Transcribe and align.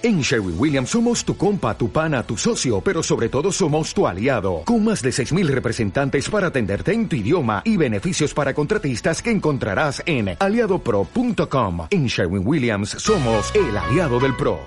En 0.00 0.20
Sherwin 0.20 0.54
Williams 0.56 0.90
somos 0.90 1.24
tu 1.24 1.36
compa, 1.36 1.76
tu 1.76 1.90
pana, 1.90 2.22
tu 2.22 2.36
socio, 2.36 2.80
pero 2.80 3.02
sobre 3.02 3.28
todo 3.28 3.50
somos 3.50 3.92
tu 3.92 4.06
aliado, 4.06 4.62
con 4.64 4.84
más 4.84 5.02
de 5.02 5.10
6.000 5.10 5.48
representantes 5.48 6.30
para 6.30 6.46
atenderte 6.48 6.92
en 6.92 7.08
tu 7.08 7.16
idioma 7.16 7.62
y 7.64 7.76
beneficios 7.76 8.32
para 8.32 8.54
contratistas 8.54 9.20
que 9.20 9.32
encontrarás 9.32 10.00
en 10.06 10.36
aliadopro.com. 10.38 11.88
En 11.90 12.06
Sherwin 12.06 12.46
Williams 12.46 12.90
somos 12.90 13.52
el 13.56 13.76
aliado 13.76 14.20
del 14.20 14.36
PRO. 14.36 14.60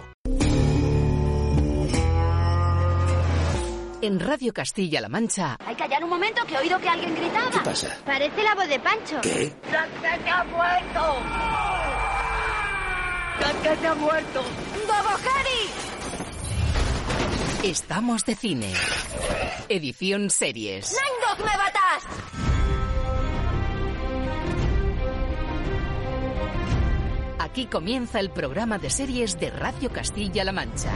En 4.01 4.19
Radio 4.19 4.51
Castilla-La 4.51 5.07
Mancha. 5.07 5.55
Hay 5.65 5.75
que 5.75 5.83
callar 5.83 6.03
un 6.03 6.09
momento 6.09 6.41
que 6.45 6.55
he 6.55 6.57
oído 6.57 6.77
que 6.79 6.89
alguien 6.89 7.15
gritaba. 7.15 7.51
¿Qué 7.51 7.59
pasa? 7.59 7.95
Parece 8.03 8.43
la 8.43 8.55
voz 8.55 8.67
de 8.67 8.79
Pancho. 8.79 9.21
¿Qué? 9.21 9.53
¡Que 9.69 10.29
ha 10.29 10.43
muerto! 10.43 11.70
¡Que 13.63 13.87
ha 13.87 13.95
muerto! 13.95 14.43
¡Bobo 14.87 15.15
Harry! 15.15 15.69
Estamos 17.63 18.25
de 18.25 18.35
cine. 18.35 18.73
Edición 19.69 20.29
series. 20.29 20.93
¡Nangok, 20.93 21.39
me 21.39 21.57
batas! 21.57 22.03
Aquí 27.39 27.65
comienza 27.65 28.19
el 28.19 28.29
programa 28.29 28.77
de 28.77 28.89
series 28.89 29.39
de 29.39 29.49
Radio 29.49 29.91
Castilla-La 29.91 30.51
Mancha. 30.51 30.91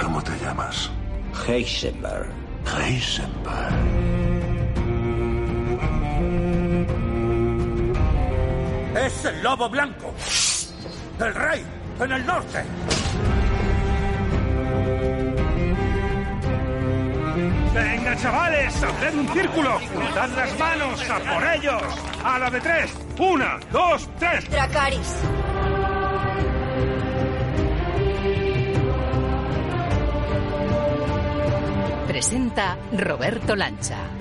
¿Cómo 0.00 0.22
te 0.22 0.32
llamas? 0.38 0.90
Heisenberg. 1.46 2.30
Heisenberg. 2.64 4.25
¡Es 8.96 9.24
el 9.26 9.42
lobo 9.42 9.68
blanco! 9.68 10.14
¡El 11.20 11.34
rey! 11.34 11.62
¡En 12.00 12.12
el 12.12 12.24
norte! 12.24 12.64
¡Venga, 17.74 18.16
chavales! 18.16 18.82
¡Haced 18.82 19.14
un 19.14 19.28
círculo! 19.28 19.78
¡Dad 20.14 20.30
las 20.30 20.58
manos! 20.58 21.10
¡A 21.10 21.18
por 21.18 21.46
ellos! 21.54 21.82
¡A 22.24 22.38
la 22.38 22.50
de 22.50 22.60
tres! 22.60 22.94
¡Una, 23.18 23.58
dos, 23.70 24.08
tres! 24.18 24.48
Dracaris. 24.48 25.16
Presenta 32.06 32.78
Roberto 32.92 33.54
Lancha. 33.54 34.15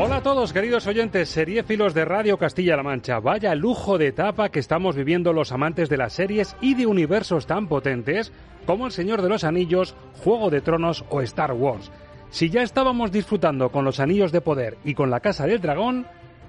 Hola 0.00 0.18
a 0.18 0.22
todos, 0.22 0.52
queridos 0.52 0.86
oyentes, 0.86 1.28
seriéfilos 1.28 1.92
de 1.92 2.04
Radio 2.04 2.38
Castilla-La 2.38 2.84
Mancha. 2.84 3.18
Vaya 3.18 3.56
lujo 3.56 3.98
de 3.98 4.06
etapa 4.06 4.48
que 4.48 4.60
estamos 4.60 4.94
viviendo 4.94 5.32
los 5.32 5.50
amantes 5.50 5.88
de 5.88 5.96
las 5.96 6.12
series 6.12 6.54
y 6.60 6.76
de 6.76 6.86
universos 6.86 7.48
tan 7.48 7.66
potentes 7.66 8.30
como 8.64 8.86
El 8.86 8.92
Señor 8.92 9.22
de 9.22 9.28
los 9.28 9.42
Anillos, 9.42 9.96
Juego 10.22 10.50
de 10.50 10.60
Tronos 10.60 11.04
o 11.08 11.20
Star 11.22 11.50
Wars. 11.50 11.90
Si 12.30 12.48
ya 12.48 12.62
estábamos 12.62 13.10
disfrutando 13.10 13.72
con 13.72 13.84
los 13.84 13.98
Anillos 13.98 14.30
de 14.30 14.40
Poder 14.40 14.78
y 14.84 14.94
con 14.94 15.10
la 15.10 15.18
Casa 15.18 15.46
del 15.46 15.60
Dragón, 15.60 16.06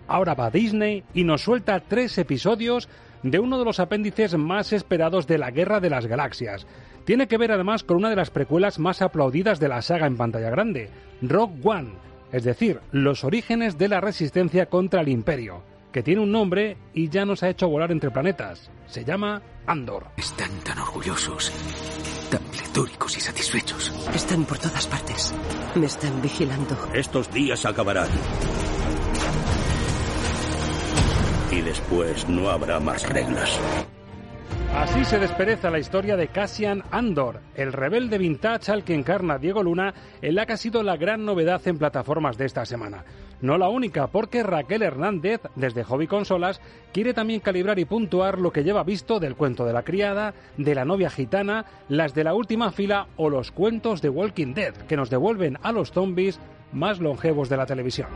ahora 0.07 0.35
va 0.35 0.51
Disney 0.51 1.03
y 1.15 1.23
nos 1.23 1.41
suelta 1.41 1.79
tres 1.79 2.19
episodios 2.19 2.87
de 3.23 3.39
uno 3.39 3.57
de 3.57 3.65
los 3.65 3.79
apéndices 3.79 4.37
más 4.37 4.73
esperados 4.73 5.25
de 5.25 5.39
la 5.39 5.49
Guerra 5.49 5.79
de 5.79 5.89
las 5.89 6.05
Galaxias. 6.05 6.67
Tiene 7.03 7.27
que 7.27 7.39
ver 7.39 7.51
además 7.51 7.83
con 7.83 7.97
una 7.97 8.11
de 8.11 8.15
las 8.15 8.29
precuelas 8.29 8.77
más 8.77 9.01
aplaudidas 9.01 9.59
de 9.59 9.69
la 9.69 9.81
saga 9.81 10.05
en 10.05 10.17
pantalla 10.17 10.51
grande, 10.51 10.91
Rogue 11.23 11.55
One 11.63 12.08
es 12.31 12.43
decir, 12.43 12.79
los 12.91 13.23
orígenes 13.23 13.77
de 13.77 13.87
la 13.87 14.01
resistencia 14.01 14.67
contra 14.67 15.01
el 15.01 15.09
imperio, 15.09 15.63
que 15.91 16.03
tiene 16.03 16.21
un 16.21 16.31
nombre 16.31 16.77
y 16.93 17.09
ya 17.09 17.25
nos 17.25 17.43
ha 17.43 17.49
hecho 17.49 17.67
volar 17.67 17.91
entre 17.91 18.11
planetas. 18.11 18.69
Se 18.85 19.03
llama 19.03 19.41
Andor. 19.65 20.07
Están 20.17 20.51
tan 20.63 20.77
orgullosos, 20.79 21.51
tan 22.29 22.43
pletóricos 22.43 23.17
y 23.17 23.19
satisfechos. 23.19 24.09
Están 24.13 24.45
por 24.45 24.59
todas 24.59 24.85
partes. 24.87 25.33
Me 25.75 25.87
están 25.87 26.21
vigilando. 26.21 26.77
Estos 26.93 27.31
días 27.31 27.65
acabarán. 27.65 28.09
Y 31.51 31.61
después 31.61 32.29
no 32.29 32.49
habrá 32.49 32.79
más 32.79 33.09
reglas. 33.09 33.59
Así 34.75 35.03
se 35.03 35.17
despereza 35.17 35.71
la 35.71 35.79
historia 35.79 36.15
de 36.15 36.27
Cassian 36.27 36.83
Andor, 36.91 37.41
el 37.55 37.73
rebelde 37.73 38.19
vintage 38.19 38.71
al 38.71 38.83
que 38.83 38.93
encarna 38.93 39.39
Diego 39.39 39.63
Luna 39.63 39.93
en 40.21 40.35
la 40.35 40.45
que 40.45 40.53
ha 40.53 40.57
sido 40.57 40.83
la 40.83 40.95
gran 40.95 41.25
novedad 41.25 41.61
en 41.67 41.79
plataformas 41.79 42.37
de 42.37 42.45
esta 42.45 42.65
semana. 42.65 43.03
No 43.41 43.57
la 43.57 43.67
única, 43.67 44.07
porque 44.07 44.43
Raquel 44.43 44.83
Hernández, 44.83 45.41
desde 45.55 45.83
Hobby 45.83 46.07
Consolas, 46.07 46.61
quiere 46.93 47.13
también 47.13 47.39
calibrar 47.39 47.79
y 47.79 47.85
puntuar 47.85 48.39
lo 48.39 48.51
que 48.51 48.63
lleva 48.63 48.83
visto 48.83 49.19
del 49.19 49.35
cuento 49.35 49.65
de 49.65 49.73
la 49.73 49.83
criada, 49.83 50.33
de 50.57 50.75
la 50.75 50.85
novia 50.85 51.09
gitana, 51.09 51.65
las 51.87 52.13
de 52.13 52.25
la 52.25 52.35
última 52.35 52.71
fila 52.71 53.07
o 53.17 53.29
los 53.29 53.51
cuentos 53.51 54.01
de 54.01 54.09
Walking 54.09 54.53
Dead, 54.53 54.75
que 54.87 54.97
nos 54.97 55.09
devuelven 55.09 55.57
a 55.63 55.71
los 55.71 55.91
zombies 55.91 56.39
más 56.71 56.99
longevos 56.99 57.49
de 57.49 57.57
la 57.57 57.65
televisión. 57.65 58.07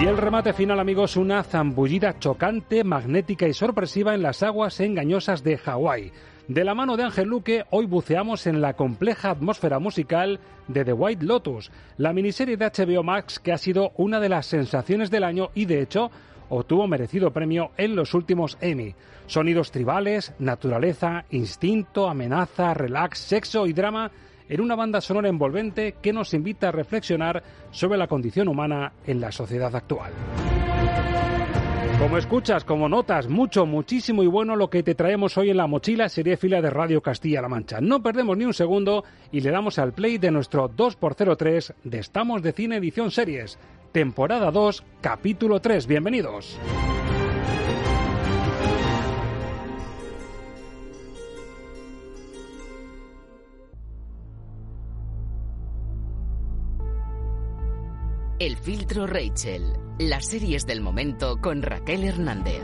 Y 0.00 0.06
el 0.06 0.16
remate 0.16 0.54
final, 0.54 0.80
amigos, 0.80 1.18
una 1.18 1.42
zambullida 1.42 2.18
chocante, 2.18 2.84
magnética 2.84 3.46
y 3.46 3.52
sorpresiva 3.52 4.14
en 4.14 4.22
las 4.22 4.42
aguas 4.42 4.80
engañosas 4.80 5.44
de 5.44 5.58
Hawái. 5.58 6.10
De 6.48 6.64
la 6.64 6.74
mano 6.74 6.96
de 6.96 7.02
Ángel 7.02 7.28
Luque, 7.28 7.66
hoy 7.68 7.84
buceamos 7.84 8.46
en 8.46 8.62
la 8.62 8.72
compleja 8.72 9.30
atmósfera 9.30 9.78
musical 9.78 10.40
de 10.68 10.86
The 10.86 10.94
White 10.94 11.26
Lotus, 11.26 11.70
la 11.98 12.14
miniserie 12.14 12.56
de 12.56 12.64
HBO 12.64 13.02
Max 13.02 13.38
que 13.38 13.52
ha 13.52 13.58
sido 13.58 13.92
una 13.96 14.20
de 14.20 14.30
las 14.30 14.46
sensaciones 14.46 15.10
del 15.10 15.22
año 15.22 15.50
y, 15.54 15.66
de 15.66 15.82
hecho, 15.82 16.10
obtuvo 16.48 16.88
merecido 16.88 17.30
premio 17.30 17.72
en 17.76 17.94
los 17.94 18.14
últimos 18.14 18.56
Emmy. 18.62 18.94
Sonidos 19.26 19.70
tribales, 19.70 20.32
naturaleza, 20.38 21.26
instinto, 21.30 22.08
amenaza, 22.08 22.72
relax, 22.72 23.18
sexo 23.18 23.66
y 23.66 23.74
drama 23.74 24.10
en 24.50 24.60
una 24.60 24.74
banda 24.74 25.00
sonora 25.00 25.28
envolvente 25.28 25.94
que 26.02 26.12
nos 26.12 26.34
invita 26.34 26.68
a 26.68 26.72
reflexionar 26.72 27.42
sobre 27.70 27.96
la 27.96 28.08
condición 28.08 28.48
humana 28.48 28.92
en 29.06 29.20
la 29.20 29.30
sociedad 29.30 29.74
actual. 29.74 30.12
Como 32.00 32.18
escuchas, 32.18 32.64
como 32.64 32.88
notas, 32.88 33.28
mucho, 33.28 33.64
muchísimo 33.64 34.22
y 34.22 34.26
bueno 34.26 34.56
lo 34.56 34.68
que 34.68 34.82
te 34.82 34.94
traemos 34.94 35.38
hoy 35.38 35.50
en 35.50 35.58
la 35.58 35.66
mochila 35.66 36.08
serie 36.08 36.36
fila 36.36 36.60
de 36.60 36.70
Radio 36.70 37.00
Castilla-La 37.00 37.48
Mancha. 37.48 37.80
No 37.80 38.02
perdemos 38.02 38.36
ni 38.36 38.44
un 38.44 38.54
segundo 38.54 39.04
y 39.30 39.40
le 39.40 39.50
damos 39.50 39.78
al 39.78 39.92
play 39.92 40.18
de 40.18 40.30
nuestro 40.30 40.68
2x03 40.68 41.74
de 41.84 41.98
Estamos 41.98 42.42
de 42.42 42.52
Cine 42.52 42.76
Edición 42.78 43.10
Series, 43.10 43.58
temporada 43.92 44.50
2, 44.50 44.82
capítulo 45.00 45.60
3. 45.60 45.86
Bienvenidos. 45.86 46.58
El 58.40 58.56
filtro 58.56 59.06
Rachel. 59.06 59.74
Las 59.98 60.28
series 60.28 60.64
del 60.64 60.80
momento 60.80 61.36
con 61.42 61.60
Raquel 61.60 62.04
Hernández. 62.04 62.62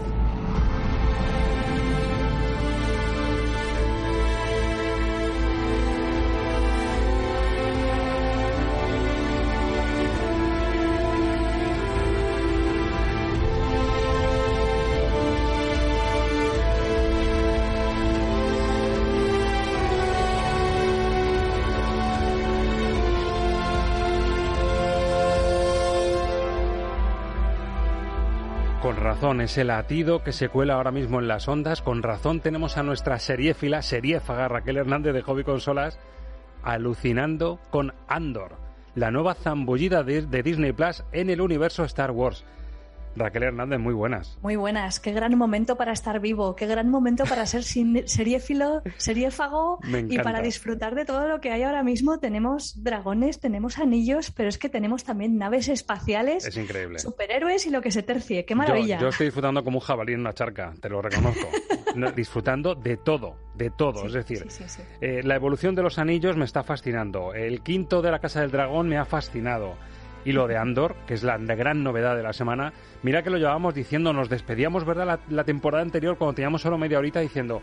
Con 29.16 29.22
razón, 29.22 29.41
ese 29.41 29.65
latido 29.65 30.22
que 30.22 30.33
se 30.33 30.51
cuela 30.51 30.74
ahora 30.74 30.91
mismo 30.91 31.21
en 31.21 31.27
las 31.27 31.48
ondas, 31.48 31.80
con 31.80 32.03
razón 32.03 32.41
tenemos 32.41 32.77
a 32.77 32.83
nuestra 32.83 33.18
seriéfila, 33.18 33.80
seriéfaga 33.80 34.47
Raquel 34.47 34.77
Hernández 34.77 35.15
de 35.15 35.22
Hobby 35.22 35.42
Consolas, 35.42 35.98
alucinando 36.63 37.59
con 37.71 37.95
Andor, 38.09 38.57
la 38.95 39.10
nueva 39.10 39.33
zambullida 39.33 40.03
de 40.03 40.42
Disney 40.42 40.72
Plus 40.72 41.03
en 41.13 41.30
el 41.30 41.41
universo 41.41 41.83
Star 41.84 42.10
Wars. 42.10 42.45
Raquel 43.16 43.45
Hernández, 43.45 43.78
muy 43.78 43.95
buenas. 43.95 44.39
Muy 44.42 44.57
buenas, 44.57 45.01
qué 45.01 45.13
gran 45.13 45.36
momento 45.36 45.77
para 45.77 45.92
estar 45.92 46.21
vivo, 46.21 46.54
qué 46.54 46.66
gran 46.66 46.91
momento 46.91 47.24
para 47.24 47.47
ser 47.47 47.63
seriéfilo, 48.07 48.83
seriéfago 48.98 49.80
y 50.09 50.18
para 50.18 50.41
disfrutar 50.42 50.95
de 50.95 51.04
todo 51.04 51.27
lo 51.27 51.41
que 51.41 51.51
hay 51.51 51.63
ahora 51.63 51.83
mismo. 51.83 52.18
Tenemos 52.18 52.83
dragones, 52.83 53.41
tenemos 53.41 53.78
anillos, 53.78 54.30
pero 54.30 54.48
es 54.48 54.59
que 54.59 54.68
tenemos 54.68 55.04
también 55.04 55.39
naves 55.39 55.68
espaciales, 55.68 56.47
es 56.47 56.57
increíble. 56.57 56.98
superhéroes 56.98 57.66
y 57.66 57.71
lo 57.71 57.80
que 57.80 57.91
se 57.91 58.03
tercie. 58.03 58.45
¡Qué 58.45 58.54
maravilla! 58.54 58.98
Yo, 58.98 59.09
estoy 59.09 59.27
disfrutando 59.27 59.65
como 59.65 59.78
un 59.78 59.84
jabalí 59.84 60.13
en 60.13 60.21
una 60.21 60.34
charca, 60.34 60.74
te 60.80 60.89
lo 60.89 61.01
reconozco. 61.03 61.48
disfrutando 62.15 62.74
de 62.74 62.98
todo, 62.98 63.36
de 63.54 63.71
todo. 63.71 64.07
es 64.07 64.13
decir, 64.13 64.47
eh, 65.01 65.22
la 65.24 65.34
evolución 65.34 65.74
de 65.74 65.83
los 65.83 65.98
anillos 65.98 66.36
me 66.36 66.45
está 66.45 66.63
fascinando. 66.63 67.33
El 67.33 67.63
quinto 67.63 68.03
de 68.03 68.10
la 68.10 68.18
Casa 68.18 68.42
del 68.42 68.51
Dragón 68.51 68.89
me 68.89 68.98
ha 68.98 69.07
fascinado 69.07 69.77
y 70.27 70.33
lo 70.33 70.49
de 70.49 70.59
Andor, 70.59 70.97
que 71.07 71.15
es 71.15 71.23
la, 71.23 71.39
gran 71.39 71.84
novedad 71.84 72.17
de 72.17 72.23
la 72.25 72.33
semana. 72.33 72.73
Mira 73.05 73.23
que 73.23 73.31
lo 73.31 73.39
llevábamos 73.39 73.75
diciendo, 73.75 74.13
nos 74.13 74.28
despedíamos, 74.28 74.84
¿verdad? 74.84 75.21
La, 75.31 75.45
temporada 75.45 75.84
anterior 75.84 76.19
cuando 76.19 76.34
teníamos 76.34 76.63
solo 76.63 76.77
media 76.77 76.99
horita 76.99 77.21
diciendo, 77.21 77.63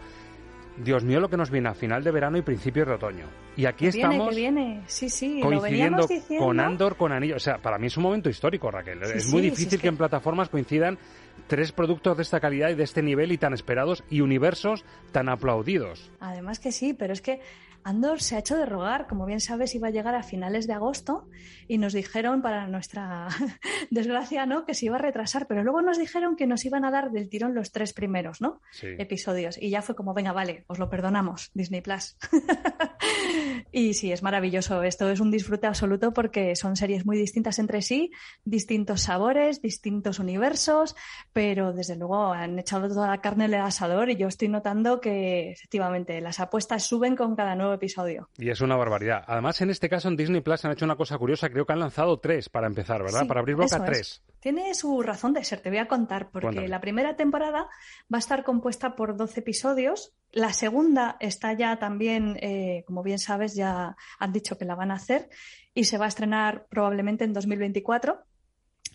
Dios 0.78 1.04
mío, 1.04 1.20
lo 1.20 1.30
que 1.30 1.36
nos 1.36 1.52
viene 1.52 1.68
a 1.68 1.74
final 1.74 2.06
de 2.06 2.12
verano 2.12 2.38
y 2.38 2.42
principios 2.42 2.88
de 2.88 2.94
otoño. 2.94 3.26
Y 3.58 3.66
aquí 3.66 3.88
estamos 3.88 4.34
viene. 4.34 4.82
Sí, 4.88 5.10
sí, 5.10 5.42
coincidiendo 5.42 6.08
con 6.40 6.62
Andor, 6.62 6.96
con 6.96 7.12
Anillo. 7.12 7.36
O 7.36 7.40
sea, 7.40 7.58
para 7.58 7.78
mí 7.78 7.88
es 7.88 7.98
un 7.98 8.04
momento 8.04 8.30
histórico, 8.30 8.72
Raquel. 8.72 9.04
es 9.04 9.28
muy 9.28 9.42
difícil 9.42 9.82
que 9.82 9.90
en 9.90 9.98
plataformas 9.98 10.48
coincidan 10.48 10.98
tres 11.48 11.72
productos 11.72 12.18
de 12.18 12.24
esta 12.24 12.40
calidad 12.40 12.70
y 12.70 12.76
de 12.76 12.84
este 12.84 13.02
nivel 13.02 13.32
y 13.32 13.38
tan 13.38 13.54
esperados 13.54 14.04
y 14.10 14.22
universos 14.22 14.86
tan 15.12 15.30
aplaudidos. 15.30 16.12
Además 16.20 16.60
que 16.60 16.72
sí, 16.72 16.94
pero 16.94 17.14
es 17.14 17.22
que 17.22 17.42
Andor 17.84 18.22
se 18.22 18.36
ha 18.36 18.40
hecho 18.40 18.58
de 18.58 18.66
rogar, 18.66 19.08
como 19.08 19.26
bien 19.26 19.42
sabes, 19.42 19.76
iba 19.76 19.90
a 19.90 19.92
llegar 19.92 20.16
a 20.16 20.24
finales 20.24 20.68
de 20.68 20.74
agosto 20.74 21.28
y 21.68 21.78
nos 21.78 21.94
dijeron, 21.94 22.42
para 22.42 22.68
nuestra 22.68 23.28
desgracia, 23.90 24.46
¿no? 24.46 24.66
que 24.66 24.74
se 24.74 24.86
iba 24.86 24.96
a 24.96 25.00
retrasar, 25.00 25.48
pero 25.48 25.64
luego 25.64 25.82
nos 25.82 25.98
dijeron 25.98 26.36
que 26.36 26.48
nos 26.48 26.64
iban 26.66 26.86
a 26.86 26.92
dar 26.92 27.12
del 27.12 27.30
tirón 27.30 27.54
los 27.54 27.72
tres 27.72 27.94
primeros 27.94 28.40
¿no? 28.42 28.62
episodios 28.82 29.58
y 29.62 29.70
ya 29.70 29.82
fue 29.82 29.96
como, 29.96 30.14
venga, 30.14 30.32
vale, 30.32 30.64
os 30.68 30.80
lo 30.80 30.90
perdonamos, 30.90 31.52
Disney 31.54 31.82
Plus. 31.82 32.16
y 33.72 33.94
sí, 33.94 34.12
es 34.12 34.24
maravilloso, 34.24 34.82
esto 34.84 35.10
es 35.10 35.20
un 35.20 35.32
disfrute 35.32 35.68
absoluto 35.68 36.14
porque 36.14 36.56
son 36.56 36.78
series 36.78 37.06
muy 37.06 37.18
distintas 37.18 37.60
entre 37.60 37.82
sí, 37.82 38.12
distintos 38.46 39.02
sabores, 39.02 39.62
distintos 39.62 40.20
universos, 40.20 40.96
pero 41.34 41.74
desde 41.74 41.96
luego 41.96 42.32
han 42.32 42.60
echado 42.60 42.88
toda 42.88 43.08
la 43.08 43.20
carne 43.20 43.46
en 43.46 43.56
el 43.56 43.62
asador 43.62 44.12
y 44.12 44.16
yo 44.16 44.28
estoy 44.28 44.48
notando 44.48 45.02
que 45.02 45.52
efectivamente 45.52 46.22
las 46.22 46.40
apuestas 46.40 46.84
suben 46.84 47.16
con 47.16 47.36
cada 47.36 47.56
nuevo 47.56 47.74
episodio. 47.74 48.30
Y 48.38 48.52
es 48.52 48.62
una 48.62 48.76
barbaridad. 48.76 49.24
Además, 49.28 49.60
en 49.62 49.72
este 49.72 49.90
caso, 49.90 50.08
en 50.08 50.16
Disney 50.16 50.42
Plus 50.42 50.64
han 50.64 50.72
hecho 50.72 50.86
una 50.86 50.96
cosa 50.96 51.18
curiosa. 51.18 51.50
Creo 51.50 51.66
que 51.66 51.74
han 51.74 51.80
lanzado 51.80 52.20
tres 52.20 52.50
para 52.50 52.68
empezar, 52.68 53.02
¿verdad? 53.02 53.28
para 53.28 53.40
abrir 53.40 53.56
boca, 53.56 53.84
tres. 53.84 54.22
Tiene 54.40 54.76
su 54.76 55.02
razón 55.02 55.34
de 55.34 55.44
ser, 55.44 55.62
te 55.62 55.70
voy 55.70 55.80
a 55.80 55.88
contar, 55.88 56.30
porque 56.30 56.68
la 56.68 56.82
primera 56.82 57.16
temporada 57.16 57.68
va 58.14 58.18
a 58.18 58.20
estar 58.20 58.44
compuesta 58.44 58.96
por 58.96 59.18
12 59.18 59.40
episodios. 59.40 60.14
La 60.32 60.54
segunda 60.54 61.18
está 61.20 61.54
ya 61.54 61.80
también, 61.80 62.38
eh, 62.42 62.84
como 62.86 63.02
bien 63.02 63.20
sabes, 63.20 63.56
ya 63.56 63.96
han 64.20 64.34
dicho 64.34 64.58
que 64.58 64.66
la 64.66 64.76
van 64.76 64.92
a 64.92 64.96
hacer 64.96 65.30
y 65.74 65.86
se 65.86 65.98
va 65.98 66.06
a 66.06 66.10
estrenar 66.10 66.68
probablemente 66.70 67.24
en 67.24 67.34
2024 67.34 68.24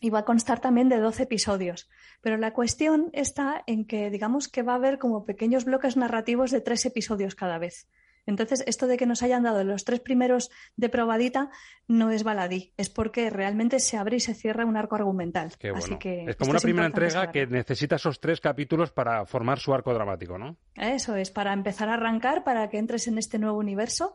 y 0.00 0.10
va 0.10 0.20
a 0.20 0.24
constar 0.24 0.60
también 0.60 0.88
de 0.88 0.98
12 0.98 1.24
episodios. 1.24 1.88
Pero 2.20 2.36
la 2.36 2.52
cuestión 2.52 3.10
está 3.12 3.62
en 3.66 3.84
que, 3.84 4.10
digamos 4.10 4.48
que 4.48 4.62
va 4.62 4.72
a 4.72 4.76
haber 4.76 4.98
como 4.98 5.24
pequeños 5.24 5.64
bloques 5.64 5.96
narrativos 5.96 6.50
de 6.50 6.60
tres 6.60 6.84
episodios 6.86 7.34
cada 7.34 7.58
vez. 7.58 7.86
Entonces, 8.28 8.62
esto 8.66 8.86
de 8.86 8.98
que 8.98 9.06
nos 9.06 9.22
hayan 9.22 9.42
dado 9.42 9.64
los 9.64 9.84
tres 9.86 10.00
primeros 10.00 10.50
de 10.76 10.90
probadita 10.90 11.48
no 11.86 12.10
es 12.10 12.24
baladí, 12.24 12.74
es 12.76 12.90
porque 12.90 13.30
realmente 13.30 13.80
se 13.80 13.96
abre 13.96 14.16
y 14.16 14.20
se 14.20 14.34
cierra 14.34 14.66
un 14.66 14.76
arco 14.76 14.96
argumental. 14.96 15.50
Así 15.74 15.96
que 15.96 16.26
es 16.28 16.36
como 16.36 16.50
una 16.50 16.60
primera 16.60 16.86
entrega 16.86 17.32
que 17.32 17.46
necesita 17.46 17.96
esos 17.96 18.20
tres 18.20 18.42
capítulos 18.42 18.92
para 18.92 19.24
formar 19.24 19.60
su 19.60 19.72
arco 19.72 19.94
dramático, 19.94 20.36
¿no? 20.36 20.58
Eso 20.74 21.16
es, 21.16 21.30
para 21.30 21.54
empezar 21.54 21.88
a 21.88 21.94
arrancar, 21.94 22.44
para 22.44 22.68
que 22.68 22.76
entres 22.76 23.08
en 23.08 23.16
este 23.16 23.38
nuevo 23.38 23.58
universo 23.58 24.14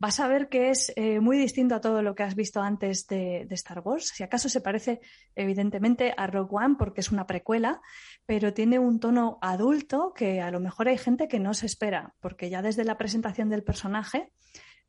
vas 0.00 0.18
a 0.18 0.26
ver 0.26 0.48
que 0.48 0.70
es 0.70 0.92
eh, 0.96 1.20
muy 1.20 1.36
distinto 1.36 1.74
a 1.74 1.80
todo 1.80 2.02
lo 2.02 2.14
que 2.14 2.22
has 2.22 2.34
visto 2.34 2.62
antes 2.62 3.06
de, 3.06 3.46
Star 3.50 3.80
Wars. 3.80 4.08
Si 4.08 4.24
acaso 4.24 4.48
se 4.48 4.62
parece 4.62 5.00
evidentemente 5.36 6.14
a 6.16 6.26
Rogue 6.26 6.56
One 6.56 6.76
porque 6.78 7.02
es 7.02 7.12
una 7.12 7.26
precuela, 7.26 7.82
pero 8.24 8.54
tiene 8.54 8.78
un 8.78 8.98
tono 8.98 9.38
adulto 9.42 10.14
que 10.14 10.40
a 10.40 10.50
lo 10.50 10.58
mejor 10.58 10.88
hay 10.88 10.96
gente 10.96 11.28
que 11.28 11.38
no 11.38 11.52
se 11.52 11.66
espera, 11.66 12.14
porque 12.20 12.48
ya 12.48 12.62
desde 12.62 12.84
la 12.84 12.96
presentación 12.96 13.50
del 13.50 13.62
personaje 13.62 14.32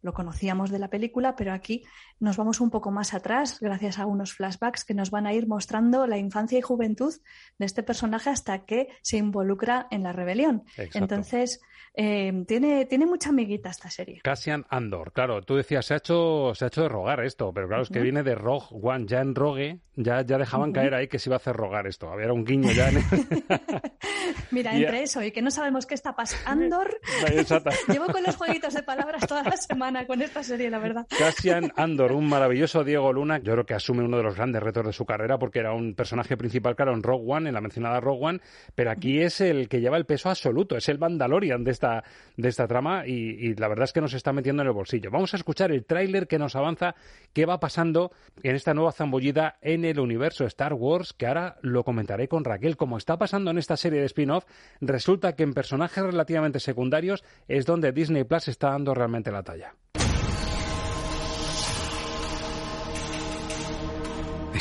lo 0.01 0.13
conocíamos 0.13 0.69
de 0.69 0.80
la 0.80 0.89
película, 0.89 1.36
pero 1.36 1.53
aquí 1.53 1.83
nos 2.19 2.38
vamos 2.38 2.62
un 2.62 2.69
poco 2.69 2.92
más 2.92 3.13
atrás 3.13 3.59
gracias 3.59 4.00
a 4.00 4.06
unos 4.06 4.33
flashbacks 4.33 4.86
que 4.86 4.94
nos 4.94 5.12
van 5.12 5.27
a 5.27 5.33
ir 5.33 5.48
mostrando 5.48 6.07
la 6.07 6.18
infancia 6.18 6.59
y 6.59 6.62
juventud 6.62 7.13
de 7.57 7.65
este 7.65 7.83
personaje 7.83 8.30
hasta 8.30 8.65
que 8.65 8.89
se 9.01 9.18
involucra 9.18 9.88
en 9.92 10.03
la 10.03 10.13
rebelión. 10.13 10.63
Entonces, 10.94 11.62
eh, 11.94 12.31
tiene, 12.48 12.86
tiene 12.86 13.06
mucha 13.06 13.30
amiguita 13.30 13.69
esta 13.69 13.89
serie. 13.89 14.21
Cassian 14.24 14.65
Andor, 14.69 15.12
claro, 15.12 15.42
tú 15.42 15.56
decías, 15.56 15.86
se 15.86 15.94
ha 15.94 15.98
hecho, 15.98 16.53
se 16.56 16.63
ha 16.63 16.68
hecho 16.69 16.83
de 16.83 16.89
rogar 16.89 17.24
esto, 17.25 17.51
pero 17.53 17.68
claro, 17.68 17.83
es 17.83 17.89
que 17.89 18.00
viene 18.00 18.24
de 18.24 18.36
Rogue 18.36 18.68
One, 18.81 19.06
ya 19.07 19.19
en 19.19 19.36
Rogue, 19.36 19.80
ya, 19.95 20.21
ya 20.21 20.38
dejaban 20.38 20.71
caer 20.71 20.94
ahí 20.94 21.09
que 21.09 21.19
se 21.19 21.30
iba 21.30 21.36
a 21.36 21.38
hacer 21.38 21.56
rogar 21.56 21.88
esto, 21.88 22.09
había 22.09 22.31
un 22.31 22.45
guiño 22.45 22.71
ya 22.71 22.89
en 22.89 22.95
Mira, 24.51 24.74
entre 24.75 25.03
eso 25.03 25.21
y 25.21 25.31
que 25.31 25.42
no 25.42 25.51
sabemos 25.51 25.86
qué 25.86 25.95
está 25.95 26.15
pasando, 26.15 26.80
Andor, 26.80 26.98
llevo 27.89 28.07
con 28.07 28.24
los 28.24 28.38
jueguitos 28.38 28.74
de 28.74 28.83
palabras 28.83 29.27
toda 29.27 29.44
la 29.44 29.57
semana 29.57 29.90
con 30.07 30.21
esta 30.21 30.43
serie, 30.43 30.69
la 30.69 30.79
verdad. 30.79 31.05
Cassian 31.17 31.71
Andor, 31.75 32.13
un 32.13 32.27
maravilloso 32.27 32.83
Diego 32.83 33.11
Luna, 33.13 33.39
yo 33.39 33.53
creo 33.53 33.65
que 33.65 33.73
asume 33.73 34.03
uno 34.03 34.17
de 34.17 34.23
los 34.23 34.35
grandes 34.35 34.63
retos 34.63 34.85
de 34.85 34.93
su 34.93 35.05
carrera 35.05 35.38
porque 35.38 35.59
era 35.59 35.73
un 35.73 35.93
personaje 35.95 36.38
principal, 36.38 36.75
claro, 36.75 36.93
en 36.93 37.03
Rogue 37.03 37.25
One, 37.27 37.49
en 37.49 37.53
la 37.53 37.61
mencionada 37.61 37.99
Rogue 37.99 38.25
One, 38.25 38.39
pero 38.73 38.91
aquí 38.91 39.19
es 39.19 39.41
el 39.41 39.67
que 39.67 39.81
lleva 39.81 39.97
el 39.97 40.05
peso 40.05 40.29
absoluto, 40.29 40.77
es 40.77 40.88
el 40.89 40.97
Mandalorian 40.97 41.63
de 41.63 41.71
esta, 41.71 42.03
de 42.38 42.49
esta 42.49 42.67
trama 42.67 43.05
y, 43.05 43.53
la 43.55 43.67
verdad 43.67 43.83
es 43.83 43.93
que 43.93 44.01
nos 44.01 44.13
está 44.13 44.33
metiendo 44.33 44.61
en 44.61 44.67
el 44.67 44.73
bolsillo. 44.73 45.11
Vamos 45.11 45.33
a 45.33 45.38
escuchar 45.38 45.71
el 45.71 45.85
tráiler 45.85 46.27
que 46.27 46.39
nos 46.39 46.55
avanza 46.55 46.95
qué 47.33 47.45
va 47.45 47.59
pasando 47.59 48.11
en 48.43 48.55
esta 48.55 48.73
nueva 48.73 48.91
zambullida 48.91 49.57
en 49.61 49.85
el 49.85 49.99
universo 49.99 50.45
Star 50.45 50.73
Wars, 50.73 51.13
que 51.13 51.27
ahora 51.27 51.57
lo 51.61 51.83
comentaré 51.83 52.27
con 52.27 52.43
Raquel. 52.43 52.77
Como 52.77 52.97
está 52.97 53.17
pasando 53.17 53.51
en 53.51 53.57
esta 53.57 53.77
serie 53.77 53.99
de 53.99 54.05
spin-off, 54.05 54.45
resulta 54.79 55.35
que 55.35 55.43
en 55.43 55.53
personajes 55.53 56.03
relativamente 56.03 56.59
secundarios 56.59 57.23
es 57.47 57.65
donde 57.65 57.91
Disney 57.91 58.23
Plus 58.23 58.47
está 58.47 58.71
dando 58.71 58.93
realmente 58.93 59.31
la 59.31 59.43
talla. 59.43 59.75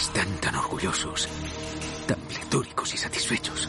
Están 0.01 0.29
tan 0.41 0.55
orgullosos, 0.55 1.29
tan 2.07 2.19
pletóricos 2.21 2.95
y 2.95 2.97
satisfechos. 2.97 3.69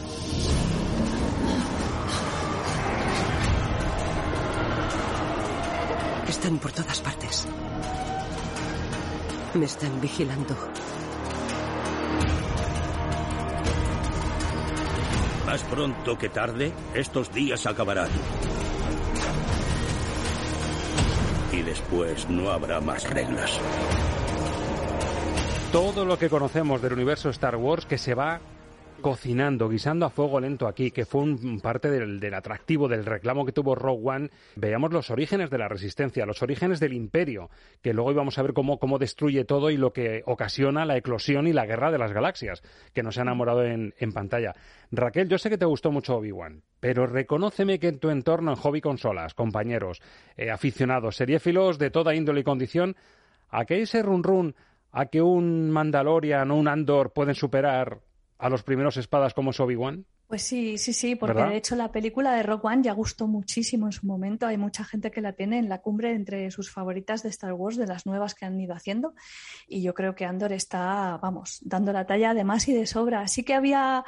Están 6.26 6.58
por 6.58 6.72
todas 6.72 7.00
partes. 7.00 7.46
Me 9.52 9.66
están 9.66 10.00
vigilando. 10.00 10.56
Más 15.44 15.62
pronto 15.64 16.16
que 16.16 16.30
tarde, 16.30 16.72
estos 16.94 17.30
días 17.30 17.66
acabarán. 17.66 18.08
Y 21.52 21.60
después 21.60 22.26
no 22.30 22.50
habrá 22.50 22.80
más 22.80 23.04
reglas. 23.10 23.60
Todo 25.72 26.04
lo 26.04 26.18
que 26.18 26.28
conocemos 26.28 26.82
del 26.82 26.92
universo 26.92 27.30
Star 27.30 27.56
Wars 27.56 27.86
que 27.86 27.96
se 27.96 28.14
va 28.14 28.40
cocinando, 29.00 29.70
guisando 29.70 30.04
a 30.04 30.10
fuego 30.10 30.38
lento 30.38 30.68
aquí, 30.68 30.90
que 30.90 31.06
fue 31.06 31.22
un, 31.22 31.60
parte 31.60 31.90
del, 31.90 32.34
atractivo, 32.34 32.88
del 32.88 33.06
reclamo 33.06 33.46
que 33.46 33.52
tuvo 33.52 33.74
Rogue 33.74 34.02
One, 34.04 34.30
veíamos 34.54 34.92
los 34.92 35.10
orígenes 35.10 35.48
de 35.48 35.56
la 35.56 35.68
resistencia, 35.68 36.26
los 36.26 36.42
orígenes 36.42 36.78
del 36.78 36.92
imperio, 36.92 37.48
que 37.80 37.94
luego 37.94 38.12
íbamos 38.12 38.38
a 38.38 38.42
ver 38.42 38.52
cómo, 38.52 38.78
cómo 38.78 38.98
destruye 38.98 39.46
todo 39.46 39.70
y 39.70 39.78
lo 39.78 39.94
que 39.94 40.22
ocasiona 40.26 40.84
la 40.84 40.98
eclosión 40.98 41.46
y 41.46 41.54
la 41.54 41.64
guerra 41.64 41.90
de 41.90 41.98
las 41.98 42.12
galaxias, 42.12 42.62
que 42.92 43.02
nos 43.02 43.16
ha 43.16 43.22
enamorado 43.22 43.64
en, 43.64 43.94
pantalla. 44.12 44.52
Raquel, 44.90 45.26
yo 45.30 45.38
sé 45.38 45.48
que 45.48 45.58
te 45.58 45.64
gustó 45.64 45.90
mucho 45.90 46.16
Obi-Wan, 46.16 46.62
pero 46.80 47.06
reconóceme 47.06 47.78
que 47.78 47.88
en 47.88 47.98
tu 47.98 48.10
entorno 48.10 48.50
en 48.52 48.58
hobby 48.58 48.82
consolas, 48.82 49.32
compañeros, 49.32 50.02
eh, 50.36 50.50
aficionados, 50.50 51.16
seriéfilos 51.16 51.78
de 51.78 51.90
toda 51.90 52.14
índole 52.14 52.40
y 52.40 52.44
condición, 52.44 52.94
¿a 53.48 53.64
qué 53.64 53.80
ese 53.80 54.02
run 54.02 54.22
run 54.22 54.54
a 54.92 55.06
que 55.06 55.22
un 55.22 55.70
Mandalorian 55.70 56.50
o 56.50 56.56
un 56.56 56.68
Andor 56.68 57.12
pueden 57.12 57.34
superar 57.34 58.00
a 58.38 58.48
los 58.48 58.62
primeros 58.62 58.96
espadas 58.96 59.34
como 59.34 59.50
Obi-Wan? 59.50 60.04
Pues 60.32 60.42
sí, 60.42 60.78
sí, 60.78 60.94
sí, 60.94 61.14
porque 61.14 61.42
de 61.42 61.56
hecho 61.56 61.76
la 61.76 61.92
película 61.92 62.32
de 62.32 62.42
Rock 62.42 62.64
One 62.64 62.82
ya 62.82 62.94
gustó 62.94 63.26
muchísimo 63.26 63.84
en 63.84 63.92
su 63.92 64.06
momento. 64.06 64.46
Hay 64.46 64.56
mucha 64.56 64.82
gente 64.82 65.10
que 65.10 65.20
la 65.20 65.34
tiene 65.34 65.58
en 65.58 65.68
la 65.68 65.82
cumbre 65.82 66.14
entre 66.14 66.50
sus 66.50 66.70
favoritas 66.70 67.22
de 67.22 67.28
Star 67.28 67.52
Wars, 67.52 67.76
de 67.76 67.86
las 67.86 68.06
nuevas 68.06 68.34
que 68.34 68.46
han 68.46 68.58
ido 68.58 68.74
haciendo. 68.74 69.12
Y 69.68 69.82
yo 69.82 69.92
creo 69.92 70.14
que 70.14 70.24
Andor 70.24 70.54
está, 70.54 71.18
vamos, 71.20 71.58
dando 71.60 71.92
la 71.92 72.06
talla 72.06 72.32
de 72.32 72.44
más 72.44 72.66
y 72.66 72.72
de 72.72 72.86
sobra. 72.86 73.20
Así 73.20 73.44
que 73.44 73.52
había, 73.52 74.04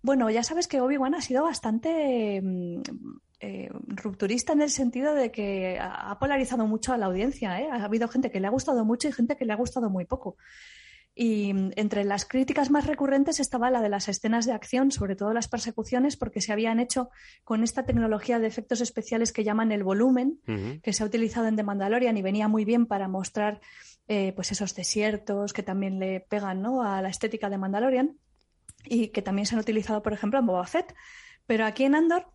bueno, 0.00 0.30
ya 0.30 0.42
sabes 0.42 0.66
que 0.66 0.80
Obi-Wan 0.80 1.14
ha 1.14 1.20
sido 1.20 1.44
bastante 1.44 2.40
mm, 2.42 2.80
eh, 3.38 3.68
rupturista 3.86 4.54
en 4.54 4.62
el 4.62 4.70
sentido 4.70 5.14
de 5.14 5.30
que 5.30 5.78
ha 5.78 6.18
polarizado 6.18 6.66
mucho 6.66 6.92
a 6.92 6.96
la 6.96 7.06
audiencia. 7.06 7.60
¿eh? 7.60 7.68
Ha 7.70 7.84
habido 7.84 8.08
gente 8.08 8.30
que 8.30 8.40
le 8.40 8.46
ha 8.46 8.50
gustado 8.50 8.84
mucho 8.84 9.08
y 9.08 9.12
gente 9.12 9.36
que 9.36 9.44
le 9.44 9.52
ha 9.52 9.56
gustado 9.56 9.90
muy 9.90 10.06
poco. 10.06 10.36
Y 11.14 11.52
mm, 11.52 11.72
entre 11.76 12.04
las 12.04 12.24
críticas 12.24 12.70
más 12.70 12.86
recurrentes 12.86 13.40
estaba 13.40 13.70
la 13.70 13.80
de 13.80 13.88
las 13.88 14.08
escenas 14.08 14.46
de 14.46 14.52
acción, 14.52 14.90
sobre 14.90 15.16
todo 15.16 15.32
las 15.32 15.48
persecuciones, 15.48 16.16
porque 16.16 16.40
se 16.40 16.52
habían 16.52 16.80
hecho 16.80 17.10
con 17.44 17.62
esta 17.62 17.84
tecnología 17.84 18.38
de 18.38 18.46
efectos 18.46 18.80
especiales 18.80 19.32
que 19.32 19.44
llaman 19.44 19.72
el 19.72 19.82
volumen, 19.82 20.40
que 20.82 20.92
se 20.92 21.02
ha 21.02 21.06
utilizado 21.06 21.46
en 21.46 21.56
The 21.56 21.62
Mandalorian 21.62 22.16
y 22.16 22.22
venía 22.22 22.48
muy 22.48 22.64
bien 22.64 22.86
para 22.86 23.08
mostrar 23.08 23.60
eh, 24.08 24.32
pues 24.34 24.52
esos 24.52 24.74
desiertos 24.74 25.52
que 25.52 25.62
también 25.62 25.98
le 25.98 26.20
pegan 26.20 26.62
¿no? 26.62 26.82
a 26.82 27.02
la 27.02 27.08
estética 27.08 27.50
de 27.50 27.58
Mandalorian 27.58 28.18
y 28.84 29.08
que 29.08 29.20
también 29.22 29.46
se 29.46 29.56
han 29.56 29.60
utilizado, 29.60 30.02
por 30.02 30.12
ejemplo, 30.12 30.38
en 30.38 30.46
Boba 30.46 30.66
Fett. 30.66 30.94
Pero 31.46 31.64
aquí 31.64 31.84
en 31.84 31.94
Andor 31.94 32.26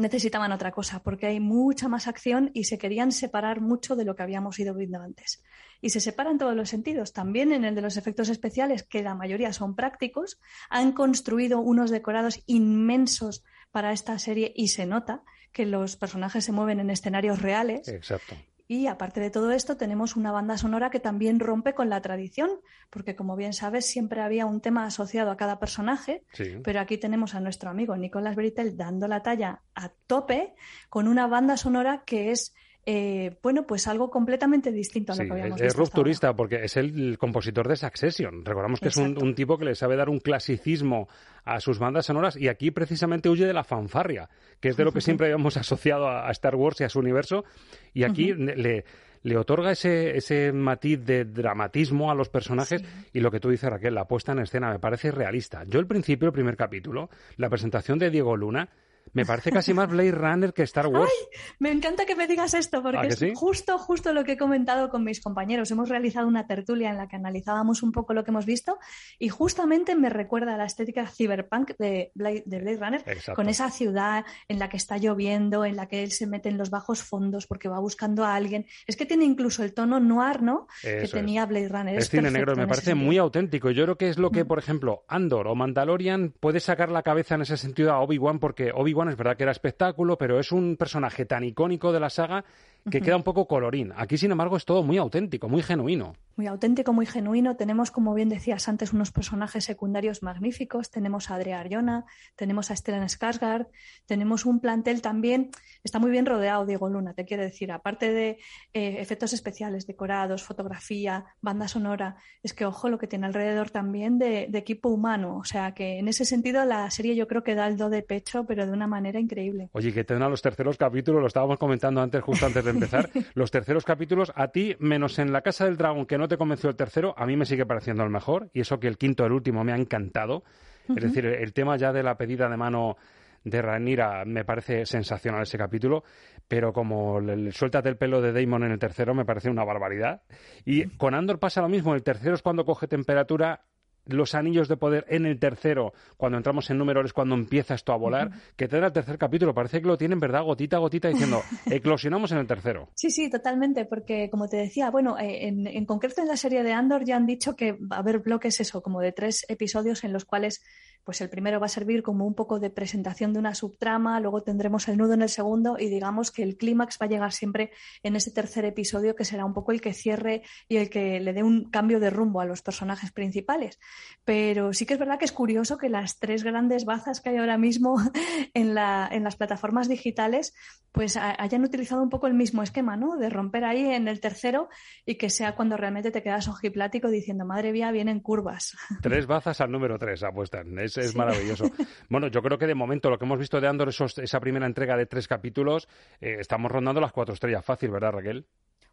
necesitaban 0.00 0.52
otra 0.52 0.72
cosa, 0.72 1.02
porque 1.02 1.26
hay 1.26 1.40
mucha 1.40 1.88
más 1.88 2.08
acción 2.08 2.50
y 2.54 2.64
se 2.64 2.78
querían 2.78 3.12
separar 3.12 3.60
mucho 3.60 3.96
de 3.96 4.04
lo 4.04 4.16
que 4.16 4.22
habíamos 4.22 4.58
ido 4.58 4.74
viendo 4.74 5.00
antes. 5.00 5.42
Y 5.80 5.90
se 5.90 6.00
separan 6.00 6.38
todos 6.38 6.56
los 6.56 6.68
sentidos, 6.68 7.12
también 7.12 7.52
en 7.52 7.64
el 7.64 7.74
de 7.74 7.82
los 7.82 7.96
efectos 7.96 8.28
especiales, 8.28 8.82
que 8.82 9.02
la 9.02 9.14
mayoría 9.14 9.52
son 9.52 9.74
prácticos, 9.76 10.40
han 10.68 10.92
construido 10.92 11.60
unos 11.60 11.90
decorados 11.90 12.42
inmensos 12.46 13.44
para 13.70 13.92
esta 13.92 14.18
serie 14.18 14.52
y 14.56 14.68
se 14.68 14.86
nota 14.86 15.22
que 15.52 15.66
los 15.66 15.96
personajes 15.96 16.44
se 16.44 16.52
mueven 16.52 16.80
en 16.80 16.90
escenarios 16.90 17.40
reales. 17.40 17.88
Exacto. 17.88 18.36
Y 18.70 18.86
aparte 18.86 19.18
de 19.18 19.30
todo 19.30 19.50
esto, 19.50 19.76
tenemos 19.76 20.14
una 20.14 20.30
banda 20.30 20.56
sonora 20.56 20.90
que 20.90 21.00
también 21.00 21.40
rompe 21.40 21.74
con 21.74 21.90
la 21.90 22.00
tradición, 22.00 22.60
porque 22.88 23.16
como 23.16 23.34
bien 23.34 23.52
sabes, 23.52 23.84
siempre 23.84 24.20
había 24.20 24.46
un 24.46 24.60
tema 24.60 24.84
asociado 24.84 25.32
a 25.32 25.36
cada 25.36 25.58
personaje, 25.58 26.22
pero 26.62 26.78
aquí 26.78 26.96
tenemos 26.96 27.34
a 27.34 27.40
nuestro 27.40 27.68
amigo 27.68 27.96
Nicolás 27.96 28.36
Britel 28.36 28.76
dando 28.76 29.08
la 29.08 29.24
talla 29.24 29.62
a 29.74 29.88
tope 30.06 30.54
con 30.88 31.08
una 31.08 31.26
banda 31.26 31.56
sonora 31.56 32.04
que 32.06 32.30
es 32.30 32.54
eh, 32.86 33.36
bueno, 33.42 33.66
pues 33.66 33.86
algo 33.88 34.10
completamente 34.10 34.72
distinto 34.72 35.12
a 35.12 35.16
lo 35.16 35.24
que 35.24 35.32
habíamos 35.32 35.60
es, 35.60 35.66
visto. 35.66 35.82
Es 35.82 35.88
rupturista 35.88 36.34
porque 36.34 36.64
es 36.64 36.76
el 36.76 37.18
compositor 37.18 37.68
de 37.68 37.76
Succession. 37.76 38.44
Recordamos 38.44 38.80
que 38.80 38.88
es 38.88 38.96
un, 38.96 39.34
tipo 39.34 39.58
que 39.58 39.66
le 39.66 39.74
sabe 39.74 39.96
dar 39.96 40.08
un 40.08 40.18
clasicismo 40.18 41.08
a 41.44 41.60
sus 41.60 41.78
bandas 41.78 42.06
sonoras 42.06 42.36
y 42.36 42.48
aquí 42.48 42.70
precisamente 42.70 43.28
huye 43.28 43.46
de 43.46 43.52
la 43.52 43.64
fanfarria, 43.64 44.28
que 44.60 44.68
es 44.68 44.76
de 44.76 44.84
lo 44.84 44.92
que 44.92 45.00
siempre 45.02 45.26
habíamos 45.26 45.56
asociado 45.56 46.08
a, 46.08 46.30
Star 46.30 46.56
Wars 46.56 46.80
y 46.80 46.84
a 46.84 46.88
su 46.88 46.98
universo. 46.98 47.44
Y 47.92 48.04
aquí 48.04 48.32
le, 48.32 48.84
le 49.22 49.36
otorga 49.36 49.72
ese, 49.72 50.16
ese 50.16 50.52
matiz 50.52 51.04
de 51.04 51.26
dramatismo 51.26 52.10
a 52.10 52.14
los 52.14 52.28
personajes 52.28 52.82
y 53.12 53.20
lo 53.20 53.30
que 53.30 53.40
tú 53.40 53.50
dices, 53.50 53.68
Raquel, 53.68 53.94
la 53.94 54.06
puesta 54.08 54.32
en 54.32 54.38
escena 54.38 54.70
me 54.70 54.78
parece 54.78 55.10
realista. 55.10 55.64
Yo 55.66 55.78
al 55.80 55.86
principio, 55.86 56.28
el 56.28 56.32
primer 56.32 56.56
capítulo, 56.56 57.10
la 57.36 57.50
presentación 57.50 57.98
de 57.98 58.10
Diego 58.10 58.36
Luna, 58.36 58.70
me 59.12 59.24
parece 59.24 59.50
casi 59.50 59.74
más 59.74 59.88
Blade 59.88 60.12
Runner 60.12 60.52
que 60.52 60.62
Star 60.62 60.86
Wars. 60.86 61.10
me 61.58 61.70
encanta 61.70 62.06
que 62.06 62.14
me 62.14 62.26
digas 62.26 62.54
esto, 62.54 62.82
porque 62.82 63.08
es 63.08 63.24
justo, 63.34 63.78
justo 63.78 64.12
lo 64.12 64.24
que 64.24 64.32
he 64.32 64.36
comentado 64.36 64.88
con 64.88 65.04
mis 65.04 65.20
compañeros. 65.20 65.70
Hemos 65.70 65.88
realizado 65.88 66.26
una 66.28 66.46
tertulia 66.46 66.90
en 66.90 66.96
la 66.96 67.08
que 67.08 67.16
analizábamos 67.16 67.82
un 67.82 67.92
poco 67.92 68.14
lo 68.14 68.24
que 68.24 68.30
hemos 68.30 68.46
visto 68.46 68.78
y 69.18 69.28
justamente 69.28 69.94
me 69.94 70.10
recuerda 70.10 70.54
a 70.54 70.56
la 70.56 70.64
estética 70.64 71.06
cyberpunk 71.06 71.72
de 71.78 72.12
Blade, 72.14 72.76
Runner, 72.78 73.02
con 73.34 73.48
esa 73.48 73.70
ciudad 73.70 74.24
en 74.48 74.58
la 74.58 74.68
que 74.68 74.76
está 74.76 74.98
lloviendo, 74.98 75.64
en 75.64 75.76
la 75.76 75.86
que 75.86 76.02
él 76.02 76.12
se 76.12 76.26
mete 76.26 76.48
en 76.48 76.58
los 76.58 76.70
bajos 76.70 77.02
fondos 77.02 77.46
porque 77.46 77.68
va 77.68 77.78
buscando 77.80 78.24
a 78.24 78.34
alguien. 78.34 78.66
Es 78.86 78.96
que 78.96 79.06
tiene 79.06 79.24
incluso 79.24 79.64
el 79.64 79.74
tono 79.74 80.00
noir, 80.00 80.42
¿no? 80.42 80.66
que 80.82 81.08
tenía 81.08 81.46
Blade 81.46 81.68
Runner. 81.68 81.98
Es, 81.98 82.08
cine 82.08 82.30
negro, 82.30 82.54
me 82.56 82.66
parece 82.66 82.94
muy 82.94 83.18
auténtico. 83.18 83.70
Yo 83.70 83.84
creo 83.84 83.96
que 83.96 84.08
es 84.08 84.18
lo 84.18 84.30
que, 84.30 84.44
mm. 84.44 84.46
por 84.46 84.58
ejemplo, 84.58 85.04
Andor 85.08 85.48
o 85.48 85.54
Mandalorian 85.54 86.32
puede 86.38 86.60
sacar 86.60 86.90
la 86.90 87.02
cabeza 87.02 87.34
en 87.34 87.42
ese 87.42 87.56
sentido 87.56 87.92
a 87.92 88.00
Obi-Wan 88.00 88.38
porque 88.38 88.72
Obi-Wan 88.74 88.99
es 89.08 89.16
verdad 89.16 89.36
que 89.36 89.44
era 89.44 89.52
espectáculo, 89.52 90.18
pero 90.18 90.38
es 90.38 90.52
un 90.52 90.76
personaje 90.76 91.24
tan 91.24 91.44
icónico 91.44 91.92
de 91.92 92.00
la 92.00 92.10
saga 92.10 92.44
que 92.90 93.00
queda 93.00 93.16
un 93.16 93.22
poco 93.22 93.46
colorín. 93.46 93.92
Aquí, 93.96 94.18
sin 94.18 94.32
embargo, 94.32 94.56
es 94.56 94.64
todo 94.64 94.82
muy 94.82 94.98
auténtico, 94.98 95.48
muy 95.48 95.62
genuino. 95.62 96.14
Muy 96.40 96.46
auténtico, 96.46 96.94
muy 96.94 97.04
genuino. 97.04 97.56
Tenemos, 97.56 97.90
como 97.90 98.14
bien 98.14 98.30
decías 98.30 98.66
antes, 98.66 98.94
unos 98.94 99.12
personajes 99.12 99.62
secundarios 99.62 100.22
magníficos. 100.22 100.90
Tenemos 100.90 101.30
a 101.30 101.34
Adria 101.34 101.60
Arjona, 101.60 102.06
tenemos 102.34 102.70
a 102.70 102.76
Stellan 102.76 103.06
Skarsgård, 103.10 103.66
tenemos 104.06 104.46
un 104.46 104.58
plantel 104.58 105.02
también, 105.02 105.50
está 105.84 105.98
muy 105.98 106.10
bien 106.10 106.24
rodeado 106.24 106.64
Diego 106.64 106.88
Luna, 106.88 107.12
te 107.12 107.26
quiero 107.26 107.42
decir, 107.42 107.70
aparte 107.72 108.10
de 108.14 108.38
eh, 108.72 108.96
efectos 109.00 109.34
especiales, 109.34 109.86
decorados, 109.86 110.42
fotografía, 110.42 111.26
banda 111.42 111.68
sonora, 111.68 112.16
es 112.42 112.54
que 112.54 112.64
ojo 112.64 112.88
lo 112.88 112.98
que 112.98 113.06
tiene 113.06 113.26
alrededor 113.26 113.68
también 113.68 114.18
de, 114.18 114.48
equipo 114.54 114.88
humano. 114.88 115.36
O 115.36 115.44
sea 115.44 115.74
que 115.74 115.98
en 115.98 116.08
ese 116.08 116.24
sentido 116.24 116.64
la 116.64 116.90
serie 116.90 117.16
yo 117.16 117.28
creo 117.28 117.44
que 117.44 117.54
da 117.54 117.66
el 117.66 117.76
do 117.76 117.90
de 117.90 118.02
pecho, 118.02 118.46
pero 118.46 118.64
de 118.64 118.72
una 118.72 118.86
manera 118.86 119.20
increíble. 119.20 119.68
Oye, 119.72 119.92
que 119.92 120.04
tendrán 120.04 120.30
los 120.30 120.40
terceros 120.40 120.78
capítulos, 120.78 121.20
lo 121.20 121.26
estábamos 121.26 121.58
comentando 121.58 122.00
antes, 122.00 122.22
justo 122.22 122.46
antes 122.46 122.64
de 122.64 122.70
empezar, 122.70 123.10
los 123.34 123.50
terceros 123.50 123.84
capítulos, 123.84 124.32
a 124.34 124.48
ti, 124.48 124.74
menos 124.78 125.18
en 125.18 125.34
La 125.34 125.42
Casa 125.42 125.66
del 125.66 125.76
Dragón, 125.76 126.06
que 126.06 126.16
no 126.16 126.29
te 126.30 126.38
convenció 126.38 126.70
el 126.70 126.76
tercero, 126.76 127.14
a 127.18 127.26
mí 127.26 127.36
me 127.36 127.44
sigue 127.44 127.66
pareciendo 127.66 128.02
el 128.02 128.08
mejor, 128.10 128.48
y 128.54 128.60
eso 128.60 128.80
que 128.80 128.88
el 128.88 128.96
quinto, 128.96 129.26
el 129.26 129.32
último, 129.32 129.62
me 129.62 129.72
ha 129.72 129.76
encantado. 129.76 130.44
Es 130.88 131.02
decir, 131.02 131.26
el 131.26 131.52
tema 131.52 131.76
ya 131.76 131.92
de 131.92 132.02
la 132.02 132.16
pedida 132.16 132.48
de 132.48 132.56
mano 132.56 132.96
de 133.44 133.62
Ranira 133.62 134.24
me 134.24 134.44
parece 134.44 134.84
sensacional 134.86 135.42
ese 135.42 135.56
capítulo, 135.56 136.04
pero 136.48 136.72
como 136.72 137.18
el, 137.18 137.52
suéltate 137.52 137.88
el 137.88 137.96
pelo 137.96 138.20
de 138.20 138.32
Damon 138.32 138.64
en 138.64 138.72
el 138.72 138.78
tercero 138.78 139.14
me 139.14 139.24
parece 139.24 139.50
una 139.50 139.64
barbaridad. 139.64 140.22
Y 140.64 140.88
con 140.96 141.14
Andor 141.14 141.38
pasa 141.38 141.60
lo 141.60 141.68
mismo, 141.68 141.94
el 141.94 142.02
tercero 142.02 142.34
es 142.34 142.42
cuando 142.42 142.64
coge 142.64 142.86
temperatura 142.86 143.62
los 144.10 144.34
anillos 144.34 144.68
de 144.68 144.76
poder 144.76 145.04
en 145.08 145.26
el 145.26 145.38
tercero, 145.38 145.92
cuando 146.16 146.38
entramos 146.38 146.70
en 146.70 146.78
números, 146.78 147.06
es 147.06 147.12
cuando 147.12 147.34
empieza 147.34 147.74
esto 147.74 147.92
a 147.92 147.96
volar, 147.96 148.30
que 148.56 148.68
te 148.68 148.80
da 148.80 148.88
el 148.88 148.92
tercer 148.92 149.18
capítulo. 149.18 149.54
Parece 149.54 149.80
que 149.80 149.88
lo 149.88 149.96
tienen, 149.96 150.20
¿verdad? 150.20 150.42
Gotita 150.42 150.76
a 150.76 150.80
gotita 150.80 151.08
diciendo, 151.08 151.42
eclosionamos 151.70 152.32
en 152.32 152.38
el 152.38 152.46
tercero. 152.46 152.88
Sí, 152.94 153.10
sí, 153.10 153.30
totalmente, 153.30 153.84
porque 153.84 154.28
como 154.30 154.48
te 154.48 154.56
decía, 154.56 154.90
bueno, 154.90 155.18
eh, 155.18 155.48
en, 155.48 155.66
en, 155.66 155.86
concreto 155.86 156.20
en 156.20 156.28
la 156.28 156.36
serie 156.36 156.62
de 156.62 156.72
Andor 156.72 157.04
ya 157.04 157.16
han 157.16 157.26
dicho 157.26 157.56
que 157.56 157.72
va 157.72 157.96
a 157.96 158.00
haber 158.00 158.18
bloques, 158.18 158.60
eso, 158.60 158.82
como 158.82 159.00
de 159.00 159.12
tres 159.12 159.44
episodios 159.48 160.04
en 160.04 160.12
los 160.12 160.24
cuales 160.24 160.62
pues 161.04 161.20
el 161.20 161.30
primero 161.30 161.60
va 161.60 161.66
a 161.66 161.68
servir 161.70 162.02
como 162.02 162.26
un 162.26 162.34
poco 162.34 162.60
de 162.60 162.70
presentación 162.70 163.32
de 163.32 163.38
una 163.38 163.54
subtrama, 163.54 164.20
luego 164.20 164.42
tendremos 164.42 164.88
el 164.88 164.96
nudo 164.96 165.14
en 165.14 165.22
el 165.22 165.28
segundo 165.28 165.76
y 165.78 165.88
digamos 165.88 166.30
que 166.30 166.42
el 166.42 166.56
clímax 166.56 166.98
va 167.00 167.06
a 167.06 167.08
llegar 167.08 167.32
siempre 167.32 167.72
en 168.02 168.16
ese 168.16 168.30
tercer 168.30 168.64
episodio 168.64 169.14
que 169.14 169.24
será 169.24 169.44
un 169.44 169.54
poco 169.54 169.72
el 169.72 169.80
que 169.80 169.92
cierre 169.92 170.42
y 170.68 170.76
el 170.76 170.90
que 170.90 171.20
le 171.20 171.32
dé 171.32 171.42
un 171.42 171.70
cambio 171.70 172.00
de 172.00 172.10
rumbo 172.10 172.40
a 172.40 172.44
los 172.44 172.62
personajes 172.62 173.12
principales. 173.12 173.78
Pero 174.24 174.72
sí 174.72 174.86
que 174.86 174.94
es 174.94 174.98
verdad 174.98 175.18
que 175.18 175.24
es 175.24 175.32
curioso 175.32 175.78
que 175.78 175.88
las 175.88 176.18
tres 176.18 176.44
grandes 176.44 176.84
bazas 176.84 177.20
que 177.20 177.30
hay 177.30 177.36
ahora 177.36 177.58
mismo 177.58 177.96
en, 178.54 178.74
la, 178.74 179.08
en 179.10 179.24
las 179.24 179.36
plataformas 179.36 179.88
digitales 179.88 180.54
pues 180.92 181.16
hayan 181.16 181.62
utilizado 181.62 182.02
un 182.02 182.10
poco 182.10 182.26
el 182.26 182.34
mismo 182.34 182.62
esquema, 182.62 182.96
¿no? 182.96 183.16
De 183.16 183.30
romper 183.30 183.64
ahí 183.64 183.84
en 183.84 184.08
el 184.08 184.20
tercero 184.20 184.68
y 185.06 185.14
que 185.16 185.30
sea 185.30 185.54
cuando 185.54 185.76
realmente 185.76 186.10
te 186.10 186.22
quedas 186.22 186.48
ojiplático 186.48 187.08
diciendo, 187.10 187.44
madre 187.44 187.72
mía, 187.72 187.92
vienen 187.92 188.20
curvas. 188.20 188.76
Tres 189.00 189.26
bazas 189.26 189.60
al 189.60 189.70
número 189.70 189.98
tres 189.98 190.22
apuestan 190.24 190.78
es, 190.78 190.89
maravilloso. 191.14 191.64
Bueno, 192.08 192.28
yo 192.28 192.42
creo 192.42 192.58
que 192.58 192.66
de 192.66 192.74
momento 192.74 193.10
lo 193.10 193.18
que 193.18 193.24
hemos 193.24 193.38
visto 193.38 193.60
de 193.60 193.68
Andor, 193.68 193.90
esa 193.90 194.40
primera 194.40 194.66
entrega 194.66 194.96
de 194.96 195.06
tres 195.06 195.28
capítulos, 195.28 195.88
eh, 196.20 196.36
estamos 196.40 196.70
rondando 196.70 197.00
las 197.00 197.12
cuatro 197.12 197.34
estrellas 197.34 197.64
fácil, 197.64 197.90
¿verdad, 197.90 198.12
Raquel? 198.12 198.46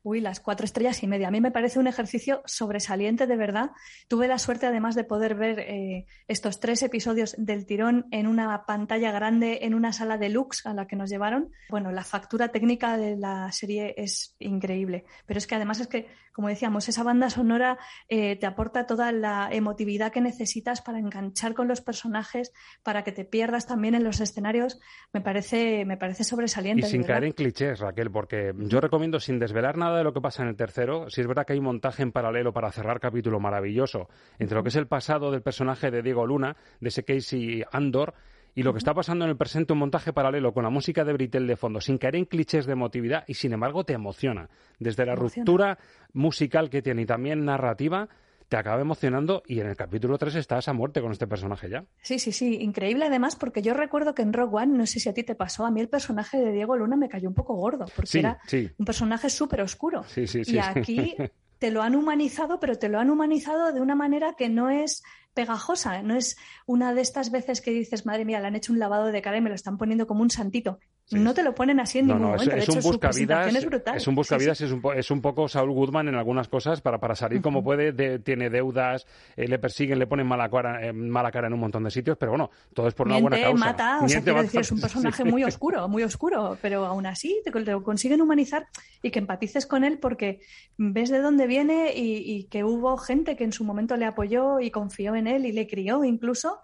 Uy, 0.03 0.21
las 0.21 0.39
cuatro 0.39 0.63
estrellas 0.63 1.03
y 1.03 1.07
media. 1.07 1.27
A 1.27 1.31
mí 1.31 1.41
me 1.41 1.51
parece 1.51 1.79
un 1.79 1.87
ejercicio 1.87 2.41
sobresaliente, 2.45 3.27
de 3.27 3.35
verdad. 3.35 3.71
Tuve 4.07 4.29
la 4.29 4.39
suerte, 4.39 4.65
además, 4.65 4.95
de 4.95 5.03
poder 5.03 5.35
ver 5.35 5.59
eh, 5.59 6.05
estos 6.29 6.61
tres 6.61 6.81
episodios 6.81 7.35
del 7.37 7.65
tirón 7.65 8.05
en 8.11 8.27
una 8.27 8.65
pantalla 8.65 9.11
grande, 9.11 9.59
en 9.63 9.73
una 9.73 9.91
sala 9.91 10.17
de 10.17 10.29
lux 10.29 10.65
a 10.65 10.73
la 10.73 10.87
que 10.87 10.95
nos 10.95 11.09
llevaron. 11.09 11.51
Bueno, 11.69 11.91
la 11.91 12.05
factura 12.05 12.49
técnica 12.49 12.95
de 12.97 13.17
la 13.17 13.51
serie 13.51 13.95
es 13.97 14.35
increíble. 14.39 15.03
Pero 15.25 15.39
es 15.39 15.47
que 15.47 15.55
además 15.55 15.81
es 15.81 15.87
que, 15.87 16.07
como 16.37 16.49
decíamos, 16.49 16.87
esa 16.87 17.01
banda 17.01 17.31
sonora 17.31 17.79
eh, 18.09 18.35
te 18.35 18.45
aporta 18.45 18.85
toda 18.85 19.11
la 19.11 19.49
emotividad 19.51 20.11
que 20.11 20.21
necesitas 20.21 20.83
para 20.83 20.99
enganchar 20.99 21.55
con 21.55 21.67
los 21.67 21.81
personajes, 21.81 22.53
para 22.83 23.03
que 23.03 23.11
te 23.11 23.25
pierdas 23.25 23.65
también 23.65 23.95
en 23.95 24.03
los 24.03 24.19
escenarios. 24.19 24.79
Me 25.13 25.21
parece, 25.21 25.83
me 25.83 25.97
parece 25.97 26.23
sobresaliente. 26.23 26.85
Y 26.85 26.89
sin 26.91 27.01
caer 27.01 27.23
en 27.23 27.31
clichés, 27.31 27.79
Raquel, 27.79 28.11
porque 28.11 28.53
yo 28.55 28.79
recomiendo, 28.79 29.19
sin 29.19 29.39
desvelar 29.39 29.77
nada, 29.77 29.97
de 29.97 30.03
lo 30.03 30.13
que 30.13 30.21
pasa 30.21 30.43
en 30.43 30.49
el 30.49 30.55
tercero, 30.55 31.09
si 31.09 31.21
es 31.21 31.27
verdad 31.27 31.43
que 31.43 31.53
hay 31.53 31.59
un 31.59 31.65
montaje 31.65 32.03
en 32.03 32.11
paralelo 32.11 32.53
para 32.53 32.71
cerrar 32.71 32.99
capítulo 32.99 33.39
maravilloso 33.39 34.07
entre 34.37 34.57
lo 34.57 34.61
que 34.61 34.69
es 34.69 34.75
el 34.75 34.85
pasado 34.85 35.31
del 35.31 35.41
personaje 35.41 35.89
de 35.89 36.03
Diego 36.03 36.27
Luna, 36.27 36.55
de 36.79 36.89
ese 36.89 37.03
Casey 37.03 37.63
Andor, 37.71 38.13
y 38.57 38.63
lo 38.63 38.73
que 38.73 38.79
está 38.79 38.95
pasando 38.95 39.23
en 39.23 39.29
el 39.29 39.37
presente, 39.37 39.73
un 39.73 39.77
montaje 39.77 40.13
paralelo 40.13 40.51
con 40.51 40.63
la 40.63 40.71
música 40.71 41.05
de 41.05 41.13
Britel 41.13 41.45
de 41.45 41.55
fondo, 41.55 41.79
sin 41.79 41.99
caer 41.99 42.15
en 42.15 42.25
clichés 42.25 42.65
de 42.65 42.71
emotividad, 42.71 43.23
y 43.27 43.35
sin 43.35 43.53
embargo 43.53 43.83
te 43.83 43.93
emociona. 43.93 44.49
Desde 44.79 45.05
la 45.05 45.13
ruptura 45.13 45.77
musical 46.13 46.71
que 46.71 46.81
tiene 46.81 47.03
y 47.03 47.05
también 47.05 47.45
narrativa, 47.45 48.09
te 48.49 48.57
acaba 48.57 48.81
emocionando 48.81 49.43
y 49.45 49.59
en 49.59 49.67
el 49.67 49.75
capítulo 49.75 50.17
3 50.17 50.33
estás 50.37 50.67
a 50.69 50.73
muerte 50.73 51.01
con 51.01 51.11
este 51.11 51.27
personaje 51.27 51.69
ya. 51.69 51.85
Sí, 52.01 52.17
sí, 52.17 52.31
sí, 52.31 52.57
increíble 52.59 53.05
además 53.05 53.35
porque 53.35 53.61
yo 53.61 53.75
recuerdo 53.75 54.15
que 54.15 54.23
en 54.23 54.33
Rogue 54.33 54.63
One, 54.63 54.75
no 54.75 54.87
sé 54.87 54.99
si 54.99 55.07
a 55.07 55.13
ti 55.13 55.21
te 55.21 55.35
pasó, 55.35 55.63
a 55.63 55.69
mí 55.69 55.79
el 55.79 55.89
personaje 55.89 56.39
de 56.39 56.51
Diego 56.51 56.75
Luna 56.75 56.95
me 56.95 57.09
cayó 57.09 57.29
un 57.29 57.35
poco 57.35 57.53
gordo 57.53 57.85
porque 57.95 58.17
era 58.17 58.39
un 58.79 58.85
personaje 58.87 59.29
súper 59.29 59.61
oscuro. 59.61 60.03
Sí, 60.05 60.25
sí, 60.25 60.41
y 60.47 60.57
aquí 60.57 61.13
te 61.59 61.69
lo 61.69 61.83
han 61.83 61.95
humanizado, 61.95 62.59
pero 62.59 62.75
te 62.75 62.89
lo 62.89 62.99
han 62.99 63.11
humanizado 63.11 63.71
de 63.71 63.81
una 63.81 63.93
manera 63.93 64.33
que 64.35 64.49
no 64.49 64.71
es 64.71 65.03
pegajosa, 65.37 66.01
no 66.01 66.15
es 66.15 66.35
una 66.65 66.95
de 66.95 67.01
estas 67.01 67.29
veces 67.29 67.61
que 67.61 67.69
dices, 67.69 68.07
madre 68.07 68.25
mía, 68.25 68.39
le 68.39 68.47
han 68.47 68.55
hecho 68.55 68.73
un 68.73 68.79
lavado 68.79 69.05
de 69.11 69.21
cara 69.21 69.37
y 69.37 69.41
me 69.41 69.49
lo 69.49 69.55
están 69.55 69.77
poniendo 69.77 70.07
como 70.07 70.23
un 70.23 70.31
santito. 70.31 70.79
No 71.11 71.33
te 71.33 71.43
lo 71.43 71.55
ponen 71.55 71.79
así 71.79 71.99
en 71.99 72.07
ningún 72.07 72.23
momento. 72.23 72.55
de 72.55 72.61
hecho, 72.61 72.81
su 72.81 72.99
presentación 72.99 73.55
es 73.55 73.65
brutal. 73.65 73.97
Es 73.97 74.07
un 74.07 74.15
buscavidas, 74.15 74.59
Es, 74.61 74.71
un 74.71 74.81
es 74.95 75.09
un 75.09 75.21
poco 75.21 75.47
Saul 75.47 75.71
Goodman 75.71 76.07
en 76.09 76.15
algunas 76.15 76.47
cosas 76.49 76.81
para, 76.81 76.99
para 76.99 77.15
salir 77.15 77.41
como 77.41 77.63
puede. 77.63 78.19
tiene 78.19 78.49
deudas, 78.49 79.05
eh, 79.35 79.47
le 79.47 79.59
persiguen, 79.59 79.99
le 79.99 80.07
ponen 80.07 80.27
mala 80.27 80.49
cara, 80.49 80.85
eh, 80.85 80.91
mala 80.91 81.31
cara 81.31 81.47
en 81.47 81.53
un 81.53 81.59
montón 81.59 81.83
de 81.83 81.91
sitios, 81.91 82.17
pero 82.17 82.31
bueno, 82.31 82.49
todo 82.73 82.87
es 82.87 82.93
por 82.93 83.07
una 83.07 83.19
buena 83.19 83.39
causa. 83.39 83.65
mata, 83.65 83.99
o 84.03 84.09
sea, 84.09 84.21
decir, 84.21 84.59
es 84.59 84.71
un 84.71 84.81
personaje 84.81 85.23
muy 85.23 85.43
oscuro, 85.43 85.87
muy 85.87 86.03
oscuro, 86.03 86.57
pero 86.61 86.85
aún 86.85 87.05
así 87.05 87.41
te, 87.43 87.51
lo 87.51 87.83
consiguen 87.83 88.21
humanizar 88.21 88.67
y 89.01 89.11
que 89.11 89.19
empatices 89.19 89.65
con 89.65 89.83
él 89.83 89.99
porque 89.99 90.41
ves 90.77 91.09
de 91.09 91.19
dónde 91.19 91.47
viene 91.47 91.93
y, 91.95 92.17
y 92.17 92.43
que 92.45 92.63
hubo 92.63 92.97
gente 92.97 93.35
que 93.35 93.43
en 93.43 93.53
su 93.53 93.63
momento 93.63 93.95
le 93.95 94.05
apoyó 94.05 94.59
y 94.59 94.71
confió 94.71 95.15
en 95.15 95.27
él 95.27 95.45
y 95.45 95.51
le 95.51 95.67
crió 95.67 96.03
incluso 96.03 96.59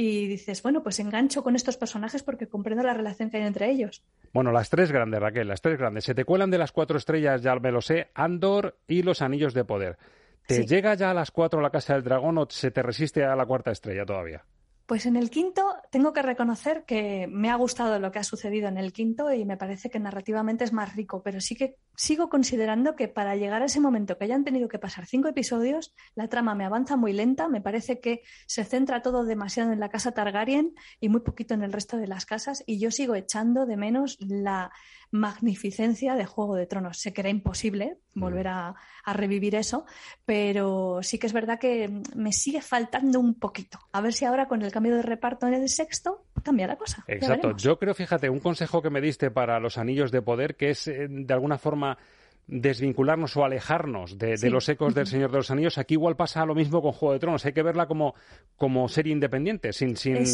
y 0.00 0.28
dices, 0.28 0.62
bueno, 0.62 0.84
pues 0.84 1.00
engancho 1.00 1.42
con 1.42 1.56
estos 1.56 1.76
personajes 1.76 2.22
porque 2.22 2.46
comprendo 2.46 2.84
la 2.84 2.94
relación 2.94 3.30
que 3.30 3.38
hay 3.38 3.42
entre 3.42 3.68
ellos. 3.68 4.04
Bueno, 4.32 4.52
las 4.52 4.70
tres 4.70 4.92
grandes, 4.92 5.18
Raquel, 5.18 5.48
las 5.48 5.60
tres 5.60 5.76
grandes. 5.76 6.04
Se 6.04 6.14
te 6.14 6.24
cuelan 6.24 6.52
de 6.52 6.58
las 6.58 6.70
cuatro 6.70 6.96
estrellas, 6.96 7.42
ya 7.42 7.56
me 7.56 7.72
lo 7.72 7.80
sé, 7.80 8.06
Andor 8.14 8.78
y 8.86 9.02
los 9.02 9.22
Anillos 9.22 9.54
de 9.54 9.64
Poder. 9.64 9.98
¿Te 10.46 10.64
llega 10.66 10.94
ya 10.94 11.10
a 11.10 11.14
las 11.14 11.32
cuatro 11.32 11.60
la 11.60 11.70
Casa 11.70 11.94
del 11.94 12.04
Dragón 12.04 12.38
o 12.38 12.46
se 12.48 12.70
te 12.70 12.80
resiste 12.80 13.24
a 13.24 13.34
la 13.34 13.44
cuarta 13.44 13.72
estrella 13.72 14.06
todavía? 14.06 14.44
Pues 14.88 15.04
en 15.04 15.16
el 15.16 15.28
quinto 15.28 15.76
tengo 15.90 16.14
que 16.14 16.22
reconocer 16.22 16.86
que 16.86 17.26
me 17.30 17.50
ha 17.50 17.56
gustado 17.56 17.98
lo 17.98 18.10
que 18.10 18.20
ha 18.20 18.24
sucedido 18.24 18.68
en 18.68 18.78
el 18.78 18.94
quinto 18.94 19.30
y 19.34 19.44
me 19.44 19.58
parece 19.58 19.90
que 19.90 20.00
narrativamente 20.00 20.64
es 20.64 20.72
más 20.72 20.96
rico, 20.96 21.22
pero 21.22 21.42
sí 21.42 21.54
que 21.56 21.76
sigo 21.94 22.30
considerando 22.30 22.96
que 22.96 23.06
para 23.06 23.36
llegar 23.36 23.60
a 23.60 23.66
ese 23.66 23.80
momento 23.80 24.16
que 24.16 24.24
hayan 24.24 24.44
tenido 24.44 24.66
que 24.66 24.78
pasar 24.78 25.04
cinco 25.04 25.28
episodios, 25.28 25.94
la 26.14 26.28
trama 26.28 26.54
me 26.54 26.64
avanza 26.64 26.96
muy 26.96 27.12
lenta, 27.12 27.48
me 27.50 27.60
parece 27.60 28.00
que 28.00 28.22
se 28.46 28.64
centra 28.64 29.02
todo 29.02 29.26
demasiado 29.26 29.72
en 29.72 29.80
la 29.80 29.90
casa 29.90 30.12
Targaryen 30.12 30.74
y 31.00 31.10
muy 31.10 31.20
poquito 31.20 31.52
en 31.52 31.64
el 31.64 31.72
resto 31.74 31.98
de 31.98 32.06
las 32.06 32.24
casas 32.24 32.64
y 32.64 32.80
yo 32.80 32.90
sigo 32.90 33.14
echando 33.14 33.66
de 33.66 33.76
menos 33.76 34.16
la 34.20 34.72
magnificencia 35.10 36.14
de 36.14 36.26
Juego 36.26 36.56
de 36.56 36.66
Tronos. 36.66 36.98
Sé 36.98 37.12
que 37.12 37.20
era 37.22 37.30
imposible 37.30 37.98
volver 38.14 38.46
mm. 38.46 38.50
a, 38.50 38.74
a, 39.04 39.12
revivir 39.12 39.54
eso, 39.54 39.86
pero 40.24 41.00
sí 41.02 41.18
que 41.18 41.26
es 41.26 41.32
verdad 41.32 41.58
que 41.58 42.02
me 42.14 42.32
sigue 42.32 42.60
faltando 42.60 43.20
un 43.20 43.34
poquito. 43.34 43.78
A 43.92 44.00
ver 44.00 44.12
si 44.12 44.24
ahora 44.24 44.48
con 44.48 44.62
el 44.62 44.72
cambio 44.72 44.96
de 44.96 45.02
reparto 45.02 45.46
en 45.46 45.54
el 45.54 45.68
sexto 45.68 46.24
cambia 46.42 46.66
la 46.66 46.76
cosa. 46.76 47.04
Exacto. 47.06 47.56
Yo 47.56 47.78
creo, 47.78 47.94
fíjate, 47.94 48.28
un 48.28 48.40
consejo 48.40 48.82
que 48.82 48.90
me 48.90 49.00
diste 49.00 49.30
para 49.30 49.60
los 49.60 49.78
anillos 49.78 50.10
de 50.10 50.22
poder, 50.22 50.56
que 50.56 50.70
es 50.70 50.88
eh, 50.88 51.06
de 51.08 51.34
alguna 51.34 51.58
forma 51.58 51.98
desvincularnos 52.48 53.36
o 53.36 53.44
alejarnos 53.44 54.18
de, 54.18 54.38
los 54.50 54.68
ecos 54.70 54.94
del 54.94 55.06
Señor 55.06 55.30
de 55.30 55.36
los 55.36 55.50
Anillos. 55.50 55.76
Aquí 55.76 55.94
igual 55.94 56.16
pasa 56.16 56.46
lo 56.46 56.54
mismo 56.54 56.80
con 56.80 56.92
Juego 56.92 57.12
de 57.12 57.18
Tronos. 57.20 57.44
Hay 57.44 57.52
que 57.52 57.62
verla 57.62 57.86
como, 57.86 58.14
como 58.56 58.88
serie 58.88 59.12
independiente, 59.12 59.72
sin, 59.74 59.96
sin 59.96 60.24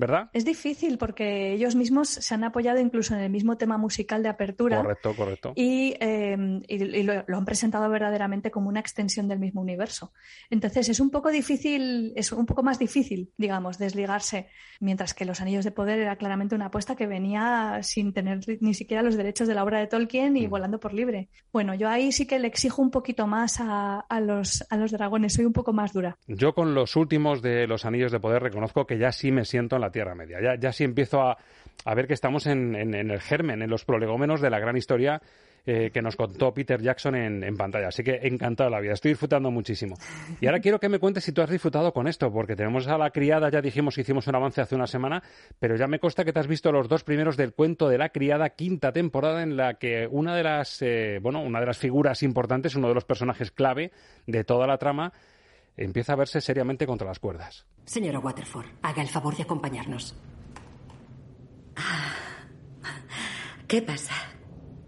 ¿verdad? 0.00 0.30
Es 0.32 0.44
difícil 0.44 0.98
porque 0.98 1.52
ellos 1.52 1.76
mismos 1.76 2.08
se 2.08 2.34
han 2.34 2.42
apoyado 2.42 2.80
incluso 2.80 3.14
en 3.14 3.20
el 3.20 3.30
mismo 3.30 3.56
tema 3.56 3.78
musical 3.78 4.22
de 4.22 4.30
apertura. 4.30 4.78
Correcto, 4.78 5.14
correcto. 5.14 5.52
Y, 5.54 5.94
em, 6.00 6.62
lo, 7.04 7.36
han 7.36 7.44
presentado 7.44 7.88
verdaderamente 7.88 8.50
como 8.50 8.68
una 8.68 8.80
extensión 8.80 9.28
del 9.28 9.38
mismo 9.38 9.60
universo. 9.60 10.12
Entonces 10.48 10.88
es 10.88 10.98
un 10.98 11.10
poco 11.10 11.30
difícil, 11.30 12.12
es 12.16 12.32
un 12.32 12.46
poco 12.46 12.62
más 12.62 12.78
difícil, 12.78 13.30
digamos, 13.36 13.78
desligarse, 13.78 14.48
mientras 14.80 15.14
que 15.14 15.24
Los 15.24 15.40
Anillos 15.40 15.64
de 15.64 15.70
Poder 15.70 16.00
era 16.00 16.16
claramente 16.16 16.54
una 16.54 16.66
apuesta 16.66 16.96
que 16.96 17.06
venía 17.06 17.78
sin 17.82 18.12
tener 18.12 18.40
ni 18.60 18.74
siquiera 18.74 19.02
los 19.02 19.16
derechos 19.16 19.46
de 19.46 19.54
la 19.54 19.62
obra 19.62 19.78
de 19.78 19.86
Tolkien 19.86 20.36
y 20.36 20.46
mm. 20.46 20.50
volando 20.50 20.80
por 20.80 20.94
libre. 20.94 21.28
Bueno, 21.52 21.74
yo 21.74 21.88
ahí 21.88 22.10
sí 22.10 22.26
que 22.26 22.38
le 22.38 22.48
exijo 22.48 22.80
un 22.80 22.90
poquito 22.90 23.26
más 23.26 23.58
a, 23.60 24.04
los, 24.20 24.64
a 24.70 24.76
los 24.76 24.90
dragones, 24.92 25.34
soy 25.34 25.44
un 25.44 25.52
poco 25.52 25.72
más 25.72 25.92
dura. 25.92 26.16
Yo 26.26 26.54
con 26.54 26.74
los 26.74 26.96
últimos 26.96 27.42
de 27.42 27.66
los 27.66 27.84
Anillos 27.84 28.12
de 28.12 28.20
Poder 28.20 28.42
reconozco 28.42 28.86
que 28.86 28.98
ya 28.98 29.12
sí 29.12 29.30
me 29.30 29.44
siento 29.44 29.76
en 29.76 29.82
la 29.82 29.89
Tierra 29.90 30.14
Media, 30.14 30.40
ya, 30.40 30.54
ya 30.56 30.72
sí 30.72 30.84
empiezo 30.84 31.20
a, 31.22 31.36
ver 31.94 32.06
que 32.06 32.14
estamos 32.14 32.46
en, 32.46 32.74
en, 32.74 32.94
el 32.94 33.20
germen, 33.20 33.62
en 33.62 33.70
los 33.70 33.84
prolegómenos 33.84 34.40
de 34.40 34.50
la 34.50 34.58
gran 34.58 34.76
historia 34.76 35.20
eh, 35.66 35.90
que 35.92 36.00
nos 36.00 36.16
contó 36.16 36.54
Peter 36.54 36.80
Jackson 36.80 37.14
en, 37.14 37.56
pantalla. 37.56 37.88
Así 37.88 38.02
que 38.02 38.18
encantado 38.22 38.70
de 38.70 38.76
la 38.76 38.80
vida, 38.80 38.94
estoy 38.94 39.10
disfrutando 39.10 39.50
muchísimo. 39.50 39.96
Y 40.40 40.46
ahora 40.46 40.60
quiero 40.60 40.80
que 40.80 40.88
me 40.88 40.98
cuentes 40.98 41.24
si 41.24 41.32
tú 41.32 41.42
has 41.42 41.50
disfrutado 41.50 41.92
con 41.92 42.08
esto, 42.08 42.32
porque 42.32 42.56
tenemos 42.56 42.88
a 42.88 42.96
la 42.96 43.10
criada, 43.10 43.50
ya 43.50 43.60
dijimos 43.60 43.94
que 43.94 44.00
hicimos 44.00 44.26
un 44.26 44.34
avance 44.34 44.62
hace 44.62 44.74
una 44.74 44.86
semana, 44.86 45.22
pero 45.58 45.76
ya 45.76 45.86
me 45.86 45.98
consta 45.98 46.24
que 46.24 46.32
te 46.32 46.40
has 46.40 46.46
visto 46.46 46.72
los 46.72 46.88
dos 46.88 47.04
primeros 47.04 47.36
del 47.36 47.52
cuento 47.52 47.88
de 47.88 47.98
la 47.98 48.08
criada, 48.08 48.48
quinta 48.50 48.90
temporada, 48.90 49.42
en 49.42 49.56
la 49.56 49.74
que 49.74 50.08
una 50.10 50.34
de 50.34 50.42
las, 50.42 50.80
eh, 50.80 51.18
bueno, 51.20 51.42
una 51.42 51.60
de 51.60 51.66
las 51.66 51.78
figuras 51.78 52.22
importantes, 52.22 52.74
uno 52.74 52.88
de 52.88 52.94
los 52.94 53.04
personajes 53.04 53.50
clave 53.50 53.92
de 54.26 54.44
toda 54.44 54.66
la 54.66 54.78
trama, 54.78 55.12
empieza 55.84 56.12
a 56.12 56.16
verse 56.16 56.40
seriamente 56.40 56.86
contra 56.86 57.06
las 57.08 57.18
cuerdas. 57.18 57.66
Señora 57.84 58.18
Waterford, 58.18 58.66
haga 58.82 59.02
el 59.02 59.08
favor 59.08 59.36
de 59.36 59.42
acompañarnos. 59.42 60.14
Ah, 61.76 62.12
¿Qué 63.66 63.82
pasa? 63.82 64.12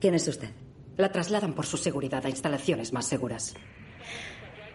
¿Quién 0.01 0.15
es 0.15 0.27
usted? 0.29 0.51
La 0.97 1.11
trasladan 1.11 1.55
por 1.55 1.67
su 1.67 1.77
seguridad 1.77 2.25
a 2.27 2.29
instalaciones 2.29 2.93
más 2.93 3.07
seguras. 3.07 3.55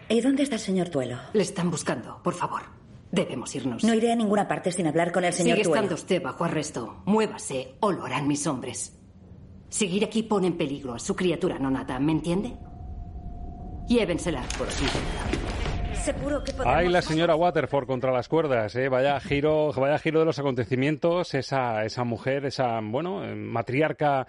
¿Y 0.08 0.20
dónde 0.20 0.42
está 0.42 0.56
el 0.56 0.60
señor 0.60 0.88
Tuelo? 0.88 1.18
Le 1.34 1.42
están 1.42 1.70
buscando, 1.70 2.22
por 2.22 2.34
favor. 2.34 2.62
Debemos 3.12 3.54
irnos. 3.54 3.84
No 3.84 3.94
iré 3.94 4.12
a 4.12 4.16
ninguna 4.16 4.48
parte 4.48 4.72
sin 4.72 4.86
hablar 4.86 5.12
con 5.12 5.24
el 5.24 5.32
señor 5.32 5.56
Sigue 5.56 5.64
Tuelo. 5.64 5.76
estando 5.76 5.94
usted 5.94 6.22
bajo 6.22 6.44
arresto. 6.44 7.02
Muévase 7.06 7.76
o 7.80 7.92
lo 7.92 8.04
harán 8.04 8.26
mis 8.26 8.46
hombres. 8.46 8.94
Seguir 9.68 10.04
aquí 10.04 10.22
pone 10.22 10.46
en 10.46 10.56
peligro 10.56 10.94
a 10.94 10.98
su 10.98 11.14
criatura 11.14 11.58
nonata, 11.58 11.98
¿me 11.98 12.12
entiende? 12.12 12.56
Llévensela 13.86 14.42
por 14.58 14.66
aquí. 14.68 14.84
Seguro 16.02 16.42
que 16.42 16.52
Ay, 16.64 16.88
la 16.88 17.02
señora 17.02 17.34
Waterford 17.34 17.86
contra 17.86 18.12
las 18.12 18.28
cuerdas, 18.28 18.74
¿eh? 18.76 18.88
Vaya 18.88 19.18
giro, 19.20 19.72
vaya 19.72 19.98
giro 19.98 20.20
de 20.20 20.26
los 20.26 20.38
acontecimientos. 20.38 21.34
Esa, 21.34 21.84
esa 21.84 22.04
mujer, 22.04 22.46
esa, 22.46 22.80
bueno, 22.82 23.20
matriarca 23.36 24.26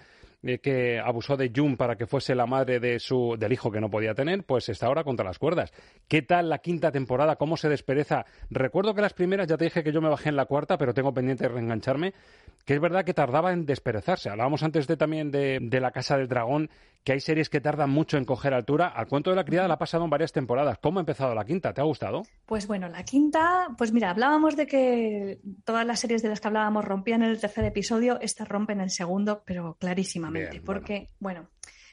que 0.61 0.99
abusó 0.99 1.35
de 1.35 1.51
June 1.53 1.75
para 1.75 1.95
que 1.95 2.07
fuese 2.07 2.33
la 2.33 2.45
madre 2.45 2.79
de 2.79 2.99
su, 2.99 3.35
del 3.37 3.51
hijo 3.51 3.71
que 3.71 3.81
no 3.81 3.89
podía 3.89 4.13
tener, 4.13 4.43
pues 4.43 4.69
está 4.69 4.87
ahora 4.87 5.03
contra 5.03 5.25
las 5.25 5.37
cuerdas. 5.37 5.73
¿Qué 6.07 6.21
tal 6.21 6.49
la 6.49 6.59
quinta 6.59 6.91
temporada? 6.91 7.35
¿Cómo 7.35 7.57
se 7.57 7.69
despereza? 7.69 8.25
Recuerdo 8.49 8.93
que 8.93 9.01
las 9.01 9.13
primeras, 9.13 9.47
ya 9.47 9.57
te 9.57 9.65
dije 9.65 9.83
que 9.83 9.91
yo 9.91 10.01
me 10.01 10.09
bajé 10.09 10.29
en 10.29 10.35
la 10.35 10.45
cuarta, 10.45 10.77
pero 10.77 10.93
tengo 10.93 11.13
pendiente 11.13 11.43
de 11.43 11.49
reengancharme, 11.49 12.13
que 12.65 12.73
es 12.73 12.79
verdad 12.79 13.03
que 13.03 13.13
tardaba 13.13 13.51
en 13.51 13.65
desperezarse. 13.65 14.29
Hablábamos 14.29 14.63
antes 14.63 14.87
de, 14.87 14.95
también 14.95 15.31
de, 15.31 15.59
de 15.61 15.79
La 15.81 15.91
Casa 15.91 16.17
del 16.17 16.27
Dragón, 16.27 16.69
que 17.03 17.13
hay 17.13 17.19
series 17.19 17.49
que 17.49 17.61
tardan 17.61 17.89
mucho 17.89 18.17
en 18.17 18.25
coger 18.25 18.53
altura. 18.53 18.87
Al 18.87 19.07
cuento 19.07 19.29
de 19.29 19.35
la 19.35 19.45
criada 19.45 19.67
la 19.67 19.75
ha 19.75 19.79
pasado 19.79 20.03
en 20.03 20.09
varias 20.09 20.31
temporadas. 20.31 20.77
¿Cómo 20.81 20.99
ha 20.99 21.01
empezado 21.01 21.33
la 21.33 21.45
quinta? 21.45 21.73
¿Te 21.73 21.81
ha 21.81 21.85
gustado? 21.85 22.23
Pues 22.45 22.67
bueno, 22.67 22.89
la 22.89 23.03
quinta, 23.03 23.67
pues 23.77 23.91
mira, 23.91 24.09
hablábamos 24.09 24.55
de 24.55 24.67
que 24.67 25.39
todas 25.63 25.85
las 25.85 25.99
series 25.99 26.21
de 26.21 26.29
las 26.29 26.41
que 26.41 26.47
hablábamos 26.47 26.85
rompían 26.85 27.23
en 27.23 27.29
el 27.29 27.39
tercer 27.39 27.65
episodio, 27.65 28.19
esta 28.21 28.45
rompe 28.45 28.73
en 28.73 28.81
el 28.81 28.89
segundo, 28.89 29.43
pero 29.45 29.77
porque, 30.65 31.09
bueno 31.19 31.49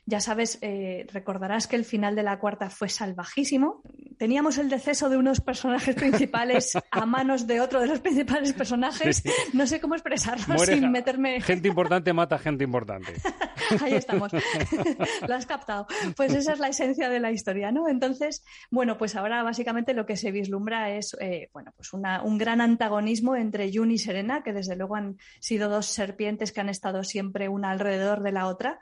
ya 0.09 0.21
sabes, 0.21 0.59
eh, 0.63 1.05
recordarás 1.13 1.67
que 1.67 1.75
el 1.75 1.85
final 1.85 2.15
de 2.15 2.23
la 2.23 2.39
cuarta 2.39 2.71
fue 2.71 2.89
salvajísimo. 2.89 3.83
Teníamos 4.19 4.57
el 4.57 4.71
deceso 4.71 5.09
de 5.09 5.17
unos 5.17 5.41
personajes 5.41 5.95
principales 5.97 6.79
a 6.93 7.07
manos 7.07 7.49
de 7.49 7.61
otro 7.61 7.81
de 7.81 7.89
los 7.89 7.99
principales 7.99 8.53
personajes. 8.53 9.25
No 9.53 9.67
sé 9.67 9.81
cómo 9.81 9.97
expresarlo 9.97 10.59
sin 10.59 10.93
meterme. 10.93 11.41
Gente 11.41 11.67
importante 11.67 12.13
mata 12.13 12.39
gente 12.39 12.63
importante. 12.63 13.15
Ahí 13.83 13.95
estamos. 13.95 14.33
lo 15.29 15.35
has 15.35 15.47
captado. 15.47 15.89
Pues 16.17 16.33
esa 16.35 16.53
es 16.53 16.61
la 16.61 16.69
esencia 16.69 17.09
de 17.09 17.19
la 17.19 17.33
historia, 17.33 17.73
¿no? 17.73 17.89
Entonces, 17.89 18.45
bueno, 18.71 18.99
pues 18.99 19.17
ahora 19.17 19.43
básicamente 19.43 19.93
lo 19.93 20.07
que 20.07 20.17
se 20.17 20.31
vislumbra 20.31 20.91
es, 20.91 21.17
eh, 21.21 21.51
bueno, 21.53 21.73
pues 21.75 21.93
un 21.93 22.39
gran 22.39 22.61
antagonismo 22.61 23.35
entre 23.35 23.73
Jun 23.73 23.91
y 23.91 23.99
Serena, 23.99 24.45
que 24.45 24.53
desde 24.53 24.77
luego 24.77 24.95
han 24.95 25.19
sido 25.41 25.69
dos 25.69 25.87
serpientes 25.87 26.53
que 26.53 26.61
han 26.61 26.69
estado 26.69 27.03
siempre 27.03 27.49
una 27.49 27.71
alrededor 27.71 28.23
de 28.23 28.33
la 28.33 28.47
otra. 28.47 28.79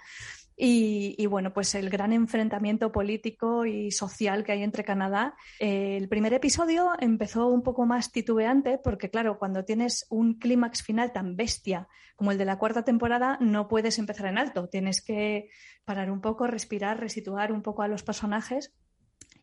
Y, 0.56 1.26
bueno, 1.26 1.52
pues 1.52 1.74
el 1.74 1.90
gran 1.90 2.12
enfrentamiento 2.12 2.92
político 2.92 3.66
y 3.66 3.90
social 3.90 4.44
que 4.44 4.52
hay 4.52 4.62
entre 4.62 4.84
Canadá. 4.84 5.34
Eh, 5.58 5.96
el 5.96 6.08
primer 6.08 6.32
episodio 6.32 6.92
empezó 7.00 7.48
un 7.48 7.62
poco 7.62 7.86
más 7.86 8.12
titubeante 8.12 8.78
porque, 8.78 9.10
claro, 9.10 9.38
cuando 9.38 9.64
tienes 9.64 10.06
un 10.10 10.38
clímax 10.38 10.82
final 10.82 11.12
tan 11.12 11.36
bestia 11.36 11.88
como 12.16 12.30
el 12.30 12.38
de 12.38 12.44
la 12.44 12.58
cuarta 12.58 12.84
temporada, 12.84 13.36
no 13.40 13.66
puedes 13.66 13.98
empezar 13.98 14.26
en 14.26 14.38
alto. 14.38 14.68
Tienes 14.68 15.02
que 15.02 15.48
parar 15.84 16.10
un 16.10 16.20
poco, 16.20 16.46
respirar, 16.46 17.00
resituar 17.00 17.52
un 17.52 17.62
poco 17.62 17.82
a 17.82 17.88
los 17.88 18.04
personajes 18.04 18.72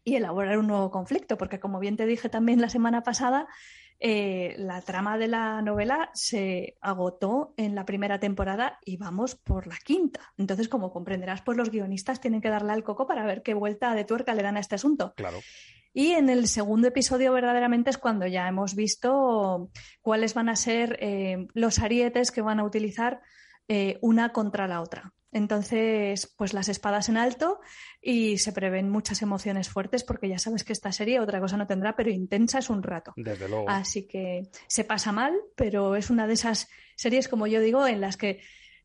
y 0.04 0.16
elaborar 0.16 0.58
un 0.58 0.68
nuevo 0.68 0.90
conflicto, 0.90 1.38
porque 1.38 1.60
como 1.60 1.80
bien 1.80 1.98
te 1.98 2.06
dije 2.06 2.30
también 2.30 2.62
la 2.62 2.70
semana 2.70 3.04
pasada, 3.04 3.48
eh, 4.04 4.56
la 4.58 4.82
trama 4.82 5.20
de 5.20 5.28
la 5.28 5.62
novela 5.62 6.10
se 6.16 6.76
agotó 6.82 7.54
en 7.56 7.76
la 7.76 7.86
primera 7.86 8.20
temporada 8.20 8.80
y 8.84 8.98
vamos 8.98 9.36
por 9.36 9.68
la 9.68 9.78
quinta. 9.78 10.34
Entonces, 10.40 10.68
como 10.68 10.92
comprenderás, 10.92 11.44
pues 11.44 11.56
los 11.56 11.70
guionistas 11.70 12.20
tienen 12.20 12.42
que 12.42 12.50
darle 12.50 12.74
al 12.74 12.84
coco 12.84 13.06
para 13.06 13.24
ver 13.28 13.44
qué 13.44 13.54
vuelta 13.54 13.94
de 13.94 14.04
tuerca 14.04 14.34
le 14.34 14.42
dan 14.42 14.58
a 14.58 14.60
este 14.60 14.74
asunto. 14.74 15.14
Claro. 15.16 15.38
Y 15.94 16.14
en 16.14 16.32
el 16.32 16.48
segundo 16.48 16.88
episodio 16.88 17.32
verdaderamente 17.32 17.92
es 17.92 18.00
cuando 18.00 18.26
ya 18.26 18.48
hemos 18.48 18.74
visto 18.74 19.70
cuáles 20.02 20.34
van 20.34 20.50
a 20.50 20.56
ser 20.56 20.98
eh, 21.00 21.46
los 21.54 21.78
arietes 21.78 22.32
que 22.32 22.42
van 22.42 22.60
a 22.60 22.64
utilizar 22.64 23.22
eh, 23.68 24.00
una 24.02 24.32
contra 24.32 24.68
la 24.68 24.82
otra. 24.82 25.14
Entonces, 25.32 26.34
pues 26.38 26.54
las 26.54 26.68
espadas 26.68 27.08
en 27.08 27.18
alto 27.18 27.60
y 28.02 28.38
se 28.38 28.52
prevén 28.52 28.90
muchas 28.90 29.22
emociones 29.22 29.70
fuertes 29.70 30.04
porque 30.04 30.28
ya 30.28 30.40
sabes 30.40 30.64
que 30.64 30.74
esta 30.74 30.92
serie 30.92 31.20
otra 31.20 31.40
cosa 31.40 31.58
no 31.58 31.68
tendrá, 31.68 31.96
pero 31.96 32.10
intensa 32.10 32.60
es 32.60 32.70
un 32.70 32.84
rato. 32.84 33.14
Desde 33.16 33.48
luego. 33.48 33.70
Así 33.70 34.08
que 34.08 34.50
se 34.68 34.84
pasa 34.84 35.12
mal, 35.12 35.34
pero 35.56 35.96
es 35.96 36.10
una 36.10 36.28
de 36.28 36.34
esas 36.34 36.70
series, 36.96 37.28
como 37.28 37.48
yo 37.48 37.62
digo, 37.62 37.88
en 37.88 38.02
las 38.02 38.18
que 38.18 38.42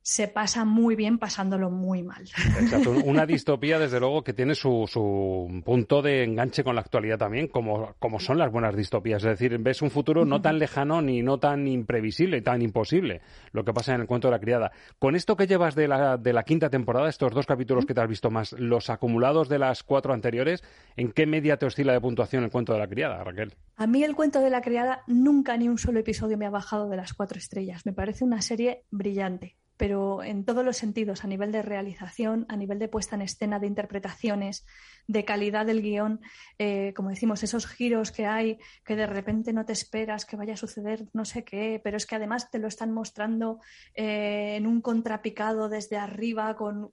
se 0.06 0.28
pasa 0.28 0.64
muy 0.64 0.94
bien 0.94 1.18
pasándolo 1.18 1.68
muy 1.68 2.04
mal. 2.04 2.22
Exacto, 2.60 2.92
una 3.04 3.26
distopía 3.26 3.76
desde 3.80 3.98
luego 3.98 4.22
que 4.22 4.32
tiene 4.32 4.54
su, 4.54 4.84
su 4.86 5.62
punto 5.64 6.00
de 6.00 6.22
enganche 6.22 6.62
con 6.62 6.76
la 6.76 6.80
actualidad 6.80 7.18
también, 7.18 7.48
como, 7.48 7.96
como 7.98 8.20
son 8.20 8.38
las 8.38 8.52
buenas 8.52 8.76
distopías. 8.76 9.24
Es 9.24 9.30
decir, 9.30 9.58
ves 9.58 9.82
un 9.82 9.90
futuro 9.90 10.24
no 10.24 10.40
tan 10.40 10.60
lejano 10.60 11.02
ni 11.02 11.22
no 11.22 11.40
tan 11.40 11.66
imprevisible, 11.66 12.40
tan 12.40 12.62
imposible, 12.62 13.20
lo 13.50 13.64
que 13.64 13.72
pasa 13.72 13.96
en 13.96 14.02
el 14.02 14.06
cuento 14.06 14.28
de 14.28 14.32
la 14.32 14.38
criada. 14.38 14.70
Con 15.00 15.16
esto 15.16 15.36
que 15.36 15.48
llevas 15.48 15.74
de 15.74 15.88
la, 15.88 16.16
de 16.16 16.32
la 16.32 16.44
quinta 16.44 16.70
temporada, 16.70 17.08
estos 17.08 17.34
dos 17.34 17.44
capítulos 17.44 17.84
que 17.84 17.92
te 17.92 18.00
has 18.00 18.08
visto 18.08 18.30
más, 18.30 18.52
los 18.52 18.90
acumulados 18.90 19.48
de 19.48 19.58
las 19.58 19.82
cuatro 19.82 20.14
anteriores, 20.14 20.62
¿en 20.96 21.10
qué 21.10 21.26
media 21.26 21.56
te 21.56 21.66
oscila 21.66 21.92
de 21.92 22.00
puntuación 22.00 22.44
el 22.44 22.52
cuento 22.52 22.72
de 22.72 22.78
la 22.78 22.86
criada, 22.86 23.24
Raquel? 23.24 23.54
A 23.74 23.88
mí 23.88 24.04
el 24.04 24.14
cuento 24.14 24.38
de 24.38 24.50
la 24.50 24.62
criada 24.62 25.02
nunca 25.08 25.56
ni 25.56 25.68
un 25.68 25.78
solo 25.78 25.98
episodio 25.98 26.38
me 26.38 26.46
ha 26.46 26.50
bajado 26.50 26.88
de 26.88 26.96
las 26.96 27.12
cuatro 27.12 27.38
estrellas. 27.38 27.84
Me 27.84 27.92
parece 27.92 28.22
una 28.22 28.40
serie 28.40 28.84
brillante 28.92 29.56
pero 29.76 30.22
en 30.22 30.44
todos 30.44 30.64
los 30.64 30.76
sentidos, 30.76 31.24
a 31.24 31.26
nivel 31.26 31.52
de 31.52 31.62
realización, 31.62 32.46
a 32.48 32.56
nivel 32.56 32.78
de 32.78 32.88
puesta 32.88 33.16
en 33.16 33.22
escena, 33.22 33.58
de 33.58 33.66
interpretaciones, 33.66 34.64
de 35.06 35.24
calidad 35.24 35.66
del 35.66 35.82
guion, 35.82 36.20
eh, 36.58 36.92
como 36.96 37.10
decimos, 37.10 37.42
esos 37.42 37.66
giros 37.66 38.12
que 38.12 38.26
hay 38.26 38.58
que 38.84 38.96
de 38.96 39.06
repente 39.06 39.52
no 39.52 39.64
te 39.64 39.72
esperas 39.72 40.24
que 40.24 40.36
vaya 40.36 40.54
a 40.54 40.56
suceder 40.56 41.06
no 41.12 41.24
sé 41.24 41.44
qué, 41.44 41.80
pero 41.82 41.96
es 41.96 42.06
que 42.06 42.16
además 42.16 42.50
te 42.50 42.58
lo 42.58 42.68
están 42.68 42.92
mostrando 42.92 43.60
eh, 43.94 44.56
en 44.56 44.66
un 44.66 44.80
contrapicado 44.80 45.68
desde 45.68 45.96
arriba 45.96 46.56
con 46.56 46.90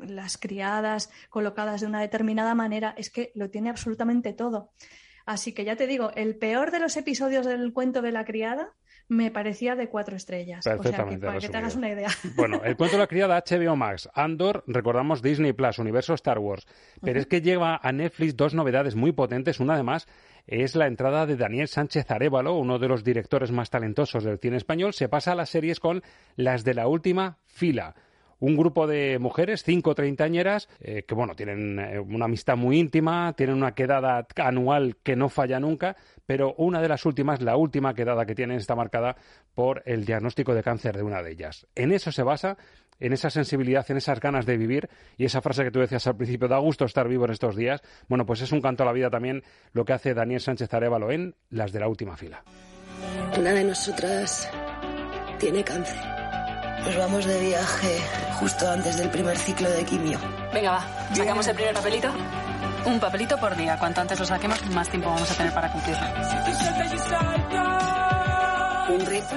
las 0.00 0.38
criadas 0.38 1.10
colocadas 1.30 1.80
de 1.80 1.86
una 1.86 2.00
determinada 2.00 2.54
manera, 2.54 2.94
es 2.96 3.10
que 3.10 3.32
lo 3.34 3.50
tiene 3.50 3.70
absolutamente 3.70 4.32
todo. 4.32 4.72
Así 5.24 5.52
que 5.52 5.64
ya 5.64 5.76
te 5.76 5.86
digo, 5.86 6.10
el 6.16 6.36
peor 6.36 6.72
de 6.72 6.80
los 6.80 6.96
episodios 6.96 7.46
del 7.46 7.72
cuento 7.72 8.02
de 8.02 8.12
la 8.12 8.24
criada 8.24 8.72
me 9.08 9.30
parecía 9.30 9.74
de 9.76 9.88
cuatro 9.88 10.16
estrellas. 10.16 10.64
Perfectamente. 10.64 11.26
para 11.26 11.38
que 11.38 11.48
te 11.48 11.56
hagas 11.56 11.76
una 11.76 11.90
idea. 11.90 12.08
Bueno, 12.36 12.62
el 12.64 12.76
cuento 12.76 12.96
de 12.96 13.02
la 13.02 13.06
criada 13.06 13.42
HBO 13.46 13.76
Max, 13.76 14.08
Andor, 14.14 14.64
recordamos 14.66 15.22
Disney 15.22 15.52
Plus, 15.52 15.78
Universo 15.78 16.14
Star 16.14 16.38
Wars. 16.38 16.66
Pero 17.00 17.20
es 17.20 17.26
que 17.26 17.40
lleva 17.40 17.78
a 17.82 17.92
Netflix 17.92 18.36
dos 18.36 18.54
novedades 18.54 18.94
muy 18.94 19.12
potentes. 19.12 19.60
Una 19.60 19.74
además 19.74 20.06
es 20.46 20.74
la 20.74 20.86
entrada 20.86 21.26
de 21.26 21.36
Daniel 21.36 21.68
Sánchez 21.68 22.10
Arevalo, 22.10 22.54
uno 22.54 22.78
de 22.78 22.88
los 22.88 23.04
directores 23.04 23.52
más 23.52 23.70
talentosos 23.70 24.24
del 24.24 24.38
cine 24.38 24.56
español. 24.56 24.92
Se 24.92 25.08
pasa 25.08 25.32
a 25.32 25.36
las 25.36 25.50
series 25.50 25.78
con 25.78 26.02
las 26.36 26.64
de 26.64 26.74
la 26.74 26.88
última 26.88 27.38
fila 27.44 27.94
un 28.42 28.56
grupo 28.56 28.88
de 28.88 29.20
mujeres, 29.20 29.62
cinco 29.62 29.94
treintañeras, 29.94 30.68
eh, 30.80 31.04
que 31.04 31.14
bueno, 31.14 31.36
tienen 31.36 31.78
eh, 31.78 32.00
una 32.00 32.24
amistad 32.24 32.56
muy 32.56 32.76
íntima, 32.76 33.34
tienen 33.34 33.54
una 33.54 33.72
quedada 33.72 34.26
anual 34.36 34.96
que 35.04 35.14
no 35.14 35.28
falla 35.28 35.60
nunca, 35.60 35.96
pero 36.26 36.52
una 36.58 36.80
de 36.80 36.88
las 36.88 37.06
últimas, 37.06 37.40
la 37.40 37.56
última 37.56 37.94
quedada 37.94 38.26
que 38.26 38.34
tienen 38.34 38.56
está 38.56 38.74
marcada 38.74 39.16
por 39.54 39.82
el 39.86 40.04
diagnóstico 40.04 40.54
de 40.54 40.62
cáncer 40.64 40.96
de 40.96 41.04
una 41.04 41.22
de 41.22 41.30
ellas. 41.30 41.68
En 41.76 41.92
eso 41.92 42.10
se 42.10 42.24
basa, 42.24 42.56
en 42.98 43.12
esa 43.12 43.30
sensibilidad, 43.30 43.88
en 43.88 43.98
esas 43.98 44.18
ganas 44.18 44.44
de 44.44 44.56
vivir 44.56 44.90
y 45.16 45.24
esa 45.24 45.40
frase 45.40 45.62
que 45.62 45.70
tú 45.70 45.78
decías 45.78 46.04
al 46.08 46.16
principio, 46.16 46.48
da 46.48 46.58
gusto 46.58 46.84
estar 46.84 47.06
vivo 47.06 47.26
en 47.26 47.30
estos 47.30 47.54
días. 47.54 47.80
Bueno, 48.08 48.26
pues 48.26 48.40
es 48.40 48.50
un 48.50 48.60
canto 48.60 48.82
a 48.82 48.86
la 48.86 48.92
vida 48.92 49.08
también 49.08 49.44
lo 49.72 49.84
que 49.84 49.92
hace 49.92 50.14
Daniel 50.14 50.40
Sánchez 50.40 50.74
Arevalo 50.74 51.12
en 51.12 51.36
Las 51.50 51.70
de 51.70 51.78
la 51.78 51.86
última 51.86 52.16
fila. 52.16 52.42
Una 53.38 53.52
de 53.52 53.62
nosotras 53.62 54.50
tiene 55.38 55.62
cáncer. 55.62 56.21
Pues 56.84 56.96
vamos 56.96 57.24
de 57.24 57.40
viaje 57.40 57.98
justo 58.40 58.68
antes 58.68 58.96
del 58.96 59.08
primer 59.08 59.38
ciclo 59.38 59.70
de 59.70 59.84
quimio. 59.84 60.18
Venga, 60.52 60.72
va. 60.72 60.86
¿Sacamos 61.14 61.46
el 61.46 61.54
primer 61.54 61.74
papelito? 61.74 62.08
Un 62.84 62.98
papelito 62.98 63.38
por 63.38 63.56
día. 63.56 63.78
Cuanto 63.78 64.00
antes 64.00 64.18
lo 64.18 64.26
saquemos, 64.26 64.64
más 64.70 64.88
tiempo 64.88 65.10
vamos 65.10 65.30
a 65.30 65.34
tener 65.34 65.54
para 65.54 65.70
cumplirlo. 65.70 66.06
¿Un 68.88 69.06
reto? 69.06 69.34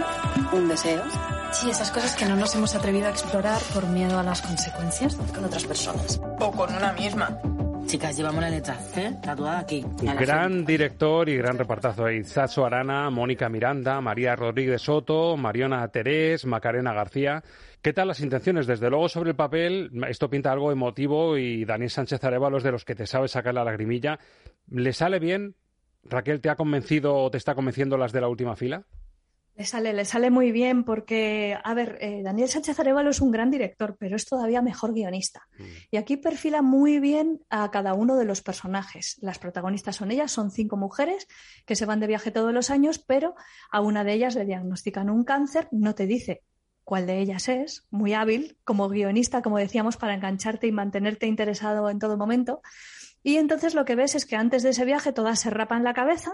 ¿Un 0.54 0.68
deseo? 0.68 1.04
Sí, 1.52 1.70
esas 1.70 1.92
cosas 1.92 2.16
que 2.16 2.26
no 2.26 2.36
nos 2.36 2.54
hemos 2.56 2.76
atrevido 2.76 3.08
a 3.08 3.12
explorar 3.12 3.62
por 3.74 3.88
miedo 3.88 4.20
a 4.20 4.24
las 4.24 4.42
consecuencias. 4.42 5.16
Con 5.16 5.46
otras 5.46 5.64
personas. 5.64 6.20
O 6.40 6.52
con 6.52 6.76
una 6.76 6.92
misma. 6.94 7.38
Chicas, 7.86 8.18
llevamos 8.18 8.42
la 8.42 8.50
letra, 8.50 8.80
¿eh? 8.96 9.14
Tatuada 9.22 9.60
aquí. 9.60 9.86
Gran 10.20 10.66
director 10.66 11.30
y 11.30 11.38
gran 11.38 11.58
repartazo 11.58 12.06
ahí. 12.06 12.24
Sacho 12.24 12.66
Arana, 12.66 13.10
Mónica 13.10 13.48
Miranda, 13.48 14.02
María 14.02 14.36
Rodríguez 14.36 14.82
Soto, 14.82 15.38
Mariona 15.38 15.88
Terés, 15.90 16.46
Macarena 16.46 16.94
García. 16.94 17.44
¿Qué 17.82 17.94
tal 17.94 18.08
las 18.08 18.22
intenciones? 18.22 18.66
Desde 18.66 18.90
luego, 18.90 19.08
sobre 19.08 19.30
el 19.30 19.36
papel, 19.36 19.92
esto 20.10 20.30
pinta 20.30 20.52
algo 20.52 20.72
emotivo 20.72 21.38
y 21.38 21.64
Daniel 21.64 21.92
Sánchez 21.92 22.24
Arevalo 22.24 22.58
es 22.58 22.64
de 22.64 22.72
los 22.72 22.86
que 22.86 22.96
te 22.96 23.06
sabe 23.06 23.28
sacar 23.28 23.54
la 23.54 23.64
lagrimilla. 23.64 24.18
¿Le 24.72 24.92
sale 24.92 25.20
bien? 25.20 25.56
¿Raquel 26.04 26.42
te 26.42 26.50
ha 26.50 26.56
convencido 26.56 27.16
o 27.16 27.30
te 27.30 27.38
está 27.38 27.54
convenciendo 27.54 27.98
las 27.98 28.12
de 28.12 28.22
la 28.22 28.28
última 28.28 28.56
fila? 28.56 28.84
Le 29.56 29.64
sale, 29.64 29.94
le 29.94 30.04
sale 30.04 30.30
muy 30.30 30.52
bien 30.52 30.84
porque, 30.84 31.58
a 31.64 31.74
ver, 31.74 31.98
eh, 32.02 32.22
Daniel 32.24 32.50
Sánchez 32.50 32.78
Arevalo 32.78 33.10
es 33.10 33.22
un 33.22 33.32
gran 33.32 33.52
director, 33.52 33.96
pero 33.98 34.18
es 34.18 34.26
todavía 34.26 34.62
mejor 34.62 34.94
guionista. 34.94 35.48
Mm. 35.58 35.64
Y 35.92 35.98
aquí 35.98 36.18
perfila 36.18 36.62
muy 36.62 37.00
bien 37.00 37.40
a 37.50 37.72
cada 37.72 37.94
uno 37.94 38.18
de 38.18 38.26
los 38.26 38.42
personajes. 38.42 39.18
Las 39.22 39.40
protagonistas 39.40 39.96
son 39.96 40.12
ellas, 40.12 40.32
son 40.32 40.52
cinco 40.52 40.76
mujeres 40.76 41.28
que 41.66 41.76
se 41.78 41.86
van 41.86 42.02
de 42.02 42.08
viaje 42.08 42.32
todos 42.32 42.54
los 42.54 42.70
años, 42.70 43.00
pero 43.00 43.36
a 43.72 43.80
una 43.80 44.04
de 44.04 44.14
ellas 44.14 44.36
le 44.36 44.46
diagnostican 44.46 45.10
un 45.10 45.24
cáncer, 45.24 45.70
no 45.72 45.96
te 45.96 46.06
dice 46.06 46.44
cuál 46.84 47.08
de 47.08 47.20
ellas 47.20 47.50
es, 47.50 47.88
muy 47.90 48.14
hábil 48.14 48.58
como 48.64 48.90
guionista, 48.90 49.42
como 49.42 49.58
decíamos, 49.58 49.98
para 49.98 50.14
engancharte 50.14 50.68
y 50.68 50.72
mantenerte 50.72 51.28
interesado 51.28 51.90
en 51.90 52.00
todo 52.00 52.18
momento. 52.18 52.62
Y 53.24 53.38
entonces 53.38 53.74
lo 53.74 53.86
que 53.86 53.96
ves 53.96 54.14
es 54.14 54.28
que 54.28 54.36
antes 54.36 54.62
de 54.62 54.70
ese 54.70 54.86
viaje 54.86 55.12
todas 55.12 55.40
se 55.40 55.50
rapan 55.50 55.84
la 55.84 55.96
cabeza 55.96 56.32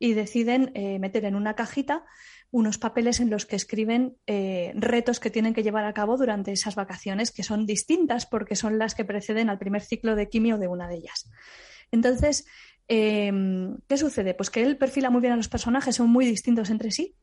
y 0.00 0.14
deciden 0.14 0.72
eh, 0.74 0.98
meter 0.98 1.24
en 1.26 1.36
una 1.36 1.54
cajita 1.54 2.04
unos 2.54 2.78
papeles 2.78 3.18
en 3.18 3.30
los 3.30 3.46
que 3.46 3.56
escriben 3.56 4.16
eh, 4.28 4.70
retos 4.76 5.18
que 5.18 5.28
tienen 5.28 5.54
que 5.54 5.64
llevar 5.64 5.84
a 5.86 5.92
cabo 5.92 6.16
durante 6.16 6.52
esas 6.52 6.76
vacaciones, 6.76 7.32
que 7.32 7.42
son 7.42 7.66
distintas 7.66 8.26
porque 8.26 8.54
son 8.54 8.78
las 8.78 8.94
que 8.94 9.04
preceden 9.04 9.50
al 9.50 9.58
primer 9.58 9.82
ciclo 9.82 10.14
de 10.14 10.28
quimio 10.28 10.56
de 10.56 10.68
una 10.68 10.86
de 10.86 10.94
ellas. 10.94 11.28
Entonces, 11.90 12.46
em, 12.86 13.78
¿qué 13.88 13.96
sucede? 13.96 14.34
Pues 14.34 14.50
que 14.50 14.62
él 14.62 14.76
perfila 14.76 15.10
muy 15.10 15.20
bien 15.20 15.32
a 15.32 15.36
los 15.36 15.48
personajes, 15.48 15.96
son 15.96 16.10
muy 16.10 16.26
distintos 16.26 16.70
entre 16.70 16.92
sí. 16.92 17.16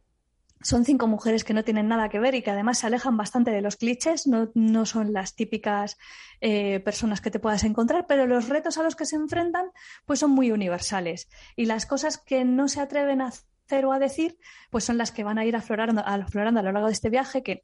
Son 0.61 0.83
cinco 0.83 1.07
mujeres 1.07 1.45
que 1.45 1.53
no 1.53 1.63
tienen 1.63 1.87
nada 1.87 2.09
que 2.09 2.19
ver 2.19 2.35
y 2.35 2.41
que 2.41 2.51
además 2.51 2.79
se 2.79 2.87
alejan 2.87 3.15
bastante 3.15 3.51
de 3.51 3.61
los 3.61 3.77
clichés, 3.77 4.27
no, 4.27 4.85
son 4.85 5.13
las 5.13 5.33
típicas 5.35 5.97
eh, 6.41 6.81
personas 6.81 7.21
que 7.21 7.31
te 7.31 7.39
puedas 7.39 7.63
encontrar, 7.63 8.05
pero 8.05 8.27
los 8.27 8.49
retos 8.49 8.77
a 8.77 8.83
los 8.83 8.97
que 8.97 9.05
se 9.05 9.15
enfrentan 9.15 9.71
pues 10.05 10.19
son 10.19 10.31
muy 10.31 10.51
universales. 10.51 11.29
Y 11.55 11.67
las 11.67 11.85
cosas 11.85 12.17
que 12.17 12.43
no 12.43 12.67
se 12.67 12.81
atreven 12.81 13.21
a 13.21 13.27
hacer 13.27 13.50
o 13.85 13.93
a 13.93 13.99
decir, 13.99 14.37
pues 14.69 14.83
son 14.83 14.97
las 14.97 15.11
que 15.11 15.23
van 15.23 15.37
a 15.37 15.45
ir 15.45 15.55
aflorando, 15.55 16.01
aflorando 16.05 16.59
a 16.59 16.63
lo 16.63 16.71
largo 16.71 16.87
de 16.87 16.93
este 16.93 17.09
viaje, 17.09 17.43
que 17.43 17.63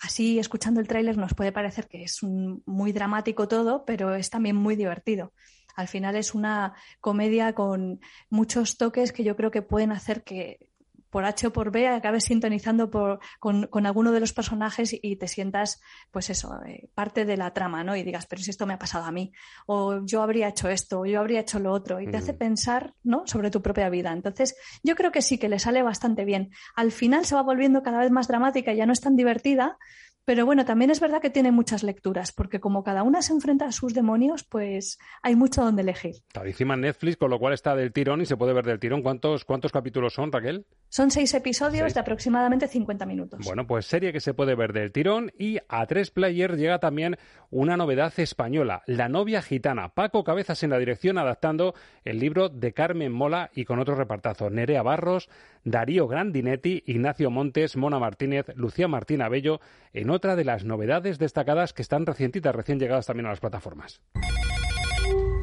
así 0.00 0.38
escuchando 0.38 0.80
el 0.80 0.88
tráiler 0.88 1.16
nos 1.16 1.34
puede 1.34 1.52
parecer 1.52 1.88
que 1.88 2.04
es 2.04 2.22
muy 2.22 2.92
dramático 2.92 3.48
todo, 3.48 3.84
pero 3.84 4.14
es 4.14 4.30
también 4.30 4.56
muy 4.56 4.76
divertido. 4.76 5.32
Al 5.74 5.88
final 5.88 6.16
es 6.16 6.34
una 6.34 6.74
comedia 7.00 7.54
con 7.54 8.00
muchos 8.28 8.76
toques 8.76 9.12
que 9.12 9.24
yo 9.24 9.36
creo 9.36 9.50
que 9.50 9.62
pueden 9.62 9.92
hacer 9.92 10.22
que 10.22 10.70
por 11.12 11.26
H 11.26 11.48
o 11.48 11.52
por 11.52 11.70
B 11.70 11.86
acabes 11.86 12.24
sintonizando 12.24 12.90
con, 13.38 13.86
alguno 13.86 14.12
de 14.12 14.20
los 14.20 14.32
personajes 14.32 14.96
y, 15.00 15.16
te 15.16 15.28
sientas, 15.28 15.82
pues 16.10 16.30
eso, 16.30 16.58
eh, 16.66 16.88
parte 16.94 17.26
de 17.26 17.36
la 17.36 17.52
trama, 17.52 17.84
¿no? 17.84 17.94
Y 17.94 18.02
digas, 18.02 18.24
pero 18.24 18.40
si 18.40 18.48
esto 18.48 18.66
me 18.66 18.72
ha 18.72 18.78
pasado 18.78 19.04
a 19.04 19.12
mí, 19.12 19.30
o 19.66 20.00
yo 20.06 20.22
habría 20.22 20.48
hecho 20.48 20.70
esto, 20.70 21.00
o 21.00 21.06
yo 21.06 21.20
habría 21.20 21.40
hecho 21.40 21.58
lo 21.58 21.70
otro, 21.70 22.00
y 22.00 22.10
te 22.10 22.16
hace 22.16 22.32
pensar, 22.32 22.94
¿no? 23.04 23.26
Sobre 23.26 23.50
tu 23.50 23.60
propia 23.60 23.90
vida. 23.90 24.10
Entonces, 24.10 24.56
yo 24.82 24.96
creo 24.96 25.12
que 25.12 25.20
sí, 25.20 25.36
que 25.36 25.50
le 25.50 25.58
sale 25.58 25.82
bastante 25.82 26.24
bien. 26.24 26.50
Al 26.74 26.92
final 26.92 27.26
se 27.26 27.34
va 27.34 27.42
volviendo 27.42 27.82
cada 27.82 27.98
vez 27.98 28.10
más 28.10 28.26
dramática, 28.26 28.72
ya 28.72 28.86
no 28.86 28.94
es 28.94 29.02
tan 29.02 29.14
divertida, 29.14 29.76
pero 30.24 30.46
bueno, 30.46 30.64
también 30.64 30.90
es 30.90 31.00
verdad 31.00 31.20
que 31.20 31.30
tiene 31.30 31.50
muchas 31.50 31.82
lecturas, 31.82 32.32
porque 32.32 32.60
como 32.60 32.84
cada 32.84 33.02
una 33.02 33.22
se 33.22 33.32
enfrenta 33.32 33.66
a 33.66 33.72
sus 33.72 33.92
demonios, 33.94 34.44
pues 34.44 34.98
hay 35.22 35.34
mucho 35.34 35.62
donde 35.62 35.82
elegir. 35.82 36.16
Está 36.28 36.44
encima 36.46 36.74
en 36.74 36.82
Netflix, 36.82 37.16
con 37.16 37.30
lo 37.30 37.38
cual 37.38 37.54
está 37.54 37.74
del 37.74 37.92
tirón 37.92 38.20
y 38.20 38.26
se 38.26 38.36
puede 38.36 38.52
ver 38.52 38.64
del 38.64 38.78
tirón. 38.78 39.02
¿Cuántos, 39.02 39.44
cuántos 39.44 39.72
capítulos 39.72 40.14
son, 40.14 40.30
Raquel? 40.30 40.66
Son 40.88 41.10
seis 41.10 41.32
episodios 41.34 41.94
de 41.94 42.00
aproximadamente 42.00 42.68
50 42.68 43.06
minutos. 43.06 43.40
Bueno, 43.44 43.66
pues 43.66 43.86
serie 43.86 44.12
que 44.12 44.20
se 44.20 44.34
puede 44.34 44.54
ver 44.54 44.72
del 44.72 44.92
tirón 44.92 45.32
y 45.38 45.58
a 45.68 45.86
tres 45.86 46.10
player 46.10 46.56
llega 46.56 46.78
también 46.78 47.16
una 47.50 47.76
novedad 47.76 48.12
española, 48.18 48.82
La 48.86 49.08
novia 49.08 49.42
gitana. 49.42 49.88
Paco 49.90 50.22
Cabezas 50.22 50.62
en 50.62 50.70
la 50.70 50.78
dirección 50.78 51.18
adaptando 51.18 51.74
el 52.04 52.18
libro 52.18 52.48
de 52.48 52.72
Carmen 52.72 53.12
Mola 53.12 53.50
y 53.54 53.64
con 53.64 53.78
otros 53.78 53.98
repartazos. 53.98 54.52
Nerea 54.52 54.82
Barros, 54.82 55.28
Darío 55.64 56.08
Grandinetti, 56.08 56.82
Ignacio 56.86 57.30
Montes, 57.30 57.76
Mona 57.76 57.98
Martínez, 57.98 58.46
Lucía 58.54 58.88
Martín 58.88 59.22
Abello, 59.22 59.60
en 59.92 60.10
otra 60.10 60.36
de 60.36 60.44
las 60.44 60.64
novedades 60.64 61.18
destacadas 61.18 61.72
que 61.72 61.82
están 61.82 62.06
recientitas, 62.06 62.54
recién 62.54 62.78
llegadas 62.78 63.06
también 63.06 63.26
a 63.26 63.30
las 63.30 63.40
plataformas. 63.40 64.00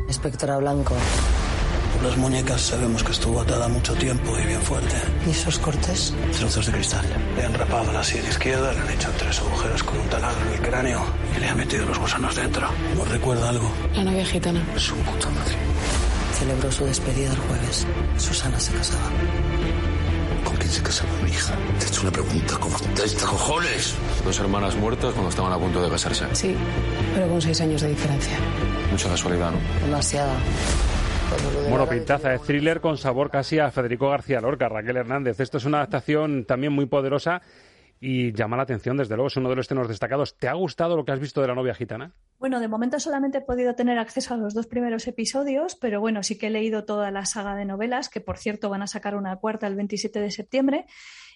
Espectora 0.10 0.58
Blanco. 0.58 0.95
Las 2.03 2.15
muñecas 2.15 2.62
sabemos 2.62 3.03
que 3.03 3.12
estuvo 3.12 3.41
atada 3.41 3.67
mucho 3.67 3.93
tiempo 3.93 4.32
y 4.41 4.47
bien 4.47 4.62
fuerte. 4.62 4.95
¿Y 5.27 5.32
esos 5.32 5.60
cortes? 5.60 6.15
Trozos 6.38 6.65
de 6.67 6.71
cristal. 6.71 7.05
Le 7.36 7.43
han 7.43 7.53
rapado 7.53 7.91
la 7.91 8.03
sien 8.03 8.23
izquierda, 8.23 8.71
le 8.73 8.79
han 8.79 8.89
hecho 8.89 9.10
tres 9.17 9.39
agujeros 9.41 9.84
con 9.84 9.97
un 9.99 10.08
taladro 10.08 10.41
en 10.47 10.53
el 10.53 10.62
cráneo 10.62 11.01
y 11.36 11.39
le 11.41 11.47
han 11.47 11.58
metido 11.58 11.86
los 11.86 11.99
gusanos 11.99 12.36
dentro. 12.38 12.67
¿No 12.95 13.03
recuerda 13.03 13.49
algo? 13.49 13.69
La 13.95 14.05
novia 14.05 14.25
gitana. 14.25 14.62
Su 14.77 14.95
puta 14.95 15.29
madre. 15.29 15.55
Celebró 16.34 16.71
su 16.71 16.86
despedida 16.86 17.32
el 17.32 17.38
jueves. 17.38 17.86
Susana 18.15 18.60
se 18.62 18.73
casaba. 18.73 19.10
¿Con 20.69 20.73
quién 20.75 20.86
se 20.86 21.01
casaba 21.01 21.21
mi 21.23 21.32
hija? 21.32 21.55
Te 21.79 21.86
he 21.86 21.88
hecho 21.88 22.01
una 22.03 22.12
pregunta. 22.12 22.60
¡Contesta, 22.60 23.25
cojones! 23.25 23.95
Dos 24.23 24.39
hermanas 24.39 24.75
muertas 24.75 25.13
cuando 25.13 25.29
estaban 25.29 25.51
a 25.51 25.58
punto 25.58 25.82
de 25.82 25.89
casarse. 25.89 26.25
Sí, 26.34 26.55
pero 27.15 27.27
con 27.27 27.41
seis 27.41 27.60
años 27.62 27.82
de 27.82 27.88
diferencia. 27.88 28.38
Mucha 28.91 29.10
casualidad, 29.10 29.49
¿no? 29.51 29.58
Demasiada. 29.84 30.36
Bueno, 31.69 31.89
pintaza 31.89 32.29
de 32.29 32.38
thriller 32.38 32.82
con 32.82 32.99
sabor 32.99 33.32
casi 33.32 33.58
a 33.58 33.71
Federico 33.71 34.10
García 34.10 34.41
Lorca, 34.41 34.69
Raquel 34.69 34.97
Hernández. 34.97 35.39
Esto 35.39 35.58
es 35.58 35.65
una 35.65 35.77
adaptación 35.77 36.45
también 36.45 36.71
muy 36.71 36.86
poderosa 36.86 37.41
y 38.00 38.32
llama 38.32 38.58
la 38.58 38.64
atención, 38.64 38.98
desde 38.98 39.16
luego, 39.16 39.28
es 39.28 39.38
uno 39.38 39.50
de 39.50 39.56
los 39.56 39.68
tenos 39.68 39.88
destacados. 39.88 40.38
¿Te 40.38 40.48
ha 40.48 40.54
gustado 40.54 40.96
lo 40.96 41.04
que 41.04 41.12
has 41.12 41.20
visto 41.20 41.42
de 41.42 41.48
la 41.48 41.56
novia 41.56 41.74
gitana? 41.74 42.14
Bueno, 42.38 42.60
de 42.60 42.68
momento 42.70 43.00
solamente 43.00 43.40
he 43.40 43.42
podido 43.42 43.76
tener 43.76 44.00
acceso 44.00 44.34
a 44.34 44.38
los 44.38 44.54
dos 44.54 44.68
primeros 44.68 45.08
episodios, 45.08 45.76
pero 45.76 46.00
bueno, 46.00 46.24
sí 46.24 46.38
que 46.38 46.48
he 46.48 46.50
leído 46.50 46.86
toda 46.86 47.12
la 47.12 47.26
saga 47.26 47.56
de 47.56 47.66
novelas, 47.66 48.10
que 48.10 48.22
por 48.22 48.38
cierto 48.38 48.70
van 48.70 48.82
a 48.82 48.88
sacar 48.88 49.16
una 49.16 49.36
cuarta 49.36 49.68
el 49.68 49.76
27 49.76 50.22
de 50.22 50.32
septiembre. 50.32 50.86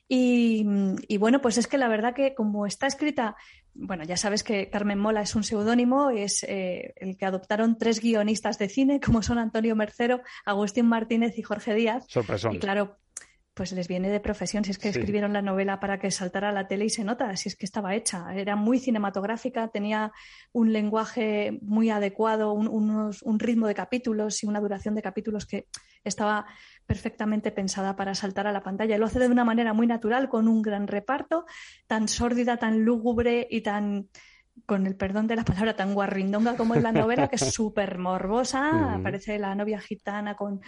Y, 0.07 0.65
y, 1.07 1.17
bueno, 1.17 1.41
pues 1.41 1.57
es 1.57 1.67
que 1.67 1.77
la 1.77 1.87
verdad 1.87 2.13
que 2.13 2.35
como 2.35 2.65
está 2.65 2.87
escrita, 2.87 3.37
bueno, 3.73 4.03
ya 4.03 4.17
sabes 4.17 4.43
que 4.43 4.69
Carmen 4.69 4.99
Mola 4.99 5.21
es 5.21 5.33
un 5.35 5.43
seudónimo, 5.43 6.09
es 6.09 6.43
eh, 6.43 6.93
el 6.97 7.17
que 7.17 7.25
adoptaron 7.25 7.77
tres 7.77 8.01
guionistas 8.01 8.59
de 8.59 8.69
cine, 8.69 8.99
como 8.99 9.23
son 9.23 9.37
Antonio 9.37 9.75
Mercero, 9.75 10.21
Agustín 10.45 10.87
Martínez 10.87 11.37
y 11.37 11.41
Jorge 11.41 11.73
Díaz. 11.73 12.05
Sorpresón. 12.07 12.55
Y 12.55 12.59
claro, 12.59 12.97
pues 13.53 13.71
les 13.71 13.87
viene 13.87 14.09
de 14.09 14.19
profesión, 14.19 14.63
si 14.63 14.71
es 14.71 14.79
que 14.79 14.91
sí. 14.91 14.99
escribieron 14.99 15.33
la 15.33 15.41
novela 15.41 15.79
para 15.79 15.99
que 15.99 16.09
saltara 16.09 16.49
a 16.49 16.51
la 16.51 16.67
tele 16.67 16.85
y 16.85 16.89
se 16.89 17.03
nota, 17.03 17.35
si 17.37 17.49
es 17.49 17.55
que 17.55 17.65
estaba 17.65 17.93
hecha. 17.95 18.33
Era 18.35 18.55
muy 18.55 18.79
cinematográfica, 18.79 19.67
tenía 19.67 20.11
un 20.51 20.73
lenguaje 20.73 21.59
muy 21.61 21.89
adecuado, 21.89 22.53
un, 22.53 22.67
unos, 22.67 23.21
un 23.21 23.39
ritmo 23.39 23.67
de 23.67 23.75
capítulos 23.75 24.43
y 24.43 24.47
una 24.47 24.59
duración 24.59 24.95
de 24.95 25.03
capítulos 25.03 25.45
que 25.45 25.67
estaba 26.03 26.47
perfectamente 26.85 27.51
pensada 27.51 27.95
para 27.95 28.15
saltar 28.15 28.47
a 28.47 28.51
la 28.51 28.63
pantalla. 28.63 28.97
Lo 28.97 29.05
hace 29.05 29.19
de 29.19 29.27
una 29.27 29.45
manera 29.45 29.73
muy 29.73 29.87
natural, 29.87 30.29
con 30.29 30.47
un 30.47 30.61
gran 30.61 30.87
reparto, 30.87 31.45
tan 31.87 32.07
sórdida, 32.07 32.57
tan 32.57 32.83
lúgubre 32.83 33.47
y 33.49 33.61
tan 33.61 34.09
con 34.65 34.85
el 34.85 34.95
perdón 34.95 35.27
de 35.27 35.35
la 35.35 35.45
palabra, 35.45 35.75
tan 35.75 35.93
guarrindonga 35.93 36.55
como 36.55 36.75
es 36.75 36.83
la 36.83 36.91
novela, 36.91 37.27
que 37.27 37.35
es 37.35 37.41
súper 37.53 37.97
morbosa. 37.97 38.95
Aparece 38.95 39.39
la 39.39 39.55
novia 39.55 39.79
gitana 39.79 40.35
con 40.35 40.61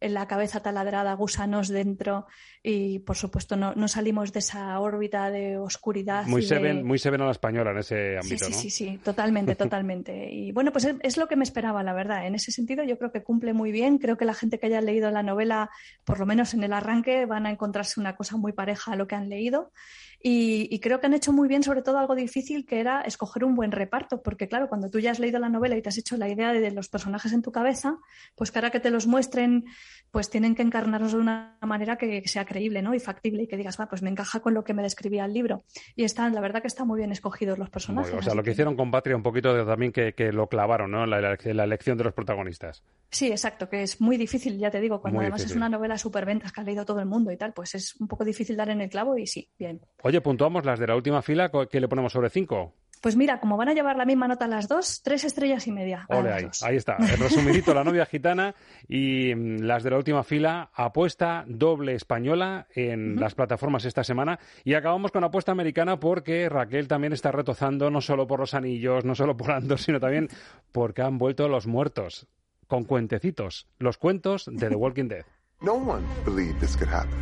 en 0.00 0.14
la 0.14 0.26
cabeza 0.28 0.60
taladrada, 0.60 1.12
gusanos 1.14 1.68
dentro 1.68 2.26
y 2.62 3.00
por 3.00 3.16
supuesto 3.16 3.56
no, 3.56 3.74
no 3.74 3.88
salimos 3.88 4.32
de 4.32 4.40
esa 4.40 4.78
órbita 4.80 5.30
de 5.30 5.58
oscuridad. 5.58 6.26
Muy, 6.26 6.42
se 6.42 6.56
de... 6.56 6.60
ven, 6.60 6.86
muy 6.86 6.98
se 6.98 7.10
ven 7.10 7.20
a 7.22 7.26
la 7.26 7.32
española 7.32 7.70
en 7.72 7.78
ese 7.78 8.18
ámbito, 8.18 8.44
sí, 8.46 8.52
sí, 8.52 8.52
¿no? 8.52 8.58
Sí, 8.58 8.70
sí, 8.70 9.00
totalmente, 9.02 9.54
totalmente. 9.56 10.30
Y 10.30 10.52
bueno, 10.52 10.72
pues 10.72 10.84
es, 10.84 10.96
es, 11.02 11.16
lo 11.16 11.28
que 11.28 11.36
me 11.36 11.44
esperaba, 11.44 11.82
la 11.82 11.92
verdad. 11.92 12.26
En 12.26 12.34
ese 12.34 12.52
sentido 12.52 12.84
yo 12.84 12.98
creo 12.98 13.12
que 13.12 13.22
cumple 13.22 13.52
muy 13.52 13.72
bien. 13.72 13.98
Creo 13.98 14.16
que 14.16 14.24
la 14.24 14.34
gente 14.34 14.58
que 14.58 14.66
haya 14.66 14.80
leído 14.80 15.10
la 15.10 15.22
novela, 15.22 15.70
por 16.04 16.18
lo 16.18 16.26
menos 16.26 16.54
en 16.54 16.62
el 16.62 16.72
arranque, 16.72 17.26
van 17.26 17.46
a 17.46 17.50
encontrarse 17.50 18.00
una 18.00 18.16
cosa 18.16 18.36
muy 18.36 18.52
pareja 18.52 18.92
a 18.92 18.96
lo 18.96 19.06
que 19.06 19.14
han 19.14 19.28
leído. 19.28 19.72
Y, 20.20 20.66
y, 20.72 20.80
creo 20.80 20.98
que 20.98 21.06
han 21.06 21.14
hecho 21.14 21.32
muy 21.32 21.46
bien, 21.46 21.62
sobre 21.62 21.80
todo 21.80 21.98
algo 21.98 22.16
difícil, 22.16 22.66
que 22.66 22.80
era 22.80 23.02
escoger 23.02 23.44
un 23.44 23.54
buen 23.54 23.70
reparto, 23.70 24.20
porque 24.20 24.48
claro, 24.48 24.68
cuando 24.68 24.90
tú 24.90 24.98
ya 24.98 25.12
has 25.12 25.20
leído 25.20 25.38
la 25.38 25.48
novela 25.48 25.76
y 25.76 25.82
te 25.82 25.90
has 25.90 25.98
hecho 25.98 26.16
la 26.16 26.28
idea 26.28 26.52
de, 26.52 26.58
de 26.60 26.72
los 26.72 26.88
personajes 26.88 27.32
en 27.32 27.40
tu 27.40 27.52
cabeza, 27.52 27.98
pues 28.34 28.50
que 28.50 28.58
ahora 28.58 28.70
que 28.70 28.80
te 28.80 28.90
los 28.90 29.06
muestren, 29.06 29.66
pues 30.10 30.30
tienen 30.30 30.54
que 30.54 30.62
encarnarlos 30.62 31.12
de 31.12 31.18
una 31.18 31.56
manera 31.62 31.96
que, 31.96 32.26
sea 32.26 32.44
creíble 32.44 32.82
¿no? 32.82 32.94
y 32.94 33.00
factible 33.00 33.42
y 33.42 33.46
que 33.46 33.56
digas, 33.56 33.78
va, 33.78 33.88
pues 33.88 34.02
me 34.02 34.10
encaja 34.10 34.40
con 34.40 34.54
lo 34.54 34.64
que 34.64 34.74
me 34.74 34.82
describía 34.82 35.24
el 35.24 35.32
libro. 35.32 35.64
Y 35.96 36.04
están, 36.04 36.34
la 36.34 36.40
verdad 36.40 36.60
que 36.60 36.68
están 36.68 36.86
muy 36.86 36.98
bien 36.98 37.12
escogidos 37.12 37.58
los 37.58 37.70
personajes. 37.70 38.10
Bueno, 38.10 38.20
o 38.20 38.22
sea, 38.22 38.34
lo 38.34 38.42
que, 38.42 38.46
que 38.46 38.52
hicieron 38.52 38.76
con 38.76 38.90
Patria 38.90 39.16
un 39.16 39.22
poquito 39.22 39.54
de, 39.54 39.64
también 39.64 39.92
que, 39.92 40.14
que, 40.14 40.32
lo 40.32 40.48
clavaron, 40.48 40.90
¿no? 40.90 41.06
La, 41.06 41.20
la, 41.20 41.36
la, 41.42 41.64
elección 41.64 41.98
de 41.98 42.04
los 42.04 42.14
protagonistas. 42.14 42.82
Sí, 43.10 43.30
exacto, 43.30 43.68
que 43.68 43.82
es 43.82 44.00
muy 44.00 44.16
difícil, 44.16 44.58
ya 44.58 44.70
te 44.70 44.80
digo, 44.80 45.00
cuando 45.00 45.16
muy 45.18 45.24
además 45.24 45.40
difícil. 45.40 45.56
es 45.56 45.56
una 45.56 45.68
novela 45.68 45.98
superventas 45.98 46.52
que 46.52 46.60
ha 46.60 46.64
leído 46.64 46.84
todo 46.84 47.00
el 47.00 47.06
mundo 47.06 47.32
y 47.32 47.36
tal, 47.36 47.52
pues 47.52 47.74
es 47.74 47.96
un 48.00 48.08
poco 48.08 48.24
difícil 48.24 48.56
dar 48.56 48.70
en 48.70 48.80
el 48.80 48.90
clavo 48.90 49.16
y 49.16 49.26
sí, 49.26 49.48
bien. 49.58 49.80
Oye, 50.02 50.20
puntuamos 50.20 50.64
las 50.64 50.78
de 50.78 50.86
la 50.86 50.96
última 50.96 51.22
fila, 51.22 51.50
¿qué 51.70 51.80
le 51.80 51.88
ponemos 51.88 52.12
sobre 52.12 52.30
cinco? 52.30 52.74
Pues 53.00 53.16
mira, 53.16 53.40
como 53.40 53.56
van 53.56 53.68
a 53.68 53.74
llevar 53.74 53.96
la 53.96 54.04
misma 54.04 54.28
nota 54.28 54.46
las 54.46 54.68
dos, 54.68 55.02
tres 55.02 55.24
estrellas 55.24 55.66
y 55.66 55.72
media. 55.72 56.06
Ole, 56.08 56.32
ahí, 56.32 56.48
ahí, 56.62 56.76
está. 56.76 56.96
El 56.96 57.18
resumidito, 57.18 57.74
la 57.74 57.84
novia 57.84 58.06
gitana 58.06 58.54
y 58.88 59.34
mm, 59.34 59.60
las 59.62 59.82
de 59.82 59.90
la 59.90 59.96
última 59.96 60.24
fila, 60.24 60.70
apuesta 60.74 61.44
doble 61.46 61.94
española 61.94 62.66
en 62.74 63.12
uh 63.12 63.16
-huh. 63.16 63.20
las 63.20 63.34
plataformas 63.34 63.84
esta 63.84 64.04
semana. 64.04 64.38
Y 64.64 64.74
acabamos 64.74 65.12
con 65.12 65.24
apuesta 65.24 65.52
americana 65.52 65.98
porque 65.98 66.48
Raquel 66.48 66.88
también 66.88 67.12
está 67.12 67.32
retozando 67.32 67.90
no 67.90 68.00
solo 68.00 68.26
por 68.26 68.40
los 68.40 68.54
anillos, 68.54 69.04
no 69.04 69.14
solo 69.14 69.36
por 69.36 69.52
Andor, 69.52 69.78
sino 69.78 70.00
también 70.00 70.28
porque 70.72 71.02
han 71.02 71.18
vuelto 71.18 71.48
los 71.48 71.66
muertos 71.66 72.26
con 72.66 72.84
cuentecitos, 72.84 73.66
los 73.78 73.96
cuentos 73.98 74.44
de 74.50 74.68
The 74.68 74.76
Walking 74.76 75.08
Dead. 75.08 75.24
No 75.60 75.74
one 75.74 76.06
believed 76.24 76.60
this 76.60 76.76
could 76.76 76.88
happen. 76.88 77.18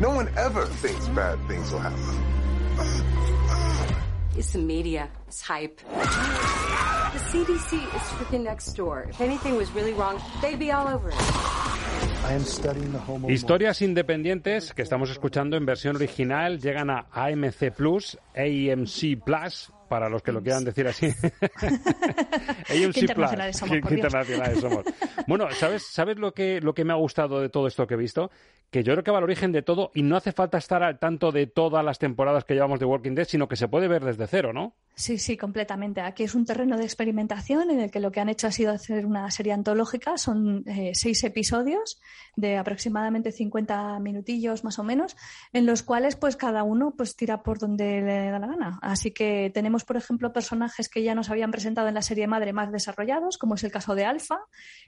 No 0.00 0.10
one 0.10 0.28
ever 0.36 0.66
thinks 0.82 1.08
bad 1.14 1.38
things 1.48 1.72
will 1.72 1.80
happen. 1.80 2.32
It's 4.36 4.52
the 4.52 4.58
media. 4.58 5.10
It's 5.28 5.42
hype. 5.42 5.78
The 5.78 7.18
CDC 7.18 7.74
is 7.74 8.02
freaking 8.16 8.44
next 8.44 8.72
door. 8.72 9.06
If 9.10 9.20
anything 9.20 9.56
was 9.56 9.70
really 9.72 9.92
wrong, 9.92 10.20
they'd 10.40 10.58
be 10.58 10.72
all 10.72 10.88
over 10.88 11.10
it. 11.10 11.62
Historias 13.28 13.82
independientes 13.82 14.72
que 14.72 14.82
estamos 14.82 15.10
escuchando 15.10 15.56
en 15.56 15.66
versión 15.66 15.96
original 15.96 16.60
llegan 16.60 16.88
a 16.88 17.06
AMC 17.12 17.72
Plus, 17.76 18.16
AMC 18.34 19.22
Plus, 19.22 19.70
para 19.92 20.08
los 20.08 20.22
que 20.22 20.32
lo 20.32 20.42
quieran 20.42 20.64
decir 20.64 20.88
así. 20.88 21.04
AMC 22.70 22.96
internacionales 22.96 23.58
Plus. 23.58 23.68
Somos, 23.68 23.88
¿Qué, 23.88 23.94
internacionales 23.94 24.58
somos. 24.58 24.84
Bueno, 25.26 25.50
¿sabes, 25.50 25.82
¿sabes 25.82 26.16
lo, 26.16 26.32
que, 26.32 26.62
lo 26.62 26.72
que 26.72 26.82
me 26.82 26.94
ha 26.94 26.96
gustado 26.96 27.42
de 27.42 27.50
todo 27.50 27.66
esto 27.66 27.86
que 27.86 27.92
he 27.92 27.98
visto? 27.98 28.30
Que 28.70 28.82
yo 28.82 28.94
creo 28.94 29.04
que 29.04 29.10
va 29.10 29.18
al 29.18 29.24
origen 29.24 29.52
de 29.52 29.60
todo 29.60 29.90
y 29.94 30.02
no 30.02 30.16
hace 30.16 30.32
falta 30.32 30.56
estar 30.56 30.82
al 30.82 30.98
tanto 30.98 31.30
de 31.30 31.46
todas 31.46 31.84
las 31.84 31.98
temporadas 31.98 32.44
que 32.44 32.54
llevamos 32.54 32.80
de 32.80 32.86
Walking 32.86 33.14
Dead, 33.14 33.26
sino 33.26 33.48
que 33.48 33.56
se 33.56 33.68
puede 33.68 33.86
ver 33.86 34.02
desde 34.02 34.26
cero, 34.26 34.54
¿no? 34.54 34.74
Sí, 34.94 35.18
sí, 35.18 35.36
completamente. 35.36 36.00
Aquí 36.00 36.22
es 36.22 36.34
un 36.34 36.44
terreno 36.44 36.76
de 36.76 36.84
experimentación 36.84 37.70
en 37.70 37.80
el 37.80 37.90
que 37.90 38.00
lo 38.00 38.12
que 38.12 38.20
han 38.20 38.28
hecho 38.30 38.46
ha 38.46 38.52
sido 38.52 38.72
hacer 38.72 39.04
una 39.04 39.30
serie 39.30 39.52
antológica. 39.52 40.16
Son 40.16 40.64
eh, 40.66 40.92
seis 40.94 41.22
episodios 41.24 42.00
de 42.36 42.56
aproximadamente 42.56 43.32
50 43.32 43.98
minutillos 44.00 44.64
más 44.64 44.78
o 44.78 44.84
menos, 44.84 45.16
en 45.52 45.66
los 45.66 45.82
cuales 45.82 46.16
pues 46.16 46.36
cada 46.36 46.62
uno 46.62 46.94
pues 46.96 47.14
tira 47.16 47.42
por 47.42 47.58
donde 47.58 48.00
le 48.00 48.30
da 48.30 48.38
la 48.38 48.46
gana. 48.46 48.78
Así 48.80 49.12
que 49.12 49.50
tenemos, 49.52 49.81
por 49.84 49.96
ejemplo, 49.96 50.32
personajes 50.32 50.88
que 50.88 51.02
ya 51.02 51.14
nos 51.14 51.30
habían 51.30 51.50
presentado 51.50 51.88
en 51.88 51.94
la 51.94 52.02
serie 52.02 52.26
madre 52.26 52.52
más 52.52 52.72
desarrollados, 52.72 53.38
como 53.38 53.54
es 53.54 53.64
el 53.64 53.70
caso 53.70 53.94
de 53.94 54.04
Alpha, 54.04 54.40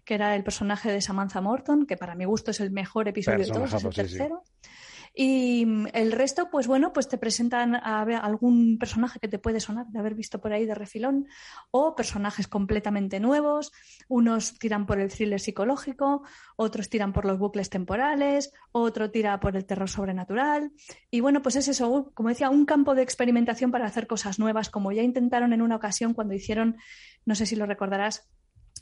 que 0.04 0.14
era 0.14 0.34
el 0.34 0.44
personaje 0.44 0.90
de 0.90 1.00
Samantha 1.00 1.40
Morton, 1.40 1.86
que 1.86 1.96
para 1.96 2.14
mi 2.14 2.24
gusto 2.24 2.50
es 2.50 2.60
el 2.60 2.70
mejor 2.70 3.08
episodio 3.08 3.38
de 3.38 3.52
todos, 3.52 3.72
es 3.72 3.84
el 3.84 3.94
tercero. 3.94 4.42
Sí, 4.44 4.60
sí. 4.62 4.93
Y 5.16 5.64
el 5.92 6.10
resto, 6.10 6.50
pues 6.50 6.66
bueno, 6.66 6.92
pues 6.92 7.08
te 7.08 7.18
presentan 7.18 7.76
a 7.76 8.02
algún 8.02 8.78
personaje 8.78 9.20
que 9.20 9.28
te 9.28 9.38
puede 9.38 9.60
sonar 9.60 9.86
de 9.86 10.00
haber 10.00 10.16
visto 10.16 10.40
por 10.40 10.52
ahí 10.52 10.66
de 10.66 10.74
refilón 10.74 11.28
o 11.70 11.94
personajes 11.94 12.48
completamente 12.48 13.20
nuevos. 13.20 13.70
Unos 14.08 14.58
tiran 14.58 14.86
por 14.86 14.98
el 14.98 15.12
thriller 15.12 15.38
psicológico, 15.38 16.24
otros 16.56 16.88
tiran 16.88 17.12
por 17.12 17.26
los 17.26 17.38
bucles 17.38 17.70
temporales, 17.70 18.52
otro 18.72 19.12
tira 19.12 19.38
por 19.38 19.56
el 19.56 19.64
terror 19.64 19.88
sobrenatural. 19.88 20.72
Y 21.12 21.20
bueno, 21.20 21.42
pues 21.42 21.54
es 21.54 21.68
eso, 21.68 22.10
como 22.14 22.30
decía, 22.30 22.50
un 22.50 22.66
campo 22.66 22.96
de 22.96 23.02
experimentación 23.02 23.70
para 23.70 23.86
hacer 23.86 24.08
cosas 24.08 24.40
nuevas, 24.40 24.68
como 24.68 24.90
ya 24.90 25.02
intentaron 25.02 25.52
en 25.52 25.62
una 25.62 25.76
ocasión 25.76 26.14
cuando 26.14 26.34
hicieron, 26.34 26.76
no 27.24 27.36
sé 27.36 27.46
si 27.46 27.54
lo 27.54 27.66
recordarás, 27.66 28.28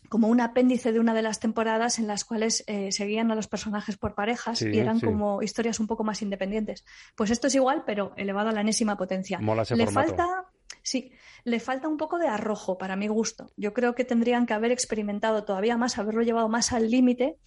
como 0.08 0.28
un 0.28 0.40
apéndice 0.40 0.92
de 0.92 1.00
una 1.00 1.14
de 1.14 1.22
las 1.22 1.40
temporadas 1.40 1.98
en 1.98 2.06
las 2.06 2.24
cuales 2.24 2.64
eh, 2.66 2.92
seguían 2.92 3.30
a 3.30 3.34
los 3.34 3.48
personajes 3.48 3.96
por 3.96 4.14
parejas 4.14 4.58
sí, 4.58 4.68
y 4.70 4.78
eran 4.78 5.00
sí. 5.00 5.06
como 5.06 5.42
historias 5.42 5.80
un 5.80 5.86
poco 5.86 6.04
más 6.04 6.22
independientes. 6.22 6.84
Pues 7.14 7.30
esto 7.30 7.46
es 7.46 7.54
igual, 7.54 7.84
pero 7.86 8.12
elevado 8.16 8.50
a 8.50 8.52
la 8.52 8.60
enésima 8.60 8.96
potencia. 8.96 9.38
Mola 9.38 9.62
ese 9.62 9.76
Le 9.76 9.86
formato. 9.86 10.08
falta, 10.08 10.50
sí, 10.82 11.12
le 11.44 11.60
falta 11.60 11.88
un 11.88 11.96
poco 11.96 12.18
de 12.18 12.28
arrojo 12.28 12.78
para 12.78 12.96
mi 12.96 13.08
gusto. 13.08 13.50
Yo 13.56 13.72
creo 13.72 13.94
que 13.94 14.04
tendrían 14.04 14.46
que 14.46 14.54
haber 14.54 14.72
experimentado 14.72 15.44
todavía 15.44 15.76
más, 15.76 15.98
haberlo 15.98 16.22
llevado 16.22 16.48
más 16.48 16.72
al 16.72 16.90
límite, 16.90 17.38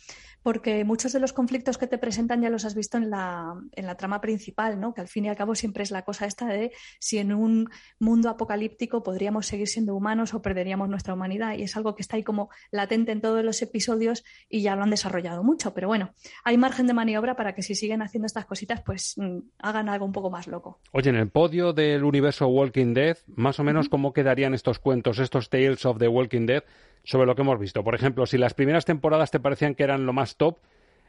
porque 0.46 0.84
muchos 0.84 1.12
de 1.12 1.20
los 1.20 1.34
conflictos 1.34 1.80
que 1.80 1.88
te 1.88 1.98
presentan 1.98 2.40
ya 2.40 2.52
los 2.52 2.66
has 2.66 2.76
visto 2.76 2.98
en 2.98 3.10
la, 3.10 3.56
en 3.72 3.88
la 3.88 3.96
trama 3.96 4.22
principal, 4.22 4.80
¿no? 4.80 4.94
Que 4.94 5.02
al 5.02 5.08
fin 5.08 5.26
y 5.26 5.30
al 5.30 5.36
cabo 5.36 5.56
siempre 5.56 5.82
es 5.82 5.90
la 5.90 6.04
cosa 6.04 6.28
esta 6.28 6.46
de 6.46 6.72
si 7.00 7.18
en 7.18 7.34
un 7.34 7.68
mundo 8.00 8.30
apocalíptico 8.30 9.02
podríamos 9.02 9.48
seguir 9.48 9.68
siendo 9.68 9.96
humanos 9.96 10.36
o 10.36 10.44
perderíamos 10.44 10.88
nuestra 10.88 11.16
humanidad. 11.16 11.56
Y 11.58 11.64
es 11.64 11.76
algo 11.76 11.96
que 11.96 12.04
está 12.04 12.18
ahí 12.18 12.24
como 12.24 12.50
latente 12.70 13.12
en 13.12 13.22
todos 13.22 13.44
los 13.44 13.60
episodios 13.64 14.24
y 14.48 14.62
ya 14.62 14.76
lo 14.76 14.84
han 14.84 14.92
desarrollado 14.92 15.44
mucho. 15.44 15.74
Pero 15.74 15.88
bueno, 15.88 16.14
hay 16.44 16.60
margen 16.60 16.86
de 16.86 16.94
maniobra 16.94 17.36
para 17.36 17.56
que 17.56 17.64
si 17.64 17.74
siguen 17.74 18.04
haciendo 18.04 18.28
estas 18.28 18.46
cositas, 18.46 18.84
pues 18.84 19.16
mm, 19.18 19.40
hagan 19.58 19.90
algo 19.90 20.06
un 20.06 20.12
poco 20.12 20.30
más 20.30 20.46
loco. 20.46 20.80
Oye, 20.92 21.10
en 21.10 21.16
el 21.16 21.30
podio 21.30 21.74
del 21.74 22.04
universo 22.04 22.48
Walking 22.48 22.94
Dead, 22.94 23.18
más 23.36 23.60
o 23.60 23.64
menos, 23.64 23.85
¿cómo 23.90 24.14
quedarían 24.14 24.54
estos 24.54 24.80
cuentos, 24.80 25.20
estos 25.20 25.50
Tales 25.50 25.86
of 25.86 25.98
the 25.98 26.08
Walking 26.08 26.46
Dead, 26.46 26.64
sobre 27.04 27.26
lo 27.26 27.36
que 27.36 27.42
hemos 27.42 27.60
visto? 27.60 27.84
Por 27.84 27.96
ejemplo, 27.96 28.26
si 28.26 28.38
las 28.38 28.54
primeras 28.54 28.86
temporadas 28.86 29.32
te 29.32 29.40
parecían 29.40 29.76
que 29.76 29.84
eran 29.84 30.06
lo 30.06 30.14
más 30.14 30.36
top, 30.36 30.58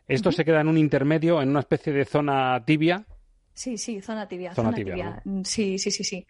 esto 0.08 0.30
se 0.30 0.44
queda 0.44 0.60
en 0.60 0.68
un 0.68 0.78
intermedio, 0.78 1.42
en 1.42 1.48
una 1.50 1.60
especie 1.60 1.92
de 1.92 2.04
zona 2.04 2.62
tibia. 2.64 3.04
Sí, 3.56 3.78
sí, 3.78 4.02
zona 4.02 4.28
tibia. 4.28 4.54
Zona 4.54 4.68
Zona, 4.68 4.76
tibia, 4.76 4.94
tibia. 4.94 5.22
Mm, 5.24 5.42
Sí, 5.42 5.78
sí, 5.78 5.90
sí, 5.90 6.04
sí. 6.04 6.26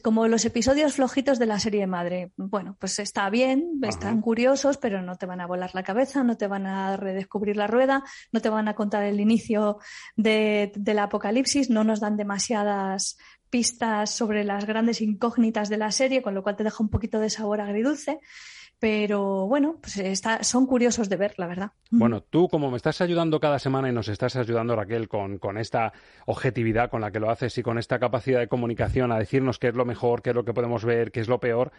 Como 0.00 0.28
los 0.28 0.44
episodios 0.44 0.94
flojitos 0.94 1.40
de 1.40 1.46
la 1.46 1.58
serie 1.58 1.88
madre. 1.88 2.30
Bueno, 2.36 2.76
pues 2.78 3.00
está 3.00 3.28
bien, 3.30 3.80
están 3.82 4.20
curiosos, 4.20 4.78
pero 4.78 5.02
no 5.02 5.16
te 5.16 5.26
van 5.26 5.40
a 5.40 5.48
volar 5.48 5.70
la 5.74 5.82
cabeza, 5.82 6.22
no 6.22 6.36
te 6.36 6.46
van 6.46 6.66
a 6.66 6.96
redescubrir 6.96 7.56
la 7.56 7.66
rueda, 7.66 8.04
no 8.30 8.40
te 8.40 8.48
van 8.48 8.68
a 8.68 8.74
contar 8.74 9.02
el 9.02 9.18
inicio 9.18 9.78
de, 10.14 10.70
del 10.76 11.00
apocalipsis, 11.00 11.68
no 11.68 11.82
nos 11.82 11.98
dan 11.98 12.16
demasiadas 12.16 13.18
pistas 13.52 14.10
sobre 14.10 14.44
las 14.44 14.64
grandes 14.64 15.02
incógnitas 15.02 15.68
de 15.68 15.76
la 15.76 15.92
serie, 15.92 16.22
con 16.22 16.34
lo 16.34 16.42
cual 16.42 16.56
te 16.56 16.64
deja 16.64 16.82
un 16.82 16.88
poquito 16.88 17.20
de 17.20 17.28
sabor 17.28 17.60
agridulce. 17.60 18.18
Pero 18.78 19.46
bueno, 19.46 19.76
pues 19.80 19.98
está, 19.98 20.42
son 20.42 20.66
curiosos 20.66 21.08
de 21.10 21.16
ver, 21.16 21.34
la 21.36 21.46
verdad. 21.46 21.70
Bueno, 21.90 22.22
tú 22.22 22.48
como 22.48 22.70
me 22.70 22.78
estás 22.78 23.00
ayudando 23.02 23.38
cada 23.38 23.58
semana 23.58 23.90
y 23.90 23.92
nos 23.92 24.08
estás 24.08 24.34
ayudando, 24.36 24.74
Raquel, 24.74 25.06
con, 25.06 25.38
con 25.38 25.58
esta 25.58 25.92
objetividad 26.26 26.90
con 26.90 27.02
la 27.02 27.12
que 27.12 27.20
lo 27.20 27.30
haces 27.30 27.56
y 27.58 27.62
con 27.62 27.78
esta 27.78 27.98
capacidad 28.00 28.40
de 28.40 28.48
comunicación 28.48 29.12
a 29.12 29.18
decirnos 29.18 29.58
qué 29.58 29.68
es 29.68 29.74
lo 29.74 29.84
mejor, 29.84 30.22
qué 30.22 30.30
es 30.30 30.36
lo 30.36 30.44
que 30.44 30.54
podemos 30.54 30.84
ver, 30.84 31.12
qué 31.12 31.20
es 31.20 31.28
lo 31.28 31.38
peor, 31.38 31.70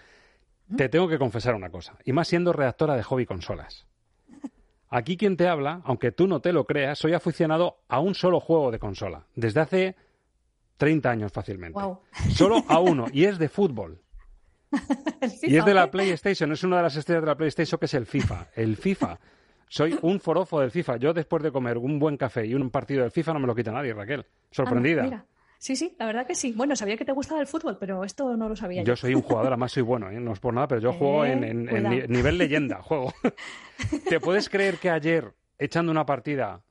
te 0.77 0.87
tengo 0.87 1.09
que 1.09 1.17
confesar 1.17 1.55
una 1.55 1.69
cosa, 1.69 1.97
y 2.05 2.13
más 2.13 2.27
siendo 2.27 2.53
redactora 2.53 2.95
de 2.95 3.03
hobby 3.03 3.25
consolas. 3.25 3.85
Aquí 4.89 5.17
quien 5.17 5.35
te 5.37 5.47
habla, 5.47 5.81
aunque 5.85 6.11
tú 6.11 6.27
no 6.27 6.39
te 6.39 6.53
lo 6.53 6.65
creas, 6.65 6.99
soy 6.99 7.13
aficionado 7.13 7.79
a 7.89 7.99
un 7.99 8.13
solo 8.13 8.39
juego 8.39 8.71
de 8.71 8.79
consola, 8.79 9.25
desde 9.35 9.59
hace 9.59 9.95
30 10.77 11.09
años 11.09 11.31
fácilmente. 11.31 11.79
Wow. 11.79 11.99
Solo 12.31 12.63
a 12.67 12.79
uno, 12.79 13.05
y 13.11 13.25
es 13.25 13.37
de 13.37 13.49
fútbol. 13.49 13.99
Y 15.43 15.55
es 15.57 15.65
de 15.65 15.73
la 15.73 15.91
PlayStation, 15.91 16.51
es 16.51 16.63
una 16.63 16.77
de 16.77 16.83
las 16.83 16.95
estrellas 16.95 17.21
de 17.23 17.27
la 17.27 17.35
PlayStation 17.35 17.79
que 17.79 17.85
es 17.85 17.93
el 17.93 18.05
FIFA. 18.05 18.47
El 18.55 18.75
FIFA. 18.75 19.19
Soy 19.69 19.97
un 20.01 20.19
forofo 20.19 20.59
del 20.59 20.71
FIFA. 20.71 20.97
Yo 20.97 21.13
después 21.13 21.41
de 21.43 21.51
comer 21.51 21.77
un 21.77 21.99
buen 21.99 22.17
café 22.17 22.45
y 22.45 22.53
un 22.53 22.69
partido 22.69 23.01
del 23.03 23.11
FIFA 23.11 23.33
no 23.33 23.39
me 23.39 23.47
lo 23.47 23.55
quita 23.55 23.71
nadie, 23.71 23.93
Raquel. 23.93 24.25
Sorprendida. 24.51 25.03
Mira. 25.03 25.25
Sí, 25.57 25.75
sí, 25.77 25.95
la 25.97 26.05
verdad 26.07 26.27
que 26.27 26.35
sí. 26.35 26.51
Bueno, 26.51 26.75
sabía 26.75 26.97
que 26.97 27.05
te 27.05 27.13
gustaba 27.13 27.39
el 27.39 27.47
fútbol, 27.47 27.77
pero 27.79 28.03
esto 28.03 28.35
no 28.35 28.49
lo 28.49 28.55
sabía 28.55 28.81
yo. 28.81 28.87
Yo 28.87 28.95
soy 28.97 29.15
un 29.15 29.21
jugador, 29.21 29.47
además 29.53 29.71
soy 29.71 29.81
bueno, 29.83 30.09
¿eh? 30.09 30.19
no 30.19 30.33
es 30.33 30.39
por 30.39 30.53
nada, 30.53 30.67
pero 30.67 30.81
yo 30.81 30.91
juego 30.93 31.23
Eh, 31.23 31.31
en, 31.31 32.09
nivel 32.09 32.37
leyenda. 32.37 32.81
Juego. 32.81 33.13
¿Te 34.09 34.19
puedes 34.19 34.49
creer 34.49 34.75
que 34.77 34.89
ayer, 34.89 35.33
echando 35.57 35.91
una 35.91 36.05
partida, 36.05 36.61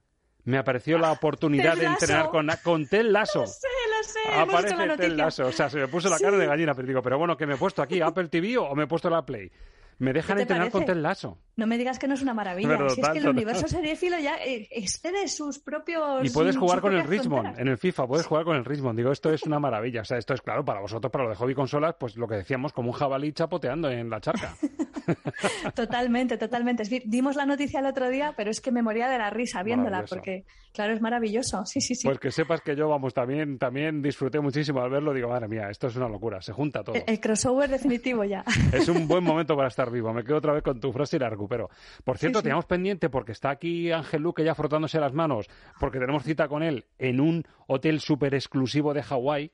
me 0.45 0.59
apareció 0.59 0.99
la 0.99 1.11
oportunidad 1.11 1.73
Ted 1.75 1.81
de 1.81 1.87
entrenar 1.87 2.29
con, 2.29 2.51
con 2.63 2.87
Ted 2.87 3.05
Lasso? 3.07 3.47
Sí, 3.47 3.67
lo 3.89 3.92
sé, 4.03 4.19
Aparece 4.33 4.77
la 4.77 4.87
noticia. 4.87 5.15
Lasso. 5.15 5.47
O 5.47 5.53
sea, 5.53 5.69
se 5.71 5.79
me 5.79 5.89
puso 5.89 6.09
la 6.09 6.19
cara 6.19 6.37
de 6.37 6.47
gallina, 6.47 6.75
pero 6.75 6.89
digo, 6.89 7.03
pero 7.03 7.19
bueno, 7.19 7.37
¿qué 7.37 7.47
me 7.47 7.55
he 7.55 7.57
puesto 7.57 7.83
aquí? 7.83 8.01
¿Apple 8.01 8.29
TV 8.29 8.59
o 8.59 8.75
me 8.75 8.85
he 8.85 8.87
puesto 8.87 9.09
la 9.11 9.25
Play? 9.25 9.51
Me 9.99 10.13
dejan 10.13 10.37
¿Qué 10.37 10.41
te 10.41 10.43
entrenar 10.43 10.71
con 10.71 10.81
parece? 10.81 10.95
Ted 10.95 11.03
Lasso. 11.03 11.39
No 11.55 11.67
me 11.67 11.77
digas 11.77 11.99
que 11.99 12.09
no 12.09 12.15
es 12.15 12.23
una 12.23 12.33
maravilla. 12.33 12.69
Pero 12.69 12.91
si 12.91 13.01
es 13.01 13.09
que 13.11 13.19
el 13.19 13.29
universo 13.29 13.69
seriéfilo 13.69 14.19
ya 14.19 14.37
eh, 14.37 14.69
excede 14.71 15.29
sus 15.29 15.59
propios. 15.59 16.25
Y 16.25 16.31
puedes 16.31 16.57
jugar 16.57 16.81
con 16.81 16.95
el 16.95 17.05
Richmond 17.05 17.43
fronteras. 17.43 17.59
en 17.59 17.69
el 17.69 17.79
FIFA, 17.79 18.07
puedes 18.07 18.27
jugar 18.27 18.45
con 18.45 18.57
el 18.57 18.65
Richmond. 18.65 18.97
Digo, 18.97 19.13
esto 19.13 19.31
es 19.31 19.43
una 19.43 19.59
maravilla. 19.59 20.01
O 20.01 20.05
sea, 20.05 20.17
esto 20.17 20.33
es 20.33 20.41
claro 20.41 20.65
para 20.65 20.81
vosotros, 20.81 21.11
para 21.13 21.25
lo 21.25 21.31
de 21.31 21.37
hobby 21.37 21.55
consolas, 21.55 21.95
pues 21.99 22.17
lo 22.17 22.27
que 22.27 22.37
decíamos, 22.37 22.73
como 22.73 22.91
un 22.91 22.97
jabalí 22.97 23.33
chapoteando 23.33 23.91
en 23.91 24.09
la 24.09 24.21
charca. 24.21 24.55
Totalmente, 25.75 26.39
totalmente. 26.39 26.83
Es 26.83 26.91
decir, 26.91 27.03
dimos 27.07 27.37
la 27.37 27.47
noticia 27.47 27.81
el 27.81 27.87
otro 27.87 28.09
día, 28.09 28.35
pero 28.37 28.51
es 28.51 28.61
que 28.61 28.71
me 28.71 28.83
moría 28.83 29.09
de 29.09 29.19
la 29.19 29.31
risa 29.31 29.63
viéndola, 29.63 30.05
porque, 30.09 30.45
claro, 30.73 30.93
es 30.93 31.01
maravilloso. 31.01 31.65
Sí, 31.67 31.81
sí, 31.81 31.95
sí. 31.95 32.07
Pues 32.07 32.19
que 32.19 32.31
sepas 32.31 32.61
que 32.61 32.77
yo, 32.77 32.89
vamos, 32.89 33.15
también, 33.15 33.59
también 33.59 34.03
disfruté 34.03 34.41
muchísimo 34.41 34.81
al 34.81 34.91
verlo. 34.91 35.13
Digo, 35.13 35.29
madre 35.29 35.49
mía, 35.49 35.69
esto 35.71 35.89
es 35.89 35.97
una 35.97 36.09
locura, 36.09 36.41
se 36.41 36.53
junta 36.53 36.83
todo. 36.83 36.95
el, 36.95 37.05
el 37.07 37.21
crossover 37.21 37.69
definitivo 37.69 38.25
ya. 38.25 38.45
Es 38.73 38.89
un 38.89 39.09
buen 39.09 39.25
momento 39.33 39.57
para 39.57 39.69
estar 39.69 39.91
vivo. 39.91 40.13
Me 40.13 40.25
quedo 40.25 40.37
otra 40.39 40.53
vez 40.53 40.63
con 40.63 40.81
tu 40.81 40.93
frase 40.93 41.17
y 41.17 41.21
la 41.21 41.31
recupero. 41.43 41.71
Por 42.05 42.19
cierto, 42.19 42.39
sí. 42.39 42.45
teníamos 42.45 42.67
pendiente, 42.67 43.11
porque 43.11 43.33
está 43.33 43.51
aquí 43.51 43.91
Ángel 43.91 44.23
Luque 44.23 44.45
ya 44.45 44.55
frotándose 44.55 45.01
las 45.01 45.13
manos, 45.13 45.49
porque 45.81 45.99
tenemos 45.99 46.23
cita 46.23 46.49
con 46.49 46.63
él 46.63 46.87
en 46.99 47.21
un 47.21 47.45
hotel 47.67 48.01
súper 48.01 48.35
exclusivo 48.35 48.95
de 48.95 49.03
Hawái 49.03 49.51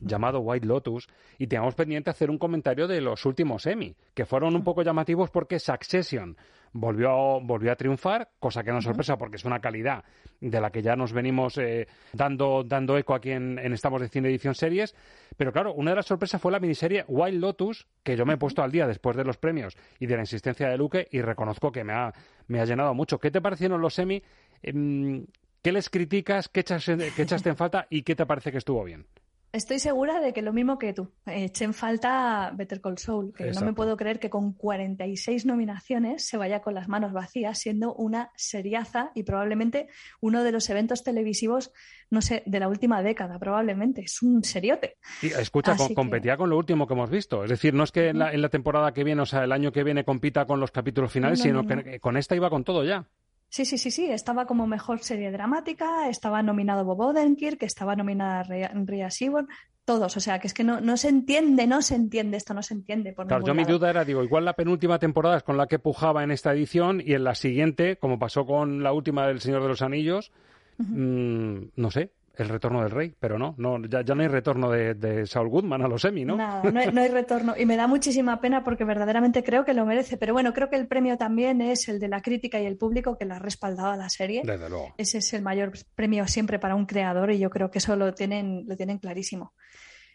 llamado 0.00 0.40
White 0.40 0.66
Lotus 0.66 1.08
y 1.38 1.46
teníamos 1.46 1.74
pendiente 1.74 2.10
hacer 2.10 2.30
un 2.30 2.38
comentario 2.38 2.86
de 2.86 3.00
los 3.00 3.24
últimos 3.24 3.66
Emmy, 3.66 3.94
que 4.14 4.26
fueron 4.26 4.54
un 4.54 4.64
poco 4.64 4.82
llamativos 4.82 5.30
porque 5.30 5.58
Succession 5.58 6.36
volvió 6.72 7.10
a, 7.10 7.40
volvió 7.40 7.72
a 7.72 7.76
triunfar, 7.76 8.30
cosa 8.38 8.62
que 8.62 8.72
no 8.72 8.78
es 8.78 8.84
sorpresa 8.84 9.16
porque 9.16 9.36
es 9.36 9.44
una 9.44 9.60
calidad 9.60 10.04
de 10.40 10.60
la 10.60 10.70
que 10.70 10.82
ya 10.82 10.96
nos 10.96 11.12
venimos 11.12 11.58
eh, 11.58 11.86
dando, 12.12 12.64
dando 12.64 12.96
eco 12.98 13.14
aquí 13.14 13.30
en, 13.30 13.58
en 13.58 13.72
Estamos 13.72 14.00
de 14.00 14.08
Cine 14.08 14.28
Edición 14.28 14.54
Series. 14.54 14.94
Pero 15.36 15.52
claro, 15.52 15.74
una 15.74 15.92
de 15.92 15.96
las 15.96 16.06
sorpresas 16.06 16.40
fue 16.40 16.52
la 16.52 16.60
miniserie 16.60 17.04
Wild 17.08 17.40
Lotus, 17.40 17.86
que 18.02 18.16
yo 18.16 18.26
me 18.26 18.34
he 18.34 18.36
puesto 18.36 18.62
al 18.62 18.72
día 18.72 18.86
después 18.86 19.16
de 19.16 19.24
los 19.24 19.36
premios 19.36 19.76
y 19.98 20.06
de 20.06 20.16
la 20.16 20.22
insistencia 20.22 20.68
de 20.68 20.76
Luque 20.76 21.08
y 21.10 21.20
reconozco 21.20 21.70
que 21.70 21.84
me 21.84 21.92
ha, 21.92 22.12
me 22.48 22.60
ha 22.60 22.64
llenado 22.64 22.94
mucho. 22.94 23.18
¿Qué 23.18 23.30
te 23.30 23.40
parecieron 23.40 23.80
los 23.80 23.98
Emmy? 23.98 24.22
Em, 24.62 25.26
¿Qué 25.62 25.70
les 25.70 25.88
criticas? 25.90 26.48
¿Qué, 26.48 26.60
echas, 26.60 26.84
qué 26.84 27.22
echaste 27.22 27.48
en 27.48 27.56
falta? 27.56 27.86
¿Y 27.88 28.02
qué 28.02 28.16
te 28.16 28.26
parece 28.26 28.50
que 28.50 28.58
estuvo 28.58 28.82
bien? 28.82 29.06
Estoy 29.52 29.80
segura 29.80 30.18
de 30.20 30.32
que 30.32 30.40
lo 30.40 30.54
mismo 30.54 30.78
que 30.78 30.94
tú. 30.94 31.12
eh, 31.26 31.44
Eché 31.44 31.64
en 31.66 31.74
falta 31.74 32.50
Better 32.54 32.80
Call 32.80 32.96
Saul, 32.96 33.34
que 33.34 33.50
no 33.50 33.60
me 33.60 33.74
puedo 33.74 33.98
creer 33.98 34.18
que 34.18 34.30
con 34.30 34.54
46 34.54 35.44
nominaciones 35.44 36.26
se 36.26 36.38
vaya 36.38 36.62
con 36.62 36.72
las 36.72 36.88
manos 36.88 37.12
vacías, 37.12 37.58
siendo 37.58 37.92
una 37.94 38.30
seriaza 38.34 39.10
y 39.14 39.24
probablemente 39.24 39.88
uno 40.22 40.42
de 40.42 40.52
los 40.52 40.70
eventos 40.70 41.04
televisivos, 41.04 41.70
no 42.08 42.22
sé, 42.22 42.42
de 42.46 42.60
la 42.60 42.68
última 42.68 43.02
década, 43.02 43.38
probablemente. 43.38 44.00
Es 44.00 44.22
un 44.22 44.42
seriote. 44.42 44.96
Y, 45.20 45.26
escucha, 45.26 45.72
Así 45.72 45.80
con- 45.80 45.88
que- 45.88 45.94
competía 45.96 46.36
con 46.38 46.48
lo 46.48 46.56
último 46.56 46.86
que 46.86 46.94
hemos 46.94 47.10
visto. 47.10 47.44
Es 47.44 47.50
decir, 47.50 47.74
no 47.74 47.84
es 47.84 47.92
que 47.92 48.08
en 48.08 48.20
la, 48.20 48.32
en 48.32 48.40
la 48.40 48.48
temporada 48.48 48.92
que 48.94 49.04
viene, 49.04 49.20
o 49.20 49.26
sea, 49.26 49.44
el 49.44 49.52
año 49.52 49.70
que 49.70 49.84
viene 49.84 50.02
compita 50.02 50.46
con 50.46 50.60
los 50.60 50.70
capítulos 50.70 51.12
finales, 51.12 51.40
No, 51.40 51.44
sino 51.44 51.62
no, 51.62 51.68
que 51.68 51.76
no. 51.76 51.84
que 51.84 52.00
con 52.00 52.16
esta 52.16 52.34
iba 52.34 52.48
con 52.48 52.64
todo 52.64 52.84
ya. 52.84 53.06
Sí, 53.52 53.66
sí, 53.66 53.76
sí, 53.76 53.90
sí. 53.90 54.10
Estaba 54.10 54.46
como 54.46 54.66
mejor 54.66 55.00
serie 55.00 55.30
dramática, 55.30 56.08
estaba 56.08 56.42
nominado 56.42 56.86
Bob 56.86 57.00
Odenkirk, 57.00 57.62
estaba 57.64 57.94
nominada 57.94 58.44
Rhea, 58.44 59.10
Seahorn, 59.10 59.46
todos. 59.84 60.16
O 60.16 60.20
sea, 60.20 60.38
que 60.38 60.46
es 60.46 60.54
que 60.54 60.64
no, 60.64 60.80
no 60.80 60.96
se 60.96 61.10
entiende, 61.10 61.66
no 61.66 61.82
se 61.82 61.94
entiende, 61.94 62.38
esto 62.38 62.54
no 62.54 62.62
se 62.62 62.72
entiende 62.72 63.12
por 63.12 63.26
Claro, 63.26 63.44
yo 63.44 63.52
mi 63.52 63.64
duda 63.64 63.90
era, 63.90 64.06
digo, 64.06 64.24
igual 64.24 64.46
la 64.46 64.54
penúltima 64.54 64.98
temporada 64.98 65.36
es 65.36 65.42
con 65.42 65.58
la 65.58 65.66
que 65.66 65.78
pujaba 65.78 66.24
en 66.24 66.30
esta 66.30 66.54
edición 66.54 67.02
y 67.04 67.12
en 67.12 67.24
la 67.24 67.34
siguiente, 67.34 67.98
como 67.98 68.18
pasó 68.18 68.46
con 68.46 68.82
la 68.82 68.94
última 68.94 69.26
del 69.26 69.42
Señor 69.42 69.60
de 69.60 69.68
los 69.68 69.82
Anillos, 69.82 70.32
mm, 70.78 71.56
no 71.76 71.90
sé, 71.90 72.10
el 72.34 72.48
retorno 72.48 72.82
del 72.82 72.90
rey, 72.90 73.14
pero 73.18 73.38
no, 73.38 73.54
no 73.58 73.84
ya, 73.86 74.02
ya 74.02 74.14
no 74.14 74.22
hay 74.22 74.28
retorno 74.28 74.70
de, 74.70 74.94
de 74.94 75.26
Saul 75.26 75.48
Goodman 75.48 75.82
a 75.82 75.88
los 75.88 76.04
Emmy, 76.04 76.24
¿no? 76.24 76.36
Nada, 76.36 76.70
no 76.70 76.80
hay, 76.80 76.90
no 76.90 77.00
hay 77.00 77.08
retorno. 77.08 77.54
Y 77.56 77.66
me 77.66 77.76
da 77.76 77.86
muchísima 77.86 78.40
pena 78.40 78.64
porque 78.64 78.84
verdaderamente 78.84 79.44
creo 79.44 79.64
que 79.64 79.74
lo 79.74 79.84
merece. 79.84 80.16
Pero 80.16 80.32
bueno, 80.32 80.54
creo 80.54 80.70
que 80.70 80.76
el 80.76 80.86
premio 80.86 81.18
también 81.18 81.60
es 81.60 81.88
el 81.88 81.98
de 81.98 82.08
la 82.08 82.22
crítica 82.22 82.60
y 82.60 82.64
el 82.64 82.78
público 82.78 83.18
que 83.18 83.26
la 83.26 83.36
ha 83.36 83.38
respaldado 83.38 83.90
a 83.90 83.96
la 83.96 84.08
serie. 84.08 84.42
Desde 84.44 84.68
luego. 84.70 84.94
Ese 84.96 85.18
es 85.18 85.32
el 85.34 85.42
mayor 85.42 85.72
premio 85.94 86.26
siempre 86.26 86.58
para 86.58 86.74
un 86.74 86.86
creador 86.86 87.32
y 87.32 87.38
yo 87.38 87.50
creo 87.50 87.70
que 87.70 87.78
eso 87.78 87.96
lo 87.96 88.14
tienen, 88.14 88.64
lo 88.66 88.76
tienen 88.76 88.98
clarísimo. 88.98 89.52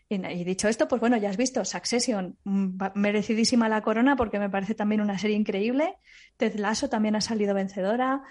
Y, 0.09 0.15
y 0.25 0.43
dicho 0.43 0.67
esto, 0.67 0.87
pues 0.87 0.99
bueno, 0.99 1.17
ya 1.17 1.29
has 1.29 1.37
visto 1.37 1.63
Succession, 1.65 2.37
mm, 2.45 2.77
merecidísima 2.95 3.69
la 3.69 3.81
corona 3.81 4.15
porque 4.15 4.39
me 4.39 4.49
parece 4.49 4.73
también 4.73 5.01
una 5.01 5.19
serie 5.19 5.35
increíble. 5.35 5.97
Ted 6.37 6.55
Lasso 6.55 6.89
también 6.89 7.15
ha 7.15 7.21
salido 7.21 7.53
vencedora. 7.53 8.23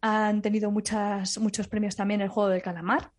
Han 0.00 0.42
tenido 0.42 0.70
muchas, 0.70 1.38
muchos 1.38 1.66
premios 1.66 1.96
también 1.96 2.20
el 2.20 2.28
juego 2.28 2.48
del 2.50 2.62
calamar. 2.62 3.10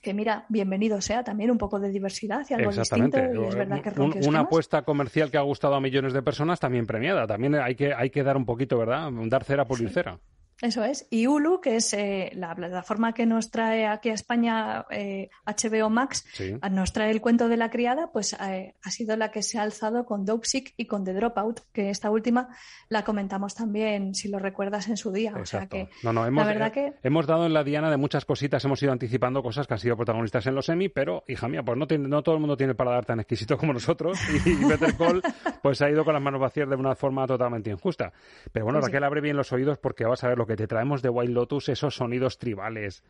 Que 0.00 0.14
mira, 0.14 0.46
bienvenido 0.48 1.00
sea 1.02 1.22
también 1.22 1.50
un 1.50 1.58
poco 1.58 1.78
de 1.78 1.90
diversidad 1.90 2.46
y 2.48 2.54
algo 2.54 2.70
distinto. 2.72 3.18
Y 3.18 3.44
es 3.48 3.54
verdad 3.54 3.82
que 3.82 4.00
Un- 4.00 4.14
una 4.26 4.40
apuesta 4.40 4.82
comercial 4.82 5.30
que 5.30 5.36
ha 5.36 5.42
gustado 5.42 5.74
a 5.74 5.80
millones 5.80 6.14
de 6.14 6.22
personas 6.22 6.58
también 6.58 6.86
premiada. 6.86 7.26
También 7.26 7.54
hay 7.56 7.74
que, 7.74 7.92
hay 7.92 8.08
que 8.08 8.22
dar 8.22 8.38
un 8.38 8.46
poquito, 8.46 8.78
¿verdad? 8.78 9.10
Dar 9.26 9.44
cera 9.44 9.66
por 9.66 9.78
ir 9.80 9.90
cera. 9.90 10.18
Eso 10.62 10.84
es. 10.84 11.06
Y 11.10 11.26
Hulu, 11.26 11.60
que 11.60 11.76
es 11.76 11.92
eh, 11.94 12.30
la 12.34 12.54
plataforma 12.54 13.14
que 13.14 13.24
nos 13.24 13.50
trae 13.50 13.86
aquí 13.86 14.10
a 14.10 14.14
España 14.14 14.84
eh, 14.90 15.30
HBO 15.46 15.88
Max, 15.88 16.26
Sí. 16.32 16.54
a- 16.60 16.68
nos 16.68 16.92
trae 16.92 17.10
el 17.10 17.20
cuento 17.20 17.48
de 17.48 17.56
la 17.56 17.70
criada, 17.70 18.10
pues 18.12 18.34
eh, 18.34 18.74
ha 18.84 18.90
sido 18.90 19.16
la 19.16 19.30
que 19.30 19.42
se 19.42 19.58
ha 19.58 19.62
alzado 19.62 20.04
con 20.04 20.24
Dopesick 20.26 20.74
y 20.76 20.86
con 20.86 21.04
The 21.04 21.14
Dropout, 21.14 21.60
que 21.72 21.88
esta 21.90 22.10
última 22.10 22.48
la 22.88 23.04
comentamos 23.04 23.54
también, 23.54 24.14
si 24.14 24.28
lo 24.28 24.38
recuerdas, 24.38 24.88
en 24.88 24.96
su 24.96 25.12
día. 25.12 25.32
O 25.40 25.46
sea 25.46 25.66
que 25.66 25.88
No, 26.02 26.12
no, 26.12 26.26
hemos, 26.26 26.44
la 26.44 26.52
verdad 26.52 26.68
eh, 26.68 26.72
que 26.72 27.08
hemos 27.08 27.26
dado 27.26 27.46
en 27.46 27.54
la 27.54 27.64
diana 27.64 27.90
de 27.90 27.96
muchas 27.96 28.24
cositas, 28.26 28.64
hemos 28.64 28.82
ido 28.82 28.92
anticipando 28.92 29.42
cosas 29.42 29.66
que 29.66 29.74
han 29.74 29.80
sido 29.80 29.96
protagonistas 29.96 30.46
en 30.46 30.54
los 30.54 30.68
Emmy, 30.68 30.88
pero, 30.90 31.24
hija 31.26 31.48
mía, 31.48 31.62
pues 31.62 31.78
no, 31.78 31.86
tiene- 31.86 32.06
no 32.08 32.22
todo 32.22 32.34
el 32.34 32.40
mundo 32.42 32.56
tiene 32.56 32.72
el 32.72 32.76
paladar 32.76 33.06
tan 33.06 33.18
exquisito 33.20 33.56
como 33.56 33.72
nosotros 33.72 34.18
y 34.44 34.54
Better 34.66 34.94
Call 34.96 35.22
pues 35.62 35.80
ha 35.82 35.88
ido 35.90 36.04
con 36.04 36.12
las 36.14 36.22
manos 36.22 36.40
vacías 36.40 36.68
de 36.68 36.76
una 36.76 36.94
forma 36.94 37.26
totalmente 37.26 37.70
injusta. 37.70 38.12
Pero 38.52 38.66
bueno, 38.66 38.80
Pues 38.80 38.86
sí. 38.86 38.92
Raquel, 38.92 39.04
abre 39.04 39.20
bien 39.20 39.36
los 39.36 39.52
oídos 39.52 39.78
porque 39.78 40.04
vas 40.04 40.22
a 40.24 40.28
ver 40.28 40.36
lo 40.38 40.46
que 40.46 40.49
te 40.56 40.66
traemos 40.66 41.02
de 41.02 41.08
Wild 41.08 41.34
Lotus, 41.34 41.68
esos 41.68 41.94
sonidos 41.96 42.38
tribales, 42.38 43.02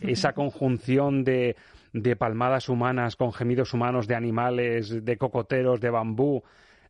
esa 0.00 0.32
conjunción 0.34 1.24
de, 1.24 1.56
de 1.92 2.16
palmadas 2.16 2.68
humanas 2.68 3.16
con 3.16 3.32
gemidos 3.32 3.72
humanos 3.74 4.06
de 4.06 4.14
animales, 4.14 5.04
de 5.04 5.16
cocoteros, 5.16 5.80
de 5.80 5.90
bambú. 5.90 6.42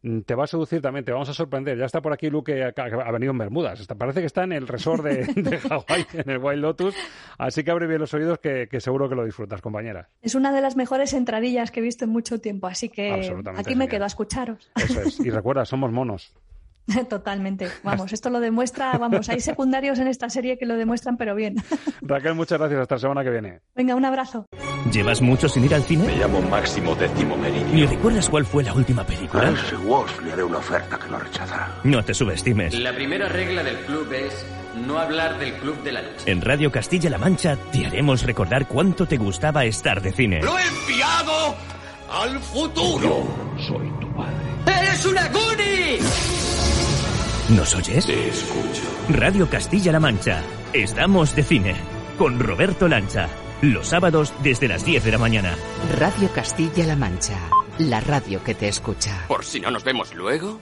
Mm, 0.02 0.20
Te 0.20 0.34
va 0.34 0.44
a 0.44 0.46
seducir 0.46 0.82
también, 0.82 1.02
te 1.04 1.12
vamos 1.12 1.30
a 1.30 1.32
sorprender. 1.32 1.78
Ya 1.78 1.86
está 1.86 2.02
por 2.02 2.12
aquí 2.12 2.28
Luke, 2.28 2.52
que 2.74 2.82
ha 2.82 3.10
venido 3.10 3.32
en 3.32 3.38
Bermudas. 3.38 3.80
Está- 3.80 3.94
parece 3.94 4.20
que 4.20 4.26
está 4.26 4.44
en 4.44 4.52
el 4.52 4.68
resort 4.68 5.02
de, 5.02 5.24
de 5.42 5.58
Hawái, 5.58 6.06
en 6.12 6.28
el 6.30 6.38
Wild 6.38 6.60
Lotus. 6.60 6.94
Así 7.38 7.64
que 7.64 7.70
abre 7.70 7.86
bien 7.86 8.00
los 8.00 8.12
oídos, 8.12 8.38
que, 8.38 8.68
que 8.70 8.80
seguro 8.80 9.08
que 9.08 9.14
lo 9.14 9.24
disfrutas, 9.24 9.62
compañera. 9.62 10.10
es 10.20 10.34
una 10.34 10.52
de 10.52 10.60
las 10.60 10.76
mejores 10.76 11.14
entradillas 11.14 11.70
que 11.70 11.80
he 11.80 11.82
visto 11.82 12.04
en 12.04 12.10
mucho 12.10 12.38
tiempo. 12.38 12.66
Así 12.66 12.90
que 12.90 13.12
aquí 13.12 13.30
me 13.30 13.54
genial. 13.54 13.88
quedo 13.88 14.04
a 14.04 14.08
escucharos. 14.08 14.70
Eso 14.76 15.00
es. 15.00 15.20
Y 15.20 15.30
recuerda, 15.30 15.64
somos 15.64 15.90
monos. 15.90 16.34
Totalmente. 17.08 17.68
Vamos, 17.82 18.12
esto 18.12 18.30
lo 18.30 18.40
demuestra, 18.40 18.96
vamos, 18.98 19.28
hay 19.28 19.40
secundarios 19.40 19.98
en 19.98 20.08
esta 20.08 20.28
serie 20.28 20.58
que 20.58 20.66
lo 20.66 20.76
demuestran, 20.76 21.16
pero 21.16 21.34
bien. 21.34 21.56
Raquel, 22.02 22.34
muchas 22.34 22.58
gracias. 22.58 22.80
Hasta 22.80 22.94
la 22.96 22.98
semana 23.00 23.24
que 23.24 23.30
viene. 23.30 23.60
Venga, 23.74 23.94
un 23.94 24.04
abrazo. 24.04 24.46
¿Llevas 24.92 25.22
mucho 25.22 25.48
sin 25.48 25.64
ir 25.64 25.74
al 25.74 25.82
cine? 25.82 26.04
Me 26.04 26.16
llamo 26.16 26.40
Máximo 26.42 26.94
Décimo 26.94 27.36
Meridio. 27.36 27.66
¿Ni 27.72 27.86
recuerdas 27.86 28.28
cuál 28.28 28.44
fue 28.44 28.62
la 28.62 28.74
última 28.74 29.02
A 29.02 29.06
película? 29.06 29.48
Elsie 29.48 29.78
Walsh 29.78 30.20
le 30.22 30.32
haré 30.32 30.44
una 30.44 30.58
oferta 30.58 30.98
que 30.98 31.08
no 31.08 31.18
rechazará. 31.18 31.74
No 31.84 32.04
te 32.04 32.12
subestimes. 32.12 32.78
La 32.78 32.94
primera 32.94 33.28
regla 33.28 33.62
del 33.62 33.76
club 33.86 34.12
es 34.12 34.44
no 34.86 34.98
hablar 34.98 35.38
del 35.38 35.54
club 35.54 35.82
de 35.82 35.92
la 35.92 36.02
noche. 36.02 36.30
En 36.30 36.40
Radio 36.42 36.70
Castilla-La 36.70 37.18
Mancha 37.18 37.56
te 37.72 37.86
haremos 37.86 38.22
recordar 38.24 38.68
cuánto 38.68 39.06
te 39.06 39.16
gustaba 39.16 39.64
estar 39.64 40.02
de 40.02 40.12
cine. 40.12 40.42
¡Lo 40.42 40.58
he 40.58 40.62
enviado 40.62 41.54
al 42.12 42.38
futuro! 42.40 43.26
Soy 43.66 43.88
tu 44.00 44.12
padre. 44.14 44.80
¡Eres 44.80 45.06
una 45.06 45.28
Goonie! 45.28 46.43
¿Nos 47.50 47.74
oyes? 47.74 48.06
Te 48.06 48.28
escucho. 48.28 48.82
Radio 49.10 49.48
Castilla-La 49.48 50.00
Mancha. 50.00 50.42
Estamos 50.72 51.36
de 51.36 51.42
cine. 51.42 51.74
Con 52.18 52.38
Roberto 52.40 52.88
Lancha. 52.88 53.28
Los 53.60 53.88
sábados 53.88 54.32
desde 54.42 54.68
las 54.68 54.84
10 54.84 55.04
de 55.04 55.10
la 55.12 55.18
mañana. 55.18 55.54
Radio 55.98 56.28
Castilla-La 56.34 56.96
Mancha. 56.96 57.38
La 57.78 58.00
radio 58.00 58.42
que 58.42 58.54
te 58.54 58.68
escucha. 58.68 59.24
Por 59.28 59.44
si 59.44 59.60
no 59.60 59.70
nos 59.70 59.84
vemos 59.84 60.14
luego, 60.14 60.58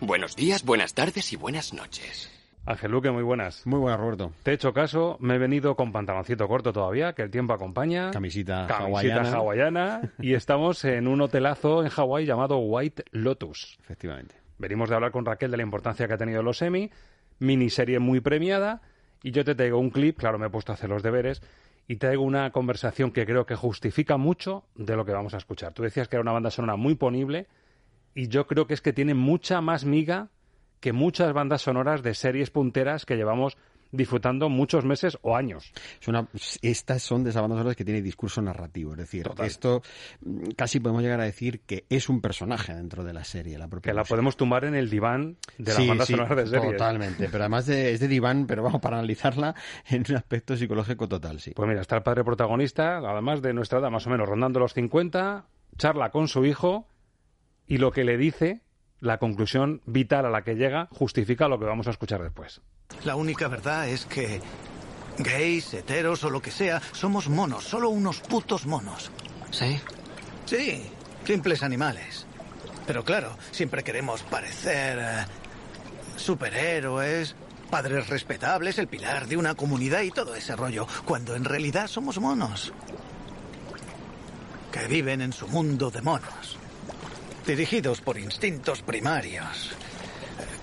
buenos 0.00 0.36
días, 0.36 0.64
buenas 0.64 0.94
tardes 0.94 1.32
y 1.32 1.36
buenas 1.36 1.74
noches. 1.74 2.30
Ángel 2.64 2.92
Luque, 2.92 3.10
muy 3.10 3.24
buenas. 3.24 3.66
Muy 3.66 3.80
buenas, 3.80 3.98
Roberto. 3.98 4.32
Te 4.44 4.52
he 4.52 4.54
hecho 4.54 4.72
caso, 4.72 5.16
me 5.20 5.34
he 5.34 5.38
venido 5.38 5.74
con 5.74 5.90
pantaloncito 5.92 6.46
corto 6.46 6.72
todavía, 6.72 7.12
que 7.12 7.22
el 7.22 7.30
tiempo 7.30 7.52
acompaña. 7.52 8.10
Camisita, 8.12 8.66
Camisita 8.68 8.84
hawaiana. 9.20 9.32
hawaiana. 9.36 10.00
y 10.20 10.34
estamos 10.34 10.84
en 10.84 11.08
un 11.08 11.20
hotelazo 11.20 11.82
en 11.82 11.88
Hawái 11.88 12.24
llamado 12.24 12.58
White 12.58 13.04
Lotus. 13.10 13.76
Efectivamente. 13.82 14.36
Venimos 14.62 14.88
de 14.88 14.94
hablar 14.94 15.10
con 15.10 15.26
Raquel 15.26 15.50
de 15.50 15.56
la 15.56 15.64
importancia 15.64 16.06
que 16.06 16.14
ha 16.14 16.16
tenido 16.16 16.40
los 16.40 16.62
Emmy, 16.62 16.88
miniserie 17.40 17.98
muy 17.98 18.20
premiada, 18.20 18.80
y 19.20 19.32
yo 19.32 19.44
te 19.44 19.56
traigo 19.56 19.78
un 19.78 19.90
clip, 19.90 20.16
claro, 20.16 20.38
me 20.38 20.46
he 20.46 20.50
puesto 20.50 20.70
a 20.70 20.76
hacer 20.76 20.88
los 20.88 21.02
deberes, 21.02 21.42
y 21.88 21.96
traigo 21.96 22.22
una 22.22 22.48
conversación 22.52 23.10
que 23.10 23.26
creo 23.26 23.44
que 23.44 23.56
justifica 23.56 24.18
mucho 24.18 24.64
de 24.76 24.94
lo 24.94 25.04
que 25.04 25.10
vamos 25.10 25.34
a 25.34 25.38
escuchar. 25.38 25.72
Tú 25.72 25.82
decías 25.82 26.06
que 26.06 26.14
era 26.14 26.22
una 26.22 26.30
banda 26.30 26.52
sonora 26.52 26.76
muy 26.76 26.94
ponible, 26.94 27.48
y 28.14 28.28
yo 28.28 28.46
creo 28.46 28.68
que 28.68 28.74
es 28.74 28.80
que 28.80 28.92
tiene 28.92 29.14
mucha 29.14 29.60
más 29.60 29.84
miga 29.84 30.28
que 30.78 30.92
muchas 30.92 31.32
bandas 31.32 31.62
sonoras 31.62 32.04
de 32.04 32.14
series 32.14 32.50
punteras 32.50 33.04
que 33.04 33.16
llevamos 33.16 33.56
disfrutando 33.92 34.48
muchos 34.48 34.84
meses 34.84 35.18
o 35.22 35.36
años. 35.36 35.72
Es 36.00 36.08
una- 36.08 36.26
estas 36.62 37.02
son 37.02 37.22
de 37.24 37.30
esas 37.30 37.42
bandas 37.42 37.58
sonoras 37.58 37.76
que 37.76 37.84
tiene 37.84 38.02
discurso 38.02 38.42
narrativo. 38.42 38.92
Es 38.92 38.98
decir, 38.98 39.22
Total. 39.24 39.46
esto 39.46 39.82
mm, 40.22 40.50
casi 40.56 40.80
podemos 40.80 41.02
llegar 41.02 41.20
a 41.20 41.24
decir 41.24 41.60
que 41.60 41.84
es 41.88 42.08
un 42.08 42.20
personaje 42.20 42.74
dentro 42.74 43.04
de 43.04 43.12
la 43.12 43.22
serie. 43.24 43.58
La 43.58 43.68
propia 43.68 43.92
Que 43.92 43.96
la 43.96 44.04
podemos 44.04 44.36
tumbar 44.36 44.64
en 44.64 44.74
el 44.74 44.90
diván 44.90 45.36
de 45.58 45.64
las 45.72 45.76
Sí, 45.76 45.88
bandas 45.88 46.06
sí, 46.08 46.14
sonoras 46.14 46.36
de 46.36 46.46
series. 46.58 46.72
Totalmente, 46.72 47.28
pero 47.30 47.44
además 47.44 47.66
de, 47.66 47.92
es 47.92 48.00
de 48.00 48.08
diván, 48.08 48.46
pero 48.46 48.62
vamos, 48.62 48.80
para 48.80 48.96
analizarla 48.98 49.54
en 49.88 50.04
un 50.08 50.16
aspecto 50.16 50.56
psicológico 50.56 51.06
total, 51.08 51.40
sí. 51.40 51.52
Pues 51.54 51.68
mira, 51.68 51.82
está 51.82 51.96
el 51.96 52.02
padre 52.02 52.24
protagonista, 52.24 52.96
además 52.98 53.42
de 53.42 53.52
nuestra 53.52 53.78
edad, 53.78 53.90
más 53.90 54.06
o 54.06 54.10
menos 54.10 54.28
rondando 54.28 54.58
los 54.58 54.72
50, 54.74 55.44
charla 55.76 56.10
con 56.10 56.28
su 56.28 56.44
hijo 56.46 56.86
y 57.66 57.78
lo 57.78 57.92
que 57.92 58.04
le 58.04 58.16
dice, 58.16 58.60
la 59.02 59.18
conclusión 59.18 59.82
vital 59.84 60.24
a 60.26 60.30
la 60.30 60.42
que 60.44 60.54
llega, 60.54 60.88
justifica 60.92 61.48
lo 61.48 61.58
que 61.58 61.64
vamos 61.64 61.88
a 61.88 61.90
escuchar 61.90 62.22
después. 62.22 62.60
La 63.04 63.16
única 63.16 63.48
verdad 63.48 63.88
es 63.88 64.06
que 64.06 64.40
gays, 65.18 65.74
heteros 65.74 66.22
o 66.22 66.30
lo 66.30 66.40
que 66.40 66.52
sea, 66.52 66.80
somos 66.92 67.28
monos, 67.28 67.64
solo 67.64 67.90
unos 67.90 68.20
putos 68.20 68.64
monos. 68.64 69.10
¿Sí? 69.50 69.78
Sí, 70.46 70.88
simples 71.26 71.64
animales. 71.64 72.26
Pero 72.86 73.04
claro, 73.04 73.36
siempre 73.50 73.82
queremos 73.82 74.22
parecer 74.22 74.98
eh, 75.00 75.24
superhéroes, 76.16 77.34
padres 77.70 78.08
respetables, 78.08 78.78
el 78.78 78.86
pilar 78.86 79.26
de 79.26 79.36
una 79.36 79.56
comunidad 79.56 80.02
y 80.02 80.12
todo 80.12 80.36
ese 80.36 80.54
rollo, 80.54 80.86
cuando 81.04 81.34
en 81.34 81.44
realidad 81.44 81.88
somos 81.88 82.20
monos. 82.20 82.72
Que 84.70 84.86
viven 84.86 85.22
en 85.22 85.32
su 85.32 85.48
mundo 85.48 85.90
de 85.90 86.02
monos. 86.02 86.56
Dirigidos 87.46 88.00
por 88.00 88.18
instintos 88.18 88.82
primarios. 88.82 89.72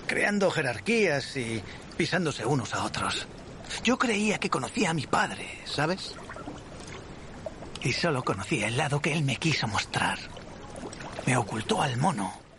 Creando 0.06 0.50
jerarquías 0.50 1.36
y 1.36 1.62
pisándose 1.96 2.46
unos 2.46 2.74
a 2.74 2.84
otros. 2.84 3.26
Yo 3.84 3.98
creía 3.98 4.38
que 4.38 4.50
conocía 4.50 4.90
a 4.90 4.94
mi 4.94 5.06
padre, 5.06 5.46
¿sabes? 5.66 6.14
Y 7.82 7.92
solo 7.92 8.24
conocía 8.24 8.68
el 8.68 8.76
lado 8.76 9.00
que 9.00 9.12
él 9.12 9.22
me 9.22 9.36
quiso 9.36 9.68
mostrar. 9.68 10.18
Me 11.26 11.36
ocultó 11.36 11.82
al 11.82 11.96
mono. 11.98 12.49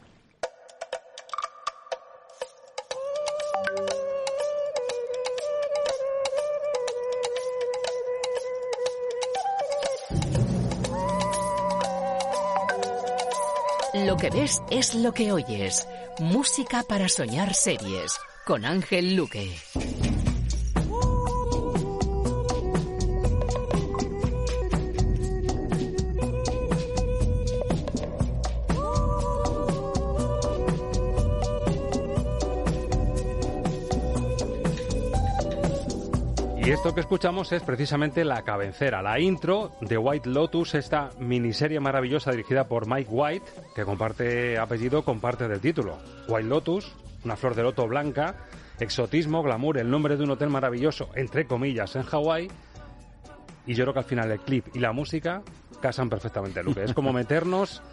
Lo 14.12 14.18
que 14.18 14.30
ves 14.30 14.62
es 14.70 14.94
lo 14.94 15.14
que 15.14 15.32
oyes. 15.32 15.88
Música 16.20 16.84
para 16.84 17.08
soñar 17.08 17.54
series. 17.54 18.20
Con 18.46 18.66
Ángel 18.66 19.16
Luque. 19.16 19.56
Esto 36.82 36.96
que 36.96 37.02
escuchamos 37.02 37.52
es 37.52 37.62
precisamente 37.62 38.26
la 38.26 38.42
cabecera, 38.42 39.04
la 39.04 39.20
intro 39.20 39.72
de 39.82 40.00
White 40.00 40.28
Lotus, 40.28 40.74
esta 40.74 41.12
miniserie 41.20 41.80
maravillosa 41.80 42.32
dirigida 42.32 42.68
por 42.68 42.88
Mike 42.88 43.08
White, 43.12 43.46
que 43.76 43.86
comparte 43.86 44.58
apellido 44.58 45.06
con 45.06 45.20
parte 45.20 45.48
del 45.48 45.60
título. 45.60 46.00
White 46.28 46.50
Lotus, 46.50 46.92
una 47.24 47.36
flor 47.36 47.54
de 47.54 47.62
loto 47.62 47.88
blanca, 47.88 48.48
exotismo, 48.80 49.44
glamour, 49.44 49.78
el 49.78 49.92
nombre 49.92 50.18
de 50.18 50.24
un 50.24 50.32
hotel 50.32 50.50
maravilloso, 50.50 51.10
entre 51.14 51.46
comillas, 51.46 51.96
en 51.96 52.02
Hawái. 52.02 52.48
Y 53.68 53.76
yo 53.76 53.84
creo 53.84 53.94
que 53.94 54.00
al 54.00 54.06
final 54.06 54.32
el 54.32 54.40
clip 54.40 54.76
y 54.76 54.80
la 54.80 54.92
música 54.92 55.44
casan 55.84 56.10
perfectamente, 56.10 56.64
Luque. 56.64 56.84
Es 56.84 56.96
como 56.96 57.14
meternos 57.14 57.84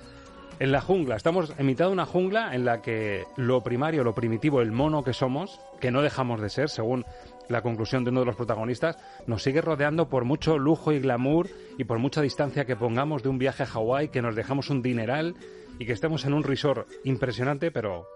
en 0.59 0.73
la 0.73 0.81
jungla. 0.81 1.17
Estamos 1.17 1.53
en 1.57 1.67
mitad 1.67 1.87
de 1.87 1.93
una 1.93 2.07
jungla 2.07 2.55
en 2.55 2.65
la 2.65 2.83
que 2.83 3.25
lo 3.37 3.63
primario, 3.63 4.05
lo 4.05 4.15
primitivo, 4.15 4.61
el 4.61 4.73
mono 4.73 5.05
que 5.05 5.13
somos, 5.13 5.61
que 5.81 5.91
no 5.91 6.03
dejamos 6.03 6.41
de 6.41 6.51
ser, 6.51 6.69
según 6.69 7.05
la 7.49 7.63
conclusión 7.63 8.05
de 8.05 8.11
uno 8.11 8.21
de 8.21 8.27
los 8.27 8.37
protagonistas, 8.37 8.99
nos 9.27 9.43
sigue 9.43 9.61
rodeando 9.61 10.09
por 10.09 10.25
mucho 10.25 10.59
lujo 10.59 10.93
y 10.93 11.01
glamour 11.01 11.49
y 11.79 11.85
por 11.85 11.99
mucha 11.99 12.21
distancia 12.21 12.65
que 12.65 12.77
pongamos 12.77 13.23
de 13.23 13.29
un 13.29 13.39
viaje 13.39 13.63
a 13.63 13.67
Hawái, 13.67 14.09
que 14.09 14.23
nos 14.23 14.35
dejamos 14.35 14.71
un 14.71 14.83
dineral 14.83 15.35
y 15.79 15.87
que 15.87 15.93
estemos 15.93 16.25
en 16.25 16.35
un 16.35 16.43
resort 16.43 16.89
impresionante, 17.05 17.71
pero 17.71 18.07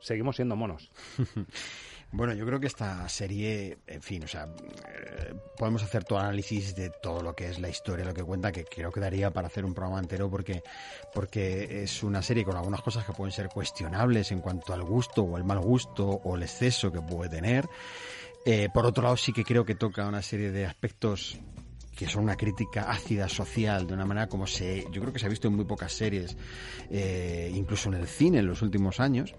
seguimos 0.00 0.36
siendo 0.36 0.56
monos. 0.56 0.90
Bueno, 2.12 2.34
yo 2.34 2.44
creo 2.44 2.58
que 2.58 2.66
esta 2.66 3.08
serie, 3.08 3.78
en 3.86 4.02
fin, 4.02 4.24
o 4.24 4.26
sea, 4.26 4.44
eh, 4.44 5.32
podemos 5.56 5.84
hacer 5.84 6.02
todo 6.02 6.18
análisis 6.18 6.74
de 6.74 6.90
todo 6.90 7.22
lo 7.22 7.34
que 7.34 7.48
es 7.48 7.60
la 7.60 7.68
historia, 7.68 8.04
lo 8.04 8.12
que 8.12 8.24
cuenta, 8.24 8.50
que 8.50 8.64
creo 8.64 8.90
que 8.90 8.98
daría 8.98 9.30
para 9.30 9.46
hacer 9.46 9.64
un 9.64 9.74
programa 9.74 10.00
entero 10.00 10.28
porque, 10.28 10.62
porque 11.14 11.84
es 11.84 12.02
una 12.02 12.20
serie 12.20 12.44
con 12.44 12.56
algunas 12.56 12.82
cosas 12.82 13.04
que 13.04 13.12
pueden 13.12 13.32
ser 13.32 13.48
cuestionables 13.48 14.32
en 14.32 14.40
cuanto 14.40 14.74
al 14.74 14.82
gusto 14.82 15.22
o 15.22 15.36
el 15.36 15.44
mal 15.44 15.60
gusto 15.60 16.08
o 16.08 16.34
el 16.34 16.42
exceso 16.42 16.90
que 16.90 17.00
puede 17.00 17.30
tener. 17.30 17.68
Eh, 18.44 18.68
por 18.74 18.86
otro 18.86 19.04
lado, 19.04 19.16
sí 19.16 19.32
que 19.32 19.44
creo 19.44 19.64
que 19.64 19.76
toca 19.76 20.08
una 20.08 20.22
serie 20.22 20.50
de 20.50 20.66
aspectos 20.66 21.38
que 21.94 22.08
son 22.08 22.24
una 22.24 22.36
crítica 22.36 22.90
ácida 22.90 23.28
social 23.28 23.86
de 23.86 23.92
una 23.92 24.06
manera 24.06 24.26
como 24.26 24.46
se 24.46 24.86
yo 24.90 25.02
creo 25.02 25.12
que 25.12 25.18
se 25.18 25.26
ha 25.26 25.28
visto 25.28 25.48
en 25.48 25.56
muy 25.56 25.66
pocas 25.66 25.92
series 25.92 26.34
eh, 26.88 27.52
incluso 27.54 27.90
en 27.90 27.96
el 27.96 28.06
cine 28.06 28.38
en 28.38 28.46
los 28.46 28.62
últimos 28.62 29.00
años 29.00 29.34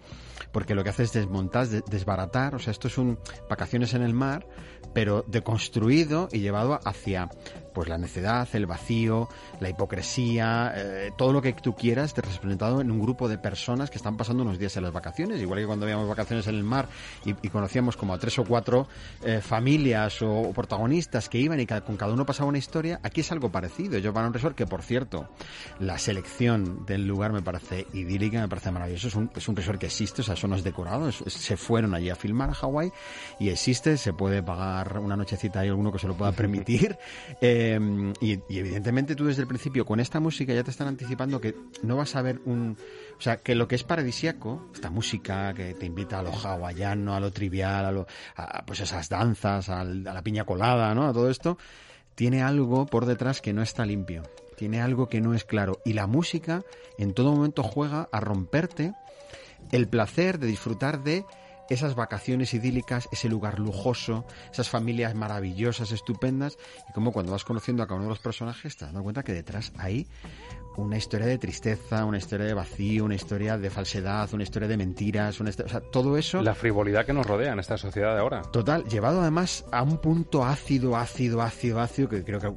porque 0.52 0.76
lo 0.76 0.84
que 0.84 0.90
hace 0.90 1.04
es 1.04 1.14
desmontar 1.14 1.68
de- 1.68 1.84
desbaratar 1.90 2.56
o 2.56 2.60
sea 2.60 2.72
esto 2.72 2.88
es 2.88 2.98
un 2.98 3.18
vacaciones 3.50 3.94
en 3.94 4.02
el 4.02 4.14
mar 4.14 4.48
pero 4.94 5.24
deconstruido 5.28 6.28
y 6.32 6.40
llevado 6.40 6.80
hacia 6.86 7.30
pues 7.74 7.90
la 7.90 7.98
necedad 7.98 8.48
el 8.54 8.66
vacío 8.66 9.30
la 9.60 9.70
hipocresía 9.70 10.74
eh, 10.76 11.12
todo 11.18 11.34
lo 11.34 11.42
que 11.42 11.54
tú 11.54 11.76
quieras 11.76 12.14
de 12.16 12.22
representado 12.22 12.82
en 12.82 12.92
un 12.92 13.00
grupo 13.00 13.28
de 13.28 13.38
personas 13.38 13.90
que 13.90 13.98
están 13.98 14.18
pasando 14.18 14.44
unos 14.44 14.60
días 14.60 14.76
en 14.78 14.84
las 14.84 14.94
vacaciones 14.94 15.42
igual 15.42 15.60
que 15.60 15.66
cuando 15.66 15.86
veíamos 15.86 16.08
vacaciones 16.08 16.48
en 16.48 16.56
el 16.56 16.64
mar 16.64 16.88
y, 17.26 17.36
y 17.42 17.50
conocíamos 17.50 17.98
como 17.98 18.14
a 18.14 18.20
tres 18.20 18.38
o 18.40 18.44
cuatro 18.44 18.88
eh, 19.24 19.42
familias 19.42 20.22
o, 20.22 20.32
o 20.32 20.54
protagonistas 20.54 21.30
que 21.30 21.38
iban 21.38 21.60
y 21.60 21.66
con 21.66 21.98
cada 21.98 22.14
uno 22.14 22.26
pasaba 22.26 22.50
una 22.50 22.58
historia, 22.58 23.00
aquí 23.04 23.22
es 23.22 23.32
algo 23.32 23.52
parecido. 23.52 23.98
Yo 24.00 24.14
para 24.14 24.28
un 24.28 24.34
resort 24.34 24.56
que, 24.56 24.66
por 24.66 24.82
cierto, 24.82 25.30
la 25.80 25.98
selección 25.98 26.86
del 26.86 27.08
lugar 27.08 27.32
me 27.32 27.42
parece 27.42 27.88
idílica, 27.94 28.42
me 28.42 28.48
parece 28.48 28.72
maravilloso. 28.72 29.08
Es 29.08 29.16
un, 29.16 29.32
es 29.36 29.48
un 29.48 29.56
resort 29.56 29.80
que 29.80 29.86
existe, 29.88 30.22
o 30.22 30.24
sea, 30.24 30.36
sea, 30.36 30.36
eso 30.36 30.48
no 30.48 31.08
es 31.08 31.24
se 31.28 31.58
fueron 31.58 31.94
allí 31.94 32.10
a 32.10 32.16
filmar 32.16 32.50
a 32.50 32.54
Hawái 32.54 32.92
y 33.40 33.50
existe, 33.50 33.98
se 33.98 34.14
puede 34.14 34.44
pagar 34.44 35.00
una 35.00 35.16
nochecita 35.16 35.62
ahí 35.62 35.70
alguno 35.70 35.92
que 35.92 36.00
se 36.00 36.08
lo 36.08 36.16
pueda 36.16 36.32
permitir. 36.32 36.98
Eh, 37.40 37.61
y, 38.22 38.40
y 38.50 38.60
evidentemente 38.60 39.16
tú 39.16 39.26
desde 39.26 39.42
el 39.42 39.48
principio 39.48 39.86
con 39.86 40.00
esta 40.00 40.20
música 40.20 40.54
ya 40.54 40.64
te 40.64 40.72
están 40.72 40.88
anticipando 40.88 41.42
que 41.42 41.56
no 41.84 41.98
vas 41.98 42.16
a 42.16 42.22
ver 42.22 42.40
un... 42.46 42.78
O 43.18 43.22
sea, 43.22 43.38
que 43.38 43.56
lo 43.56 43.68
que 43.68 43.76
es 43.76 43.84
paradisiaco, 43.84 44.70
esta 44.74 44.90
música 44.90 45.54
que 45.54 45.74
te 45.74 45.86
invita 45.86 46.20
a 46.20 46.24
lo 46.24 46.32
hawaiano, 46.32 47.16
a 47.16 47.20
lo 47.20 47.32
trivial, 47.32 47.86
a, 47.86 47.92
lo, 47.92 48.08
a 48.36 48.66
pues 48.66 48.80
esas 48.80 49.10
danzas, 49.10 49.70
a 49.70 49.84
la 49.84 50.22
piña 50.22 50.46
colada, 50.46 50.94
¿no? 50.96 51.08
A 51.08 51.14
todo 51.14 51.30
esto, 51.30 51.58
tiene 52.16 52.42
algo 52.42 52.86
por 52.86 53.06
detrás 53.06 53.42
que 53.42 53.54
no 53.54 53.62
está 53.62 53.86
limpio, 53.86 54.24
tiene 54.58 54.82
algo 54.82 55.08
que 55.08 55.22
no 55.22 55.34
es 55.34 55.44
claro. 55.44 55.80
Y 55.86 55.94
la 55.94 56.08
música 56.08 56.64
en 56.98 57.14
todo 57.14 57.34
momento 57.34 57.64
juega 57.64 58.10
a 58.12 58.20
romperte 58.20 58.94
el 59.72 59.88
placer 59.88 60.40
de 60.40 60.48
disfrutar 60.48 61.04
de 61.04 61.26
esas 61.70 61.96
vacaciones 61.96 62.54
idílicas, 62.54 63.08
ese 63.12 63.30
lugar 63.30 63.60
lujoso, 63.60 64.26
esas 64.52 64.70
familias 64.70 65.16
maravillosas, 65.16 65.92
estupendas, 65.92 66.58
y 66.90 66.94
como 66.94 67.12
cuando 67.12 67.32
vas 67.32 67.44
conociendo 67.44 67.84
a 67.84 67.88
cada 67.88 67.96
uno 67.98 68.06
de 68.06 68.10
los 68.10 68.20
personajes 68.20 68.76
te 68.78 68.86
das 68.86 68.94
cuenta 69.02 69.24
que 69.24 69.34
detrás 69.34 69.72
hay 69.78 70.08
una 70.78 70.98
historia 70.98 71.28
de 71.28 71.38
tristeza, 71.38 72.06
una 72.06 72.18
historia 72.18 72.46
de 72.46 72.54
vacío, 72.54 73.04
una 73.06 73.16
historia 73.16 73.58
de 73.58 73.70
falsedad, 73.70 74.34
una 74.34 74.44
historia 74.44 74.68
de 74.68 74.78
mentiras, 74.78 75.40
una 75.40 75.50
histo- 75.50 75.66
o 75.66 75.70
sea, 75.70 75.82
todo 75.82 76.18
eso... 76.18 76.42
La 76.42 76.56
frivolidad 76.56 77.06
que 77.06 77.14
nos 77.14 77.26
rodea 77.26 77.52
en 77.54 77.60
esta 77.60 77.78
sociedad 77.78 78.14
de 78.14 78.22
ahora. 78.22 78.42
Total, 78.44 78.86
llevado 78.86 79.22
además 79.22 79.66
a 79.72 79.84
un 79.84 79.98
punto 79.98 80.46
ácido, 80.46 80.96
ácido, 80.96 81.42
ácido, 81.42 81.80
ácido, 81.82 82.08
que 82.10 82.24
creo 82.24 82.40
que, 82.40 82.54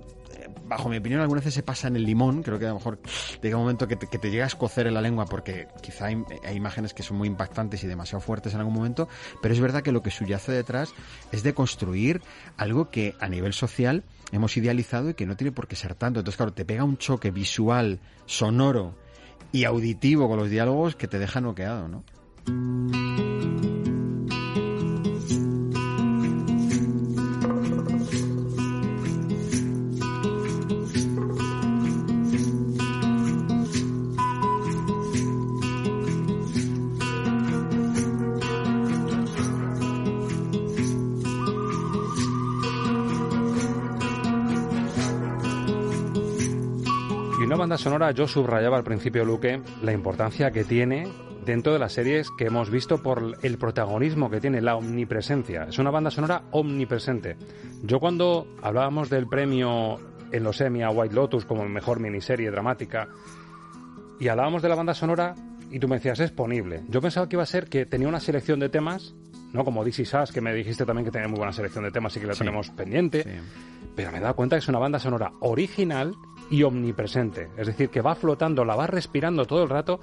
bajo 0.66 0.88
mi 0.88 0.96
opinión, 0.96 1.20
algunas 1.20 1.44
veces 1.44 1.54
se 1.54 1.62
pasa 1.62 1.88
en 1.88 1.96
el 1.96 2.04
limón. 2.04 2.42
Creo 2.42 2.58
que 2.58 2.66
a 2.66 2.68
lo 2.68 2.74
mejor 2.76 2.98
llega 3.42 3.56
un 3.56 3.62
momento 3.62 3.88
que 3.88 3.96
te, 3.96 4.30
llega 4.30 4.44
a 4.44 4.46
escocer 4.46 4.86
en 4.86 4.94
la 4.94 5.00
lengua 5.00 5.26
porque 5.26 5.68
quizá 5.82 6.06
hay, 6.06 6.22
hay 6.44 6.56
imágenes 6.56 6.94
que 6.94 7.02
son 7.02 7.16
muy 7.16 7.28
impactantes 7.28 7.82
y 7.84 7.86
demasiado 7.86 8.20
fuertes 8.20 8.54
en 8.54 8.60
algún 8.60 8.74
momento, 8.74 9.08
pero 9.42 9.54
es 9.54 9.60
verdad 9.60 9.82
que 9.82 9.92
lo 9.92 10.02
que 10.02 10.10
subyace 10.10 10.52
detrás 10.52 10.94
es 11.32 11.42
de 11.42 11.54
construir 11.54 12.22
algo 12.56 12.90
que 12.90 13.14
a 13.20 13.28
nivel 13.28 13.52
social 13.52 14.04
hemos 14.32 14.56
idealizado 14.56 15.10
y 15.10 15.14
que 15.14 15.26
no 15.26 15.36
tiene 15.36 15.52
por 15.52 15.68
qué 15.68 15.76
ser 15.76 15.94
tanto. 15.94 16.20
Entonces, 16.20 16.36
claro, 16.36 16.52
te 16.52 16.64
pega 16.64 16.84
un 16.84 16.98
choque 16.98 17.30
visual, 17.30 18.00
sonoro 18.26 18.94
y 19.52 19.64
auditivo 19.64 20.28
con 20.28 20.38
los 20.38 20.50
diálogos 20.50 20.96
que 20.96 21.08
te 21.08 21.18
deja 21.18 21.40
noqueado, 21.40 21.88
¿no? 21.88 22.04
Una 47.46 47.56
banda 47.56 47.78
sonora, 47.78 48.10
yo 48.12 48.26
subrayaba 48.26 48.76
al 48.78 48.84
principio, 48.84 49.24
Luque, 49.24 49.60
la 49.82 49.92
importancia 49.92 50.50
que 50.50 50.64
tiene 50.64 51.06
dentro 51.44 51.72
de 51.72 51.78
las 51.78 51.92
series 51.92 52.28
que 52.38 52.46
hemos 52.46 52.70
visto 52.70 53.02
por 53.02 53.36
el 53.42 53.58
protagonismo 53.58 54.30
que 54.30 54.40
tiene, 54.40 54.60
la 54.62 54.76
omnipresencia. 54.76 55.64
Es 55.64 55.78
una 55.78 55.90
banda 55.90 56.10
sonora 56.10 56.44
omnipresente. 56.52 57.36
Yo 57.82 58.00
cuando 58.00 58.46
hablábamos 58.62 59.10
del 59.10 59.26
premio 59.26 59.98
en 60.32 60.42
los 60.42 60.60
Emmy 60.60 60.82
a 60.82 60.90
White 60.90 61.14
Lotus 61.14 61.44
como 61.44 61.68
mejor 61.68 62.00
miniserie 62.00 62.50
dramática 62.50 63.08
y 64.18 64.28
hablábamos 64.28 64.62
de 64.62 64.68
la 64.70 64.74
banda 64.74 64.94
sonora 64.94 65.34
y 65.70 65.78
tú 65.78 65.86
me 65.86 65.96
decías 65.96 66.20
es 66.20 66.30
ponible. 66.32 66.82
Yo 66.88 67.02
pensaba 67.02 67.28
que 67.28 67.36
iba 67.36 67.42
a 67.42 67.46
ser 67.46 67.68
que 67.68 67.84
tenía 67.84 68.08
una 68.08 68.20
selección 68.20 68.58
de 68.58 68.70
temas, 68.70 69.14
¿no? 69.52 69.64
Como 69.64 69.84
DC 69.84 70.06
Sass, 70.06 70.32
que 70.32 70.40
me 70.40 70.54
dijiste 70.54 70.86
también 70.86 71.04
que 71.04 71.10
tenía 71.10 71.28
muy 71.28 71.36
buena 71.38 71.52
selección 71.52 71.84
de 71.84 71.90
temas 71.90 72.16
y 72.16 72.20
que 72.20 72.26
la 72.26 72.32
Sí. 72.32 72.38
tenemos 72.38 72.70
pendiente. 72.70 73.24
Pero 73.94 74.10
me 74.10 74.18
he 74.18 74.20
dado 74.20 74.34
cuenta 74.34 74.56
que 74.56 74.60
es 74.60 74.68
una 74.68 74.78
banda 74.78 74.98
sonora 74.98 75.30
original 75.40 76.14
y 76.50 76.62
omnipresente. 76.62 77.48
Es 77.56 77.66
decir, 77.66 77.88
que 77.88 78.00
va 78.00 78.14
flotando, 78.14 78.64
la 78.64 78.76
va 78.76 78.86
respirando 78.86 79.44
todo 79.44 79.62
el 79.62 79.68
rato 79.68 80.00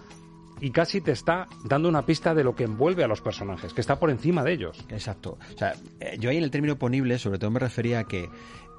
y 0.60 0.70
casi 0.72 1.02
te 1.02 1.12
está 1.12 1.48
dando 1.64 1.90
una 1.90 2.06
pista 2.06 2.34
de 2.36 2.44
lo 2.44 2.56
que 2.56 2.64
envuelve 2.64 3.04
a 3.04 3.08
los 3.08 3.22
personajes, 3.22 3.74
que 3.74 3.82
está 3.82 4.00
por 4.00 4.10
encima 4.10 4.44
de 4.44 4.54
ellos. 4.54 4.86
Exacto. 4.90 5.38
O 5.54 5.58
sea, 5.58 5.74
eh, 6.00 6.18
yo 6.20 6.30
ahí 6.30 6.38
en 6.38 6.44
el 6.44 6.52
término 6.52 6.78
ponible, 6.78 7.18
sobre 7.18 7.40
todo 7.40 7.50
me 7.50 7.60
refería 7.60 8.00
a 8.00 8.04
que 8.04 8.30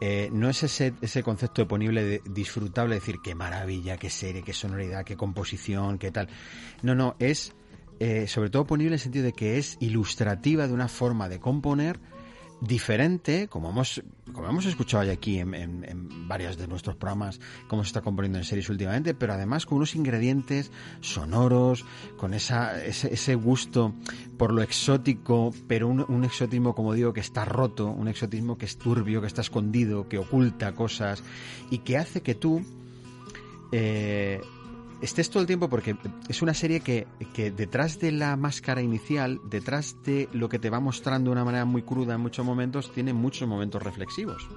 eh, 0.00 0.30
no 0.32 0.48
es 0.48 0.62
ese, 0.62 0.94
ese 1.00 1.22
concepto 1.22 1.62
de 1.62 1.66
ponible 1.66 2.04
de 2.04 2.22
disfrutable, 2.30 2.94
decir 2.94 3.16
qué 3.22 3.34
maravilla, 3.34 3.96
qué 3.96 4.10
serie, 4.10 4.42
qué 4.42 4.52
sonoridad, 4.52 5.04
qué 5.04 5.16
composición, 5.16 5.98
qué 5.98 6.12
tal. 6.12 6.28
No, 6.82 6.94
no, 6.94 7.16
es 7.18 7.52
eh, 7.98 8.26
sobre 8.26 8.50
todo 8.50 8.66
ponible 8.66 8.88
en 8.88 8.94
el 8.94 8.98
sentido 8.98 9.24
de 9.24 9.32
que 9.32 9.58
es 9.58 9.76
ilustrativa 9.78 10.66
de 10.66 10.72
una 10.72 10.88
forma 10.88 11.28
de 11.28 11.38
componer 11.38 12.00
diferente, 12.64 13.48
como 13.48 13.70
hemos, 13.70 14.02
como 14.32 14.48
hemos 14.48 14.66
escuchado 14.66 15.02
ya 15.02 15.12
aquí 15.12 15.40
en, 15.40 15.52
en- 15.54 15.84
en 15.84 16.28
varios 16.28 16.56
de 16.56 16.68
nuestros 16.68 16.94
programas, 16.94 17.40
cómo 17.66 17.82
se 17.82 17.88
está 17.88 18.02
componiendo 18.02 18.38
en 18.38 18.44
series 18.44 18.70
últimamente, 18.70 19.14
pero 19.14 19.32
además 19.32 19.66
con 19.66 19.76
unos 19.78 19.96
ingredientes 19.96 20.70
sonoros, 21.00 21.84
con 22.16 22.34
esa, 22.34 22.82
ese, 22.84 23.12
ese 23.12 23.34
gusto 23.34 23.94
por 24.38 24.52
lo 24.52 24.62
exótico, 24.62 25.52
pero 25.66 25.88
un, 25.88 26.04
un 26.08 26.24
exotismo, 26.24 26.74
como 26.74 26.94
digo, 26.94 27.12
que 27.12 27.20
está 27.20 27.44
roto, 27.44 27.86
un 27.88 28.06
exotismo 28.06 28.56
que 28.56 28.66
es 28.66 28.78
turbio, 28.78 29.20
que 29.20 29.26
está 29.26 29.40
escondido, 29.40 30.08
que 30.08 30.18
oculta 30.18 30.72
cosas 30.72 31.24
y 31.70 31.78
que 31.78 31.98
hace 31.98 32.22
que 32.22 32.36
tú 32.36 32.64
eh, 33.72 34.40
estés 35.02 35.28
todo 35.28 35.40
el 35.40 35.46
tiempo 35.46 35.68
porque 35.68 35.96
es 36.28 36.42
una 36.42 36.54
serie 36.54 36.80
que, 36.80 37.06
que 37.34 37.50
detrás 37.50 37.98
de 37.98 38.12
la 38.12 38.36
máscara 38.36 38.80
inicial, 38.80 39.40
detrás 39.44 39.96
de 40.04 40.28
lo 40.32 40.48
que 40.48 40.58
te 40.58 40.70
va 40.70 40.80
mostrando 40.80 41.30
de 41.30 41.32
una 41.32 41.44
manera 41.44 41.64
muy 41.64 41.82
cruda 41.82 42.14
en 42.14 42.20
muchos 42.20 42.46
momentos, 42.46 42.92
tiene 42.92 43.12
muchos 43.12 43.48
momentos 43.48 43.82
reflexivos. 43.82 44.48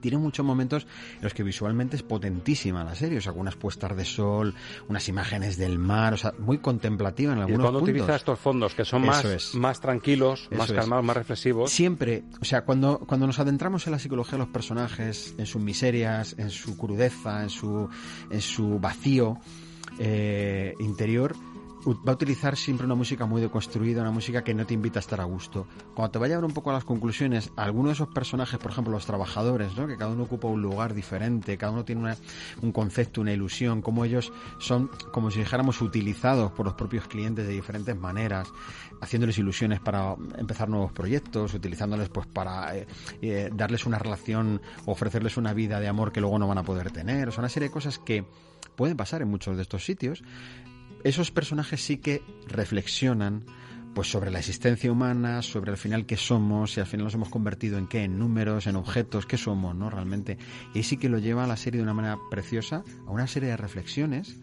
Tiene 0.00 0.18
muchos 0.18 0.44
momentos 0.44 0.86
en 1.16 1.22
los 1.22 1.34
que 1.34 1.42
visualmente 1.42 1.96
es 1.96 2.02
potentísima 2.02 2.84
la 2.84 2.94
serie, 2.94 3.18
o 3.18 3.20
sea, 3.20 3.30
algunas 3.30 3.56
puestas 3.56 3.96
de 3.96 4.04
sol, 4.04 4.54
unas 4.88 5.08
imágenes 5.08 5.56
del 5.56 5.78
mar, 5.78 6.14
o 6.14 6.16
sea, 6.16 6.32
muy 6.38 6.58
contemplativa 6.58 7.32
en 7.32 7.38
Y 7.38 7.42
algunos 7.42 7.64
cuando 7.64 7.80
puntos. 7.80 7.94
utiliza 7.94 8.16
estos 8.16 8.38
fondos 8.38 8.74
que 8.74 8.84
son 8.84 9.04
más, 9.04 9.24
es. 9.24 9.54
más 9.54 9.80
tranquilos, 9.80 10.48
Eso 10.50 10.58
más 10.58 10.70
es. 10.70 10.76
calmados, 10.76 11.04
más 11.04 11.16
reflexivos. 11.16 11.70
Siempre, 11.70 12.24
o 12.40 12.44
sea, 12.44 12.64
cuando, 12.64 13.00
cuando 13.00 13.26
nos 13.26 13.38
adentramos 13.38 13.86
en 13.86 13.92
la 13.92 13.98
psicología 13.98 14.32
de 14.32 14.38
los 14.38 14.48
personajes, 14.48 15.34
en 15.38 15.46
sus 15.46 15.60
miserias, 15.62 16.34
en 16.38 16.50
su 16.50 16.76
crudeza, 16.76 17.42
en 17.42 17.50
su, 17.50 17.88
en 18.30 18.40
su 18.40 18.78
vacío 18.78 19.38
eh, 19.98 20.74
interior, 20.80 21.34
va 21.86 22.12
a 22.12 22.14
utilizar 22.14 22.56
siempre 22.56 22.84
una 22.86 22.94
música 22.94 23.24
muy 23.26 23.40
deconstruida, 23.40 24.02
una 24.02 24.10
música 24.10 24.42
que 24.42 24.52
no 24.52 24.66
te 24.66 24.74
invita 24.74 24.98
a 24.98 25.00
estar 25.00 25.20
a 25.20 25.24
gusto. 25.24 25.66
Cuando 25.94 26.10
te 26.12 26.18
vaya 26.18 26.34
a 26.34 26.38
ver 26.38 26.44
un 26.44 26.52
poco 26.52 26.70
a 26.70 26.72
las 26.74 26.84
conclusiones, 26.84 27.50
algunos 27.56 27.90
de 27.90 27.92
esos 27.94 28.08
personajes, 28.08 28.58
por 28.58 28.72
ejemplo, 28.72 28.92
los 28.92 29.06
trabajadores, 29.06 29.76
¿no? 29.76 29.86
que 29.86 29.96
cada 29.96 30.10
uno 30.10 30.24
ocupa 30.24 30.48
un 30.48 30.60
lugar 30.60 30.92
diferente, 30.92 31.56
cada 31.56 31.72
uno 31.72 31.84
tiene 31.84 32.02
una- 32.02 32.16
un 32.62 32.72
concepto, 32.72 33.20
una 33.20 33.32
ilusión, 33.32 33.80
como 33.80 34.04
ellos 34.04 34.32
son, 34.58 34.90
como 35.12 35.30
si 35.30 35.38
dijéramos, 35.38 35.80
utilizados 35.80 36.52
por 36.52 36.66
los 36.66 36.74
propios 36.74 37.06
clientes 37.06 37.46
de 37.46 37.52
diferentes 37.52 37.96
maneras, 37.96 38.48
haciéndoles 39.00 39.38
ilusiones 39.38 39.80
para 39.80 40.14
empezar 40.36 40.68
nuevos 40.68 40.92
proyectos, 40.92 41.54
utilizándoles 41.54 42.08
pues 42.08 42.26
para 42.26 42.76
eh, 42.76 42.86
eh, 43.22 43.50
darles 43.54 43.86
una 43.86 43.98
relación, 43.98 44.60
ofrecerles 44.86 45.36
una 45.36 45.52
vida 45.54 45.80
de 45.80 45.88
amor 45.88 46.12
que 46.12 46.20
luego 46.20 46.38
no 46.38 46.48
van 46.48 46.58
a 46.58 46.62
poder 46.64 46.90
tener, 46.90 47.28
o 47.28 47.32
sea, 47.32 47.40
una 47.40 47.48
serie 47.48 47.68
de 47.68 47.72
cosas 47.72 47.98
que 47.98 48.24
pueden 48.76 48.96
pasar 48.96 49.22
en 49.22 49.28
muchos 49.28 49.56
de 49.56 49.62
estos 49.62 49.84
sitios. 49.84 50.22
Esos 51.04 51.30
personajes 51.30 51.80
sí 51.80 51.98
que 51.98 52.22
reflexionan 52.46 53.44
pues 53.94 54.10
sobre 54.10 54.30
la 54.30 54.38
existencia 54.38 54.92
humana, 54.92 55.42
sobre 55.42 55.70
al 55.72 55.76
final 55.76 56.06
qué 56.06 56.16
somos, 56.16 56.72
si 56.72 56.80
al 56.80 56.86
final 56.86 57.04
nos 57.04 57.14
hemos 57.14 57.30
convertido 57.30 57.78
en 57.78 57.88
qué, 57.88 58.04
en 58.04 58.18
números, 58.18 58.66
en 58.66 58.76
objetos, 58.76 59.26
qué 59.26 59.36
somos, 59.36 59.74
¿no? 59.74 59.90
Realmente. 59.90 60.38
Y 60.74 60.84
sí 60.84 60.98
que 60.98 61.08
lo 61.08 61.18
lleva 61.18 61.44
a 61.44 61.46
la 61.46 61.56
serie 61.56 61.78
de 61.78 61.82
una 61.82 61.94
manera 61.94 62.18
preciosa, 62.30 62.84
a 63.06 63.10
una 63.10 63.26
serie 63.26 63.48
de 63.48 63.56
reflexiones 63.56 64.36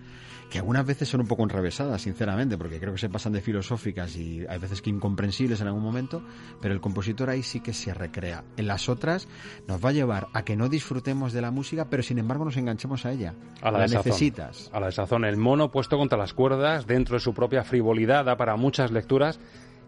que 0.50 0.60
algunas 0.60 0.86
veces 0.86 1.10
son 1.10 1.22
un 1.22 1.28
poco 1.28 1.43
enrevesadas, 1.43 2.02
sinceramente, 2.02 2.58
porque 2.58 2.80
creo 2.80 2.93
que 2.93 3.00
se 3.00 3.10
pasan 3.10 3.34
de 3.34 3.41
filosóficas 3.41 4.16
y 4.16 4.46
hay 4.48 4.60
veces 4.60 4.82
que 4.82 4.89
incomprensibles 4.89 5.62
en 5.62 5.68
algún 5.68 5.84
momento, 5.84 6.22
pero 6.62 6.74
el 6.74 6.82
compositor 6.82 7.30
ahí 7.30 7.43
sí 7.43 7.60
que 7.60 7.74
se 7.74 7.93
recrea. 7.93 8.43
En 8.58 8.68
las 8.68 8.89
otras 8.89 9.28
nos 9.68 9.84
va 9.84 9.89
a 9.89 9.93
llevar 9.93 10.28
a 10.34 10.43
que 10.43 10.56
no 10.56 10.70
disfrutemos 10.70 11.34
de 11.34 11.41
la 11.41 11.52
música, 11.52 11.89
pero 11.89 12.04
sin 12.04 12.20
embargo 12.20 12.46
nos 12.46 12.58
enganchemos 12.58 13.06
a 13.06 13.12
ella. 13.12 13.34
A 13.62 13.72
la, 13.72 13.80
desazón. 13.80 14.06
necesitas. 14.06 14.70
A 14.74 14.80
la 14.80 14.88
desazón. 14.88 15.26
El 15.26 15.38
mono 15.38 15.72
puesto 15.72 15.98
contra 15.98 16.18
las 16.18 16.34
cuerdas, 16.34 16.86
dentro 16.88 17.16
de 17.16 17.20
su 17.20 17.34
propia 17.34 17.64
frivolidad, 17.64 18.26
da 18.26 18.38
para 18.38 18.56
muchas 18.56 18.91
lecturas. 18.91 19.39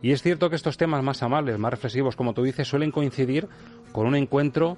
Y 0.01 0.11
es 0.11 0.21
cierto 0.21 0.49
que 0.49 0.55
estos 0.55 0.77
temas 0.77 1.03
más 1.03 1.23
amables, 1.23 1.57
más 1.57 1.71
reflexivos, 1.71 2.15
como 2.15 2.33
tú 2.33 2.43
dices, 2.43 2.67
suelen 2.67 2.91
coincidir 2.91 3.47
con 3.91 4.05
un 4.05 4.15
encuentro 4.15 4.77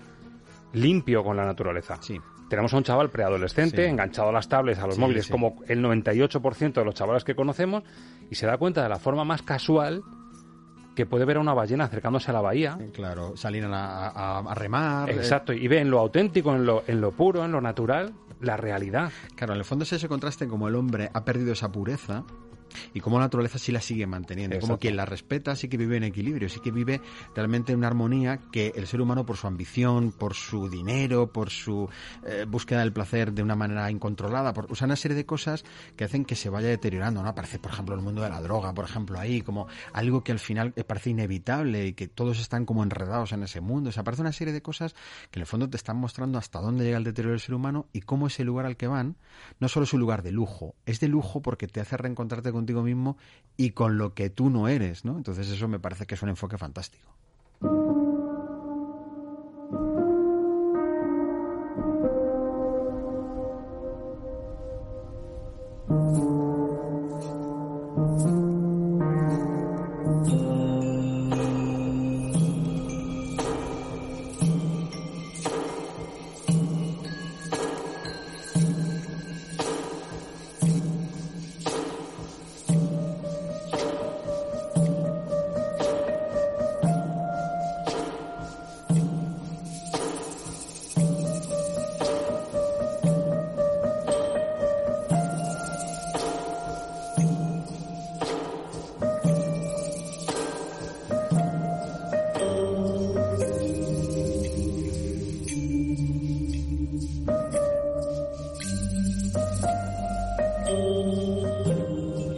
limpio 0.73 1.23
con 1.23 1.35
la 1.35 1.45
naturaleza. 1.45 1.97
Sí. 2.01 2.19
Tenemos 2.49 2.73
a 2.73 2.77
un 2.77 2.83
chaval 2.83 3.09
preadolescente 3.09 3.83
Sí. 3.85 3.89
enganchado 3.89 4.29
a 4.29 4.31
las 4.31 4.49
tablets, 4.49 4.79
a 4.79 4.85
los 4.87 4.95
Sí, 4.95 5.01
móviles, 5.01 5.25
sí. 5.27 5.31
como 5.31 5.57
el 5.67 5.81
98% 5.81 6.73
de 6.81 6.85
los 6.85 6.95
chavales 6.95 7.23
que 7.23 7.35
conocemos, 7.35 7.83
y 8.29 8.35
se 8.35 8.45
da 8.47 8.57
cuenta 8.57 8.81
de 8.83 8.89
la 8.89 8.97
forma 8.99 9.23
más 9.23 9.41
casual 9.43 10.01
que 10.95 11.05
puede 11.05 11.23
ver 11.25 11.37
a 11.37 11.39
una 11.39 11.53
ballena 11.53 11.85
acercándose 11.85 12.31
a 12.31 12.33
la 12.33 12.41
bahía. 12.41 12.77
Claro, 12.93 13.37
salir 13.37 13.63
a, 13.65 14.07
a- 14.09 14.39
a 14.39 14.55
remar. 14.55 15.09
eh, 15.09 15.13
Exacto, 15.15 15.53
y 15.53 15.67
ve 15.67 15.79
en 15.79 15.89
lo 15.91 15.99
auténtico, 15.99 16.53
en 16.55 16.65
lo, 16.65 16.83
en 16.87 16.99
lo 16.99 17.11
puro, 17.11 17.45
en 17.45 17.51
lo 17.53 17.61
natural, 17.61 18.13
la 18.41 18.57
realidad. 18.57 19.11
Claro, 19.35 19.53
en 19.53 19.59
el 19.59 19.65
fondo 19.65 19.83
es 19.83 19.93
ese 19.93 20.07
contraste 20.09 20.47
como 20.47 20.67
el 20.67 20.75
hombre 20.75 21.09
ha 21.13 21.23
perdido 21.23 21.53
esa 21.53 21.71
pureza 21.71 22.23
y 22.93 22.99
cómo 22.99 23.17
la 23.17 23.25
naturaleza 23.25 23.57
sí 23.57 23.71
la 23.71 23.81
sigue 23.81 24.07
manteniendo. 24.07 24.55
Como 24.59 24.73
Exacto. 24.73 24.81
quien 24.81 24.95
la 24.95 25.05
respeta 25.05 25.55
sí 25.55 25.67
que 25.67 25.77
vive 25.77 25.97
en 25.97 26.03
equilibrio, 26.03 26.49
sí 26.49 26.59
que 26.59 26.71
vive 26.71 27.01
realmente 27.35 27.73
en 27.73 27.79
una 27.79 27.87
armonía 27.87 28.39
que 28.51 28.73
el 28.75 28.87
ser 28.87 29.01
humano 29.01 29.25
por 29.25 29.37
su 29.37 29.47
ambición, 29.47 30.11
por 30.11 30.33
su 30.33 30.69
dinero, 30.69 31.31
por 31.31 31.49
su 31.49 31.89
eh, 32.25 32.45
búsqueda 32.47 32.81
del 32.81 32.93
placer 32.93 33.33
de 33.33 33.43
una 33.43 33.55
manera 33.55 33.89
incontrolada, 33.91 34.53
por 34.53 34.71
o 34.71 34.75
sea, 34.75 34.85
una 34.85 34.95
serie 34.95 35.15
de 35.15 35.25
cosas 35.25 35.63
que 35.95 36.03
hacen 36.03 36.25
que 36.25 36.35
se 36.35 36.49
vaya 36.49 36.67
deteriorando, 36.67 37.21
¿no? 37.23 37.29
Aparece, 37.29 37.59
por 37.59 37.71
ejemplo, 37.71 37.95
el 37.95 38.01
mundo 38.01 38.21
de 38.21 38.29
la 38.29 38.41
droga, 38.41 38.73
por 38.73 38.85
ejemplo, 38.85 39.19
ahí, 39.19 39.41
como 39.41 39.67
algo 39.93 40.23
que 40.23 40.31
al 40.31 40.39
final 40.39 40.73
eh, 40.75 40.83
parece 40.83 41.11
inevitable 41.11 41.87
y 41.87 41.93
que 41.93 42.07
todos 42.07 42.39
están 42.39 42.65
como 42.65 42.83
enredados 42.83 43.31
en 43.31 43.43
ese 43.43 43.61
mundo. 43.61 43.89
O 43.89 43.93
sea, 43.93 44.01
aparece 44.01 44.21
una 44.21 44.31
serie 44.31 44.53
de 44.53 44.61
cosas 44.61 44.95
que 45.31 45.39
en 45.39 45.41
el 45.41 45.47
fondo 45.47 45.69
te 45.69 45.77
están 45.77 45.97
mostrando 45.97 46.37
hasta 46.37 46.59
dónde 46.59 46.83
llega 46.83 46.97
el 46.97 47.03
deterioro 47.03 47.31
del 47.31 47.39
ser 47.39 47.55
humano 47.55 47.87
y 47.93 48.01
cómo 48.01 48.27
ese 48.27 48.43
lugar 48.43 48.65
al 48.65 48.77
que 48.77 48.87
van 48.87 49.15
no 49.59 49.67
solo 49.67 49.83
es 49.83 49.93
un 49.93 49.99
lugar 49.99 50.23
de 50.23 50.31
lujo, 50.31 50.75
es 50.85 50.99
de 50.99 51.07
lujo 51.07 51.41
porque 51.41 51.67
te 51.67 51.81
hace 51.81 51.97
reencontrarte 51.97 52.51
contigo 52.59 52.83
mismo 52.83 53.17
y 53.57 53.71
con 53.71 53.97
lo 53.97 54.13
que 54.13 54.29
tú 54.29 54.49
no 54.49 54.67
eres, 54.67 55.05
¿no? 55.05 55.17
Entonces 55.17 55.49
eso 55.49 55.67
me 55.67 55.79
parece 55.79 56.05
que 56.05 56.15
es 56.15 56.21
un 56.21 56.29
enfoque 56.29 56.57
fantástico. 56.57 57.18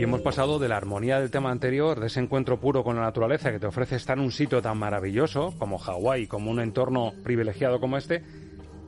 Y 0.02 0.04
hemos 0.04 0.22
pasado 0.22 0.58
de 0.58 0.68
la 0.68 0.78
armonía 0.78 1.20
del 1.20 1.30
tema 1.30 1.52
anterior, 1.52 1.99
de 1.99 2.08
ese 2.08 2.20
encuentro 2.20 2.60
puro 2.60 2.84
con 2.84 2.95
la 2.95 3.04
naturaleza 3.04 3.52
que 3.52 3.60
te 3.60 3.68
ofrece 3.68 3.97
estar 3.97 4.18
en 4.18 4.24
un 4.24 4.32
sitio 4.32 4.60
tan 4.60 4.80
maravilloso 4.80 5.54
como 5.60 5.78
Hawái, 5.78 6.26
como 6.26 6.49
un 6.49 6.60
entorno 6.60 7.14
privilegiado 7.24 7.80
como 7.80 7.97
este, 7.97 8.24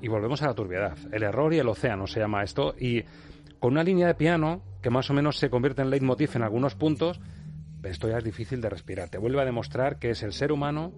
y 0.01 0.07
volvemos 0.07 0.41
a 0.41 0.47
la 0.47 0.55
turbiedad. 0.55 0.97
El 1.11 1.21
error 1.21 1.53
y 1.53 1.59
el 1.59 1.69
océano 1.69 2.07
se 2.07 2.19
llama 2.19 2.41
esto, 2.41 2.73
y 2.79 3.03
con 3.59 3.73
una 3.73 3.83
línea 3.83 4.07
de 4.07 4.15
piano 4.15 4.63
que 4.81 4.89
más 4.89 5.07
o 5.11 5.13
menos 5.13 5.37
se 5.37 5.51
convierte 5.51 5.83
en 5.83 5.91
leitmotiv 5.91 6.31
en 6.33 6.41
algunos 6.41 6.73
puntos, 6.73 7.21
esto 7.83 8.09
ya 8.09 8.17
es 8.17 8.23
difícil 8.23 8.59
de 8.59 8.71
respirar. 8.71 9.09
Te 9.09 9.19
vuelve 9.19 9.39
a 9.39 9.45
demostrar 9.45 9.99
que 9.99 10.09
es 10.09 10.23
el 10.23 10.33
ser 10.33 10.51
humano 10.51 10.93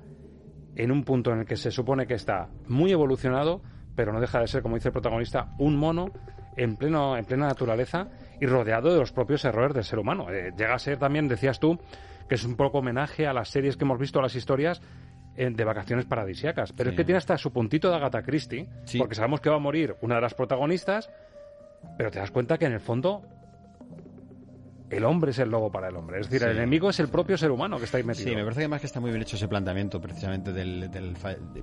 en 0.78 0.94
un 0.94 1.04
punto 1.04 1.34
en 1.34 1.40
el 1.40 1.46
que 1.46 1.58
se 1.58 1.72
supone 1.72 2.08
que 2.08 2.14
está 2.14 2.48
muy 2.70 2.94
evolucionado, 2.94 3.62
pero 3.98 4.14
no 4.14 4.22
deja 4.22 4.40
de 4.40 4.48
ser, 4.48 4.62
como 4.62 4.76
dice 4.76 4.88
el 4.88 4.94
protagonista, 4.94 5.54
un 5.60 5.76
mono 5.76 6.10
en, 6.56 6.78
pleno, 6.78 7.18
en 7.18 7.26
plena 7.26 7.48
naturaleza 7.48 8.08
y 8.40 8.46
rodeado 8.46 8.92
de 8.94 9.00
los 9.00 9.12
propios 9.12 9.44
errores 9.46 9.74
del 9.74 9.84
ser 9.84 10.00
humano. 10.00 10.32
Eh, 10.32 10.52
llega 10.58 10.74
a 10.76 10.80
ser 10.80 10.98
también, 10.98 11.28
decías 11.28 11.60
tú, 11.60 11.80
que 12.28 12.36
es 12.36 12.44
un 12.46 12.56
poco 12.56 12.80
homenaje 12.80 13.28
a 13.28 13.34
las 13.34 13.50
series 13.50 13.78
que 13.78 13.84
hemos 13.86 14.00
visto, 14.00 14.20
a 14.20 14.22
las 14.24 14.36
historias 14.36 14.82
eh, 15.38 15.50
de 15.52 15.64
vacaciones 15.64 16.06
paradisíacas. 16.06 16.72
Pero 16.74 16.90
Sí. 16.90 16.94
es 16.94 16.98
que 16.98 17.04
tiene 17.06 17.18
hasta 17.18 17.38
su 17.38 17.52
puntito 17.52 17.90
de 17.90 17.96
Agatha 17.96 18.22
Christie, 18.24 18.68
porque 18.98 19.16
sabemos 19.16 19.42
que 19.42 19.50
va 19.50 19.58
a 19.58 19.60
morir 19.60 19.96
una 20.02 20.16
de 20.16 20.22
las 20.22 20.34
protagonistas, 20.34 21.10
pero 21.98 22.10
te 22.12 22.20
das 22.20 22.32
cuenta 22.32 22.58
que 22.58 22.66
en 22.66 22.74
el 22.74 22.80
fondo 22.80 23.24
el 24.96 25.06
hombre 25.06 25.32
es 25.32 25.40
el 25.40 25.50
lobo 25.50 25.72
para 25.72 25.90
el 25.90 25.96
hombre. 25.96 26.20
Es 26.20 26.28
decir, 26.30 26.42
Sí. 26.42 26.52
el 26.52 26.58
enemigo 26.58 26.90
es 26.90 27.00
el 27.00 27.08
propio 27.10 27.38
ser 27.38 27.52
humano 27.52 27.78
que 27.78 27.86
está 27.86 27.98
ahí 27.98 28.04
metido. 28.04 28.30
Sí, 28.30 28.36
me 28.36 28.44
parece 28.44 28.60
que 28.60 28.64
además 28.66 28.82
que 28.82 28.88
está 28.88 29.00
muy 29.00 29.12
bien 29.12 29.22
hecho 29.22 29.36
ese 29.36 29.48
planteamiento 29.48 30.00
precisamente 30.02 30.52
del, 30.54 30.90
del, 30.92 31.16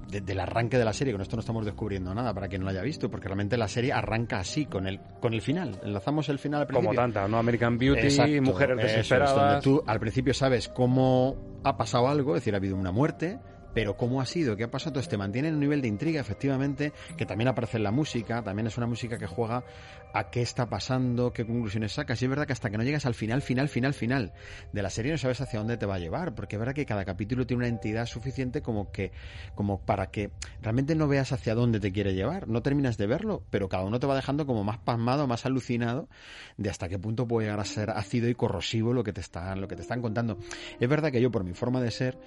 de- 0.09 0.21
del 0.21 0.41
arranque 0.41 0.79
de 0.79 0.85
la 0.85 0.93
serie. 0.93 1.13
Con 1.13 1.23
esto 1.23 1.37
no 1.37 1.41
estamos 1.41 1.65
descubriendo 1.65 2.15
nada 2.15 2.33
para 2.35 2.49
quien 2.49 2.61
no 2.61 2.67
lo 2.67 2.71
haya 2.71 2.83
visto, 2.83 3.11
porque 3.11 3.29
realmente 3.29 3.57
la 3.57 3.69
serie 3.69 3.93
arranca 3.93 4.39
así, 4.39 4.67
con 4.67 4.87
el, 4.87 5.01
con 5.21 5.35
el 5.35 5.43
final. 5.43 5.81
Enlazamos 5.85 6.29
el 6.29 6.39
final 6.39 6.63
al 6.63 6.67
principio. 6.67 6.89
Como 6.91 7.01
tanta, 7.01 7.27
¿no? 7.29 7.39
American 7.39 7.79
Beauty, 7.79 8.01
Exacto, 8.01 8.43
mujeres 8.43 8.79
eso 8.79 8.87
es, 8.87 8.93
desesperadas. 8.97 9.35
donde 9.37 9.61
tú 9.63 9.83
al 9.87 10.01
principio 10.01 10.35
sabes 10.35 10.69
cómo 10.69 11.37
ha 11.65 11.77
pasado 11.77 12.09
algo, 12.09 12.35
es 12.37 12.43
decir, 12.43 12.55
ha 12.55 12.59
habido 12.59 12.77
una 12.77 12.91
muerte, 12.93 13.39
pero 13.75 13.97
cómo 13.97 14.21
ha 14.21 14.27
sido, 14.27 14.55
qué 14.55 14.65
ha 14.65 14.71
pasado, 14.71 15.01
te 15.01 15.17
mantiene 15.17 15.49
en 15.49 15.55
un 15.55 15.61
nivel 15.61 15.81
de 15.81 15.89
intriga, 15.89 16.21
efectivamente, 16.21 16.93
que 17.17 17.25
también 17.25 17.49
aparece 17.49 17.79
en 17.79 17.85
la 17.85 17.91
música, 17.91 18.43
también 18.43 18.67
es 18.67 18.77
una 18.77 18.87
música 18.87 19.17
que 19.17 19.27
juega 19.27 19.65
a 20.13 20.31
qué 20.31 20.43
está 20.43 20.69
pasando, 20.69 21.33
qué 21.33 21.47
conclusiones 21.47 21.93
sacas, 21.93 22.21
y 22.23 22.25
es 22.25 22.29
verdad 22.29 22.47
que 22.47 22.53
hasta 22.53 22.71
que 22.71 22.79
no 22.79 22.85
llegas 22.85 23.07
al 23.07 23.15
final, 23.15 23.43
final, 23.43 23.69
final, 23.69 23.95
final 23.95 24.33
de 24.73 24.83
la 24.83 24.91
serie 24.91 25.13
no 25.13 25.19
sabes 25.19 25.41
hacia 25.41 25.59
dónde 25.59 25.77
te 25.77 25.87
va 25.87 25.97
a 25.97 25.99
llevar, 25.99 26.35
porque 26.35 26.57
es 26.57 26.61
verdad 26.61 26.75
que 26.75 26.87
cada 26.87 27.05
capítulo 27.05 27.47
tiene 27.47 27.63
una 27.63 27.69
entidad 27.69 28.07
suficiente 28.07 28.63
como 28.63 28.93
que, 28.93 29.13
como 29.55 29.81
para 29.81 30.11
que 30.11 30.31
realmente 30.61 30.95
no 30.95 31.09
veas 31.09 31.33
hacia 31.33 31.55
dónde 31.55 31.81
te 31.81 31.93
quiere 31.93 32.15
llevar, 32.15 32.49
no 32.49 32.63
terminas 32.63 32.97
de 32.99 33.07
verlo, 33.07 33.43
pero 33.51 33.69
cada 33.69 33.85
uno 33.85 33.99
te 33.99 34.07
va 34.07 34.15
dejando 34.15 34.47
como 34.47 34.65
más 34.65 34.79
pasmado, 34.79 35.27
más 35.27 35.47
alucinado 35.47 36.09
de 36.57 36.71
hasta 36.71 36.89
qué 36.89 36.99
punto 36.99 37.27
puede 37.27 37.47
llegar 37.47 37.61
a 37.61 37.65
ser 37.65 37.91
ácido 37.91 38.29
y 38.29 38.35
corrosivo 38.35 38.93
lo 38.93 39.05
que 39.05 39.13
te 39.13 39.21
están, 39.21 39.61
lo 39.61 39.69
que 39.69 39.77
te 39.77 39.83
están 39.83 40.03
contando. 40.03 40.39
Es 40.79 40.89
verdad 40.89 41.11
que 41.11 41.21
yo, 41.21 41.31
por 41.31 41.45
mi 41.45 41.55
forma 41.55 41.81
de 41.81 41.91
ser, 41.91 42.19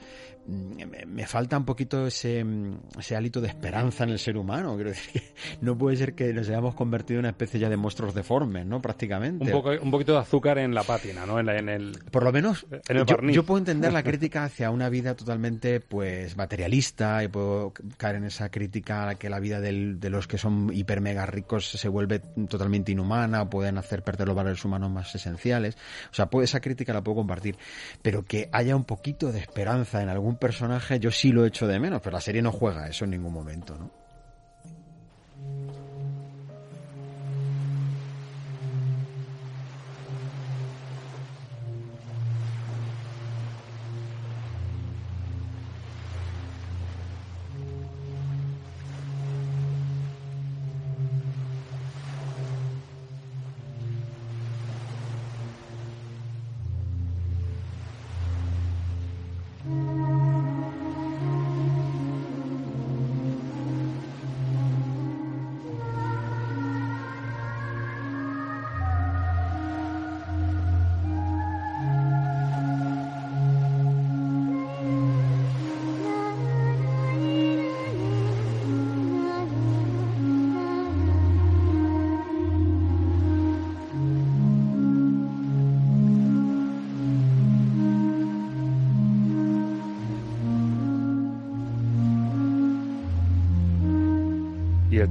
mm, 0.47 1.07
me, 1.07 1.27
falta 1.27 1.57
un 1.57 1.65
poquito 1.65 2.07
ese, 2.07 2.43
mm, 2.43 2.99
ese 2.99 3.15
hálito 3.15 3.41
de 3.41 3.47
esperanza 3.47 4.03
en 4.03 4.11
el 4.11 4.19
ser 4.19 4.37
humano. 4.37 4.75
Quiero 4.75 4.89
decir 4.91 5.21
que 5.21 5.33
no 5.61 5.77
puede 5.77 5.97
ser 5.97 6.15
que 6.15 6.33
nos 6.33 6.47
hayamos 6.49 6.75
convertido 6.75 7.19
en 7.19 7.25
una 7.25 7.29
especie 7.29 7.59
ya 7.59 7.69
de 7.69 7.74
monstruos 7.77 8.13
deformes, 8.13 8.65
¿no? 8.65 8.81
Prácticamente. 8.81 9.45
un, 9.45 9.51
poco, 9.51 9.71
un 9.81 9.91
poquito 9.91 10.13
de 10.13 10.19
azúcar 10.19 10.57
en 10.57 10.73
la 10.73 10.83
pátina, 10.83 11.25
¿no? 11.25 11.39
En, 11.39 11.45
la- 11.45 11.57
en 11.57 11.69
el, 11.69 11.99
Por 12.11 12.23
lo 12.23 12.31
menos 12.31 12.65
en 12.89 12.97
el 12.97 13.05
yo, 13.33 13.43
puedo 13.43 13.57
entender 13.59 13.91
la 13.93 14.03
crítica 14.03 14.43
hacia 14.45 14.69
una 14.71 14.89
vida 14.89 15.15
totalmente 15.15 15.79
pues 15.79 16.35
materialista 16.37 17.23
y 17.23 17.27
puedo 17.27 17.73
caer 17.97 18.15
en 18.17 18.25
esa 18.25 18.49
crítica 18.49 19.03
a 19.03 19.05
la 19.07 19.15
que 19.15 19.29
la 19.29 19.39
vida 19.39 19.59
del- 19.59 19.99
de 19.99 20.09
los 20.09 20.27
que 20.27 20.37
son 20.37 20.71
hiper 20.73 21.01
mega 21.01 21.25
ricos 21.25 21.69
se 21.69 21.87
vuelve 21.89 22.19
totalmente 22.49 22.91
inhumana 22.91 23.41
o 23.43 23.49
pueden 23.49 23.77
hacer 23.77 24.03
perder 24.03 24.27
los 24.27 24.35
valores 24.35 24.63
humanos 24.65 24.91
más 24.91 25.13
esenciales. 25.15 25.75
O 26.11 26.13
sea, 26.15 26.27
puedo- 26.29 26.43
esa 26.43 26.59
crítica 26.61 26.93
la 26.93 27.03
puedo 27.03 27.15
compartir, 27.17 27.57
pero 28.01 28.23
que 28.23 28.49
haya 28.51 28.75
un 28.75 28.85
poquito 28.85 29.31
de 29.31 29.39
esperanza 29.39 30.01
en 30.01 30.09
algún 30.09 30.37
personaje 30.37 30.99
yo 30.99 31.11
sí 31.11 31.31
lo 31.31 31.45
echo 31.45 31.67
de 31.67 31.79
menos, 31.79 32.01
pero 32.01 32.15
la 32.15 32.21
serie 32.21 32.41
no 32.41 32.51
juega 32.51 32.87
eso 32.87 33.05
en 33.05 33.11
ningún 33.11 33.33
momento, 33.33 33.75
¿no? 33.77 34.04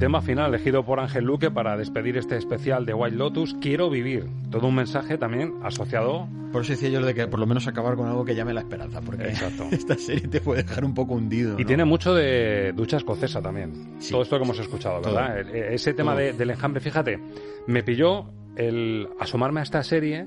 Tema 0.04 0.20
final 0.20 0.50
elegido 0.50 0.84
por 0.84 1.00
Ángel 1.00 1.24
Luque 1.24 1.50
para 1.50 1.78
despedir 1.78 2.18
este 2.18 2.36
especial 2.36 2.84
de 2.84 2.92
White 2.92 3.16
Lotus, 3.16 3.54
Quiero 3.58 3.88
vivir. 3.88 4.26
Todo 4.50 4.66
un 4.66 4.74
mensaje 4.74 5.16
también 5.16 5.54
asociado. 5.62 6.28
Por 6.52 6.60
eso 6.60 6.72
decía 6.72 6.90
yo 6.90 7.00
de 7.00 7.14
que 7.14 7.26
por 7.26 7.40
lo 7.40 7.46
menos 7.46 7.66
acabar 7.66 7.96
con 7.96 8.06
algo 8.06 8.22
que 8.22 8.34
llame 8.34 8.52
la 8.52 8.60
esperanza, 8.60 9.00
porque 9.00 9.28
Exacto. 9.28 9.64
esta 9.72 9.96
serie 9.96 10.28
te 10.28 10.42
puede 10.42 10.62
dejar 10.62 10.84
un 10.84 10.92
poco 10.92 11.14
hundido. 11.14 11.54
Y 11.58 11.62
¿no? 11.62 11.66
tiene 11.66 11.86
mucho 11.86 12.14
de 12.14 12.72
ducha 12.76 12.98
escocesa 12.98 13.40
también. 13.40 13.96
Todo 14.10 14.20
esto 14.22 14.36
que 14.36 14.44
hemos 14.44 14.58
escuchado, 14.58 15.00
¿verdad? 15.00 15.42
Todo. 15.42 15.54
E- 15.54 15.74
Ese 15.74 15.94
tema 15.94 16.14
de- 16.14 16.34
del 16.34 16.50
enjambre, 16.50 16.82
fíjate, 16.82 17.18
me 17.66 17.82
pilló 17.82 18.26
el 18.56 19.08
asomarme 19.18 19.60
a 19.60 19.62
esta 19.62 19.82
serie 19.82 20.26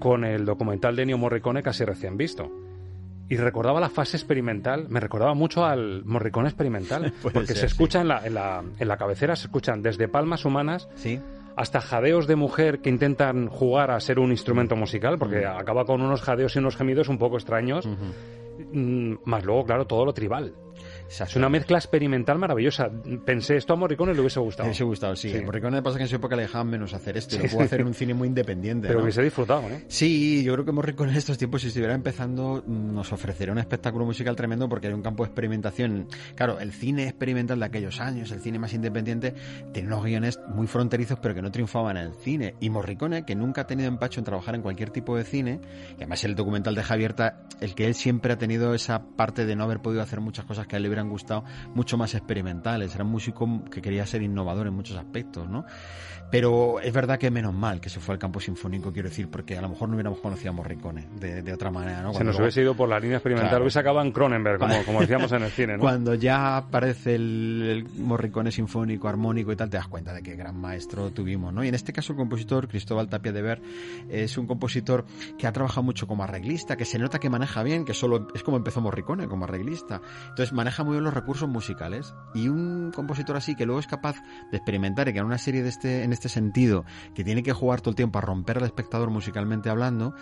con 0.00 0.24
el 0.24 0.44
documental 0.44 0.96
de 0.96 1.02
Ennio 1.02 1.18
Morricone 1.18 1.62
casi 1.62 1.84
recién 1.84 2.16
visto. 2.16 2.50
Y 3.32 3.36
recordaba 3.38 3.80
la 3.80 3.88
fase 3.88 4.18
experimental, 4.18 4.86
me 4.90 5.00
recordaba 5.00 5.32
mucho 5.32 5.64
al 5.64 6.04
Morricone 6.04 6.48
experimental, 6.48 7.14
porque 7.22 7.46
ser, 7.46 7.56
se 7.56 7.66
escucha 7.66 8.02
en, 8.02 8.08
la, 8.08 8.26
en, 8.26 8.34
la, 8.34 8.62
en 8.78 8.88
la 8.88 8.96
cabecera, 8.98 9.36
se 9.36 9.46
escuchan 9.46 9.80
desde 9.80 10.06
palmas 10.06 10.44
humanas 10.44 10.86
Sí. 10.96 11.18
hasta 11.56 11.80
jadeos 11.80 12.26
de 12.26 12.36
mujer 12.36 12.80
que 12.80 12.90
intentan 12.90 13.46
jugar 13.48 13.90
a 13.90 13.98
ser 14.00 14.18
un 14.18 14.32
instrumento 14.32 14.76
musical, 14.76 15.18
porque 15.18 15.46
Mm. 15.46 15.60
acaba 15.60 15.86
con 15.86 16.02
unos 16.02 16.20
jadeos 16.20 16.54
y 16.56 16.58
unos 16.58 16.76
gemidos 16.76 17.08
un 17.08 17.16
poco 17.18 17.36
extraños, 17.36 17.88
Mm, 18.70 19.14
más 19.24 19.44
luego, 19.44 19.64
claro, 19.64 19.86
todo 19.86 20.04
lo 20.04 20.12
tribal. 20.12 20.52
Es 21.20 21.36
una 21.36 21.48
mezcla 21.48 21.78
experimental 21.78 22.38
maravillosa. 22.38 22.90
Pensé, 23.24 23.56
esto 23.56 23.74
a 23.74 23.76
Morricone 23.76 24.14
le 24.14 24.20
hubiese 24.20 24.40
gustado. 24.40 24.66
Me 24.66 24.70
hubiese 24.70 24.84
gustado, 24.84 25.14
sí. 25.14 25.30
Sí. 25.30 25.44
Morricone 25.44 25.82
pasa 25.82 25.98
que 25.98 26.04
en 26.04 26.08
su 26.08 26.16
época 26.16 26.36
le 26.36 26.42
dejaban 26.42 26.68
menos 26.68 26.94
hacer 26.94 27.16
esto 27.16 27.36
y 27.36 27.38
Sí, 27.38 27.44
lo 27.44 27.50
pudo 27.50 27.64
hacer 27.64 27.80
en 27.80 27.86
un 27.86 27.94
cine 28.02 28.14
muy 28.14 28.28
independiente. 28.28 28.88
Pero 28.88 29.00
¿no? 29.00 29.04
hubiese 29.04 29.22
disfrutado, 29.22 29.68
¿eh? 29.68 29.84
Sí, 29.88 30.42
yo 30.42 30.54
creo 30.54 30.64
que 30.64 30.72
Morricone 30.72 31.12
en 31.12 31.18
estos 31.18 31.36
tiempos, 31.36 31.60
si 31.62 31.68
estuviera 31.68 31.94
empezando, 31.94 32.64
nos 32.66 33.12
ofrecería 33.12 33.52
un 33.52 33.58
espectáculo 33.58 34.04
musical 34.04 34.34
tremendo 34.36 34.68
porque 34.68 34.88
hay 34.88 34.92
un 34.94 35.02
campo 35.02 35.24
de 35.24 35.28
experimentación. 35.28 36.08
Claro, 36.34 36.58
el 36.58 36.72
cine 36.72 37.04
experimental 37.04 37.60
de 37.60 37.66
aquellos 37.66 38.00
años, 38.00 38.30
el 38.32 38.40
cine 38.40 38.58
más 38.58 38.72
independiente, 38.72 39.34
tiene 39.72 39.88
unos 39.88 40.04
guiones 40.04 40.40
muy 40.48 40.66
fronterizos 40.66 41.18
pero 41.20 41.34
que 41.34 41.42
no 41.42 41.50
triunfaban 41.50 41.96
en 41.96 42.06
el 42.08 42.14
cine. 42.14 42.54
Y 42.60 42.70
Morricone, 42.70 43.24
que 43.24 43.34
nunca 43.34 43.62
ha 43.62 43.66
tenido 43.66 43.88
empacho 43.88 44.20
en 44.20 44.24
trabajar 44.24 44.54
en 44.54 44.62
cualquier 44.62 44.90
tipo 44.90 45.16
de 45.16 45.24
cine, 45.24 45.60
y 45.92 45.96
además 45.96 46.24
el 46.24 46.34
documental 46.34 46.74
de 46.74 46.82
Javierta, 46.82 47.46
el 47.60 47.74
que 47.74 47.86
él 47.86 47.94
siempre 47.94 48.32
ha 48.32 48.38
tenido 48.38 48.74
esa 48.74 49.02
parte 49.16 49.44
de 49.44 49.56
no 49.56 49.64
haber 49.64 49.80
podido 49.80 50.02
hacer 50.02 50.20
muchas 50.20 50.44
cosas 50.44 50.66
que 50.66 50.76
él 50.76 50.82
le 50.82 50.88
hubieran 51.02 51.10
gustado, 51.10 51.44
mucho 51.74 51.96
más 51.98 52.14
experimentales. 52.14 52.94
Era 52.94 53.04
un 53.04 53.10
músico 53.10 53.64
que 53.70 53.82
quería 53.82 54.06
ser 54.06 54.22
innovador 54.22 54.66
en 54.66 54.74
muchos 54.74 54.96
aspectos, 54.96 55.48
¿no? 55.48 55.64
Pero 56.30 56.80
es 56.80 56.92
verdad 56.94 57.18
que 57.18 57.30
menos 57.30 57.52
mal 57.52 57.78
que 57.78 57.90
se 57.90 58.00
fue 58.00 58.14
al 58.14 58.18
campo 58.18 58.40
sinfónico, 58.40 58.90
quiero 58.90 59.10
decir, 59.10 59.28
porque 59.28 59.58
a 59.58 59.60
lo 59.60 59.68
mejor 59.68 59.88
no 59.90 59.96
hubiéramos 59.96 60.18
conocido 60.20 60.48
a 60.50 60.52
Morricone 60.54 61.06
de, 61.20 61.42
de 61.42 61.52
otra 61.52 61.70
manera, 61.70 62.00
¿no? 62.00 62.08
Se 62.08 62.14
Cuando 62.14 62.24
nos 62.24 62.34
luego- 62.36 62.44
hubiese 62.44 62.62
ido 62.62 62.74
por 62.74 62.88
la 62.88 62.98
línea 62.98 63.18
experimental, 63.18 63.50
Claro. 63.50 63.64
hubiese 63.64 63.78
acabado 63.78 64.06
en 64.06 64.12
Cronenberg, 64.12 64.58
como, 64.58 64.82
como 64.86 65.00
decíamos 65.02 65.30
en 65.32 65.42
el 65.42 65.50
cine, 65.50 65.74
¿no? 65.74 65.80
Cuando 65.80 66.14
ya 66.14 66.56
aparece 66.56 67.16
el, 67.16 67.84
el 67.94 68.00
Morricone 68.02 68.50
sinfónico, 68.50 69.08
armónico 69.08 69.52
y 69.52 69.56
tal, 69.56 69.68
te 69.68 69.76
das 69.76 69.88
cuenta 69.88 70.14
de 70.14 70.22
qué 70.22 70.34
gran 70.34 70.58
maestro 70.58 71.10
tuvimos, 71.10 71.52
¿no? 71.52 71.62
Y 71.64 71.68
en 71.68 71.74
este 71.74 71.92
caso 71.92 72.14
el 72.14 72.18
compositor, 72.18 72.66
Cristóbal 72.66 73.08
Tapia 73.10 73.32
de 73.32 73.42
Ver, 73.42 73.62
es 74.08 74.38
un 74.38 74.46
compositor 74.46 75.04
que 75.36 75.46
ha 75.46 75.52
trabajado 75.52 75.82
mucho 75.82 76.06
como 76.06 76.24
arreglista, 76.24 76.76
que 76.78 76.86
se 76.86 76.98
nota 76.98 77.18
que 77.20 77.28
maneja 77.28 77.62
bien, 77.62 77.84
que 77.84 77.92
solo 77.92 78.28
es 78.34 78.42
como 78.42 78.56
empezó 78.56 78.80
Morricone, 78.80 79.28
como 79.28 79.44
arreglista. 79.44 80.00
Entonces 80.30 80.54
maneja 80.54 80.81
muy 80.84 80.92
bien 80.92 81.04
los 81.04 81.14
recursos 81.14 81.48
musicales. 81.48 82.14
Y 82.34 82.48
un 82.48 82.92
compositor 82.94 83.36
así 83.36 83.54
que 83.54 83.66
luego 83.66 83.80
es 83.80 83.86
capaz 83.86 84.16
de 84.50 84.56
experimentar 84.56 85.08
y 85.08 85.12
que 85.12 85.18
en 85.18 85.26
una 85.26 85.38
serie 85.38 85.62
de 85.62 85.68
este, 85.68 86.04
en 86.04 86.12
este 86.12 86.28
sentido, 86.28 86.84
que 87.14 87.24
tiene 87.24 87.42
que 87.42 87.52
jugar 87.52 87.80
todo 87.80 87.90
el 87.90 87.96
tiempo 87.96 88.18
a 88.18 88.22
romper 88.22 88.58
al 88.58 88.64
espectador 88.64 89.10
musicalmente 89.10 89.70
hablando, 89.70 90.14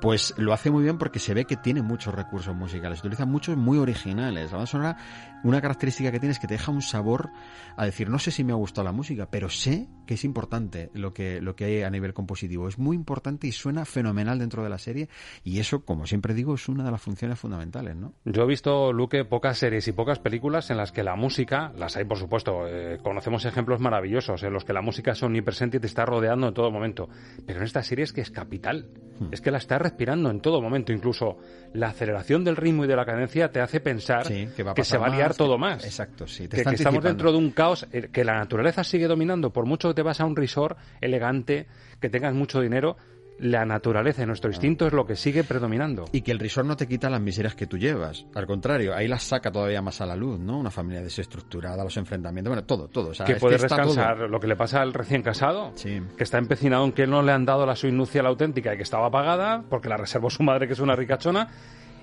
pues 0.00 0.34
lo 0.36 0.52
hace 0.52 0.70
muy 0.70 0.82
bien 0.82 0.98
porque 0.98 1.18
se 1.18 1.34
ve 1.34 1.44
que 1.44 1.56
tiene 1.56 1.82
muchos 1.82 2.14
recursos 2.14 2.54
musicales, 2.54 3.00
utiliza 3.00 3.26
muchos 3.26 3.56
muy 3.56 3.78
originales. 3.78 4.52
La 4.52 4.58
banda 4.58 4.96
una 5.44 5.60
característica 5.60 6.10
que 6.10 6.20
tiene 6.20 6.32
es 6.32 6.38
que 6.38 6.46
te 6.46 6.54
deja 6.54 6.72
un 6.72 6.82
sabor 6.82 7.30
a 7.76 7.84
decir, 7.84 8.08
no 8.08 8.18
sé 8.18 8.30
si 8.30 8.44
me 8.44 8.52
ha 8.52 8.56
gustado 8.56 8.84
la 8.84 8.92
música, 8.92 9.28
pero 9.30 9.48
sé 9.48 9.88
que 10.06 10.14
es 10.14 10.24
importante 10.24 10.90
lo 10.94 11.12
que, 11.12 11.40
lo 11.40 11.54
que 11.54 11.64
hay 11.64 11.82
a 11.82 11.90
nivel 11.90 12.14
compositivo. 12.14 12.68
Es 12.68 12.78
muy 12.78 12.96
importante 12.96 13.46
y 13.46 13.52
suena 13.52 13.84
fenomenal 13.84 14.38
dentro 14.38 14.62
de 14.62 14.70
la 14.70 14.78
serie 14.78 15.08
y 15.44 15.60
eso, 15.60 15.84
como 15.84 16.06
siempre 16.06 16.34
digo, 16.34 16.54
es 16.54 16.68
una 16.68 16.84
de 16.84 16.90
las 16.90 17.00
funciones 17.00 17.38
fundamentales, 17.38 17.96
¿no? 17.96 18.14
Yo 18.24 18.42
he 18.42 18.46
visto, 18.46 18.92
Luque, 18.92 19.24
pocas 19.24 19.58
series 19.58 19.86
y 19.88 19.92
pocas 19.92 20.18
películas 20.18 20.70
en 20.70 20.76
las 20.76 20.92
que 20.92 21.02
la 21.02 21.16
música, 21.16 21.72
las 21.76 21.96
hay 21.96 22.04
por 22.04 22.18
supuesto, 22.18 22.66
eh, 22.66 22.98
conocemos 23.02 23.44
ejemplos 23.44 23.80
maravillosos 23.80 24.42
en 24.42 24.52
los 24.52 24.64
que 24.64 24.72
la 24.72 24.82
música 24.82 25.12
es 25.12 25.22
omnipresente 25.22 25.76
y 25.76 25.80
te 25.80 25.86
está 25.86 26.04
rodeando 26.04 26.48
en 26.48 26.54
todo 26.54 26.70
momento. 26.70 27.08
Pero 27.46 27.60
en 27.60 27.64
esta 27.64 27.82
serie 27.82 28.04
es 28.04 28.12
que 28.12 28.20
es 28.20 28.30
capital. 28.30 28.88
Hmm. 29.20 29.28
Es 29.32 29.40
que 29.40 29.50
la 29.50 29.58
está 29.58 29.78
respirando 29.78 30.30
en 30.30 30.40
todo 30.40 30.60
momento. 30.60 30.92
Incluso 30.92 31.38
la 31.74 31.88
aceleración 31.88 32.44
del 32.44 32.56
ritmo 32.56 32.84
y 32.84 32.88
de 32.88 32.96
la 32.96 33.04
cadencia 33.04 33.50
te 33.50 33.60
hace 33.60 33.80
pensar 33.80 34.26
Sí, 34.26 34.48
que 34.56 34.62
va 34.62 34.72
a 34.72 34.84
se 34.84 34.96
va 34.96 35.06
a 35.06 35.10
liar 35.10 35.27
todo 35.34 35.54
que- 35.54 35.58
más. 35.60 35.84
Exacto, 35.84 36.26
sí. 36.26 36.48
Te 36.48 36.58
Que, 36.58 36.64
que 36.64 36.74
estamos 36.76 37.02
dentro 37.02 37.32
de 37.32 37.38
un 37.38 37.50
caos, 37.50 37.86
eh, 37.92 38.08
que 38.12 38.24
la 38.24 38.34
naturaleza 38.38 38.84
sigue 38.84 39.06
dominando. 39.06 39.52
Por 39.52 39.66
mucho 39.66 39.88
que 39.88 39.94
te 39.94 40.02
vas 40.02 40.20
a 40.20 40.24
un 40.24 40.36
resort 40.36 40.78
elegante, 41.00 41.66
que 42.00 42.08
tengas 42.08 42.34
mucho 42.34 42.60
dinero, 42.60 42.96
la 43.40 43.64
naturaleza 43.64 44.24
y 44.24 44.26
nuestro 44.26 44.50
instinto 44.50 44.88
es 44.88 44.92
lo 44.92 45.06
que 45.06 45.14
sigue 45.14 45.44
predominando. 45.44 46.06
Y 46.10 46.22
que 46.22 46.32
el 46.32 46.40
resort 46.40 46.66
no 46.66 46.76
te 46.76 46.88
quita 46.88 47.08
las 47.08 47.20
miserias 47.20 47.54
que 47.54 47.68
tú 47.68 47.78
llevas. 47.78 48.26
Al 48.34 48.46
contrario, 48.48 48.96
ahí 48.96 49.06
las 49.06 49.22
saca 49.22 49.52
todavía 49.52 49.80
más 49.80 50.00
a 50.00 50.06
la 50.06 50.16
luz, 50.16 50.40
¿no? 50.40 50.58
Una 50.58 50.72
familia 50.72 51.02
desestructurada, 51.02 51.84
los 51.84 51.96
enfrentamientos, 51.96 52.50
bueno, 52.50 52.64
todo, 52.66 52.88
todo. 52.88 53.10
O 53.10 53.14
sea, 53.14 53.24
que 53.24 53.36
puedes 53.36 53.62
está 53.62 53.76
descansar. 53.76 54.16
todo. 54.16 54.26
Lo 54.28 54.40
que 54.40 54.48
le 54.48 54.56
pasa 54.56 54.82
al 54.82 54.92
recién 54.92 55.22
casado, 55.22 55.72
que 55.76 56.24
está 56.24 56.38
empecinado 56.38 56.84
en 56.84 56.90
que 56.90 57.06
no 57.06 57.22
le 57.22 57.30
han 57.30 57.44
dado 57.44 57.64
la 57.64 57.76
su 57.76 57.88
nupcial 57.92 58.26
auténtica 58.26 58.74
y 58.74 58.76
que 58.76 58.82
estaba 58.82 59.08
pagada 59.08 59.62
porque 59.70 59.88
la 59.88 59.96
reservó 59.96 60.30
su 60.30 60.42
madre, 60.42 60.66
que 60.66 60.72
es 60.72 60.80
una 60.80 60.96
ricachona, 60.96 61.46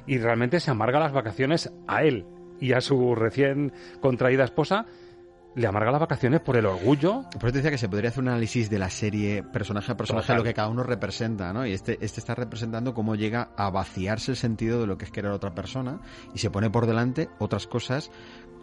y 0.08 0.20
realmente 0.20 0.62
se 0.62 0.72
amarga 0.72 1.00
las 1.00 1.12
vacaciones 1.12 1.70
a 1.88 2.04
él 2.04 2.26
y 2.60 2.74
a 2.74 2.82
su 2.82 3.16
recién 3.16 3.72
contraída 4.02 4.44
esposa. 4.44 4.86
Le 5.58 5.68
amarga 5.68 5.90
las 5.90 6.02
vacaciones 6.02 6.42
por 6.42 6.58
el 6.58 6.66
orgullo. 6.66 7.22
Por 7.40 7.44
eso 7.46 7.52
te 7.54 7.58
decía 7.60 7.72
que 7.72 7.78
se 7.78 7.88
podría 7.88 8.10
hacer 8.10 8.22
un 8.22 8.28
análisis 8.28 8.70
de 8.70 8.78
la 8.78 8.90
serie 8.90 9.42
personaje 9.42 9.90
a 9.90 9.96
personaje, 9.96 10.26
Total. 10.28 10.38
lo 10.40 10.44
que 10.44 10.54
cada 10.54 10.68
uno 10.68 10.84
representa, 10.84 11.54
¿no? 11.54 11.66
Y 11.66 11.72
este, 11.72 11.98
este 12.02 12.20
está 12.20 12.36
representando 12.36 12.94
cómo 12.94 13.16
llega 13.16 13.52
a 13.56 13.70
vaciarse 13.70 14.32
el 14.32 14.38
sentido 14.38 14.82
de 14.82 14.88
lo 14.88 14.98
que 14.98 15.06
es 15.06 15.12
querer 15.12 15.32
a 15.32 15.36
otra 15.36 15.56
persona 15.56 16.02
y 16.34 16.40
se 16.40 16.50
pone 16.50 16.70
por 16.70 16.88
delante 16.88 17.30
otras 17.40 17.68
cosas, 17.68 18.12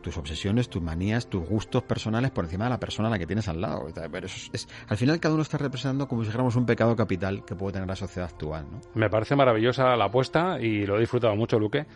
tus 0.03 0.19
obsesiones, 0.19 0.69
tus 0.69 0.83
manías, 0.83 1.29
tus 1.29 1.49
gustos 1.49 1.83
personales 1.85 2.31
por 2.31 2.45
encima 2.45 2.65
de 2.65 2.71
la 2.71 2.79
persona 2.81 3.09
a 3.09 3.11
la 3.13 3.19
que 3.19 3.27
tienes 3.27 3.49
al 3.49 3.63
lado. 3.63 3.87
Pero 3.95 4.27
eso 4.27 4.37
es, 4.53 4.65
es- 4.65 4.69
al 4.87 4.99
final 4.99 5.19
cada 5.19 5.33
uno 5.33 5.45
está 5.45 5.57
representando 5.57 6.07
como 6.09 6.21
si 6.21 6.27
dijéramos 6.27 6.57
un 6.57 6.67
pecado 6.67 6.95
capital 6.95 7.43
que 7.47 7.55
puede 7.55 7.73
tener 7.73 7.89
la 7.89 7.97
sociedad 7.97 8.29
actual, 8.29 8.67
¿no? 8.71 8.81
Me 8.95 9.09
parece 9.09 9.35
maravillosa 9.35 9.97
la 9.97 10.05
apuesta 10.05 10.61
y 10.61 10.85
lo 10.85 10.99
he 10.99 11.01
disfrutado 11.01 11.35
mucho, 11.37 11.59
Luque. 11.59 11.87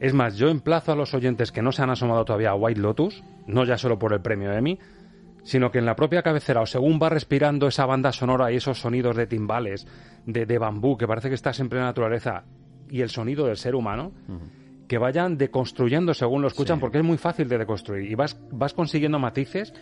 Es 0.00 0.12
más, 0.12 0.36
yo 0.36 0.48
emplazo 0.48 0.92
a 0.92 0.96
los 0.96 1.14
oyentes 1.14 1.52
que 1.52 1.62
no 1.62 1.72
se 1.72 1.82
han 1.82 1.90
asomado 1.90 2.24
todavía 2.24 2.50
a 2.50 2.54
White 2.54 2.80
Lotus, 2.80 3.22
no 3.46 3.64
ya 3.64 3.78
solo 3.78 3.98
por 3.98 4.12
el 4.12 4.20
premio 4.20 4.52
Emmy, 4.52 4.78
sino 5.44 5.70
que 5.70 5.78
en 5.78 5.86
la 5.86 5.94
propia 5.94 6.22
cabecera, 6.22 6.62
o 6.62 6.66
según 6.66 6.98
va 7.00 7.10
respirando 7.10 7.68
esa 7.68 7.86
banda 7.86 8.12
sonora 8.12 8.50
y 8.50 8.56
esos 8.56 8.80
sonidos 8.80 9.14
de 9.16 9.26
timbales, 9.26 9.86
de, 10.26 10.46
de 10.46 10.58
bambú, 10.58 10.96
que 10.96 11.06
parece 11.06 11.28
que 11.28 11.34
estás 11.34 11.60
en 11.60 11.68
plena 11.68 11.86
naturaleza, 11.86 12.44
y 12.90 13.02
el 13.02 13.10
sonido 13.10 13.46
del 13.46 13.56
ser 13.56 13.74
humano, 13.74 14.12
que 14.88 14.98
vayan 14.98 15.36
deconstruyendo 15.36 16.14
según 16.14 16.42
lo 16.42 16.48
escuchan, 16.48 16.80
porque 16.80 16.98
es 16.98 17.04
muy 17.04 17.18
fácil 17.18 17.48
de 17.48 17.58
deconstruir, 17.58 18.10
y 18.10 18.14
vas, 18.14 18.38
vas 18.50 18.74
consiguiendo 18.74 19.18
matices 19.18 19.72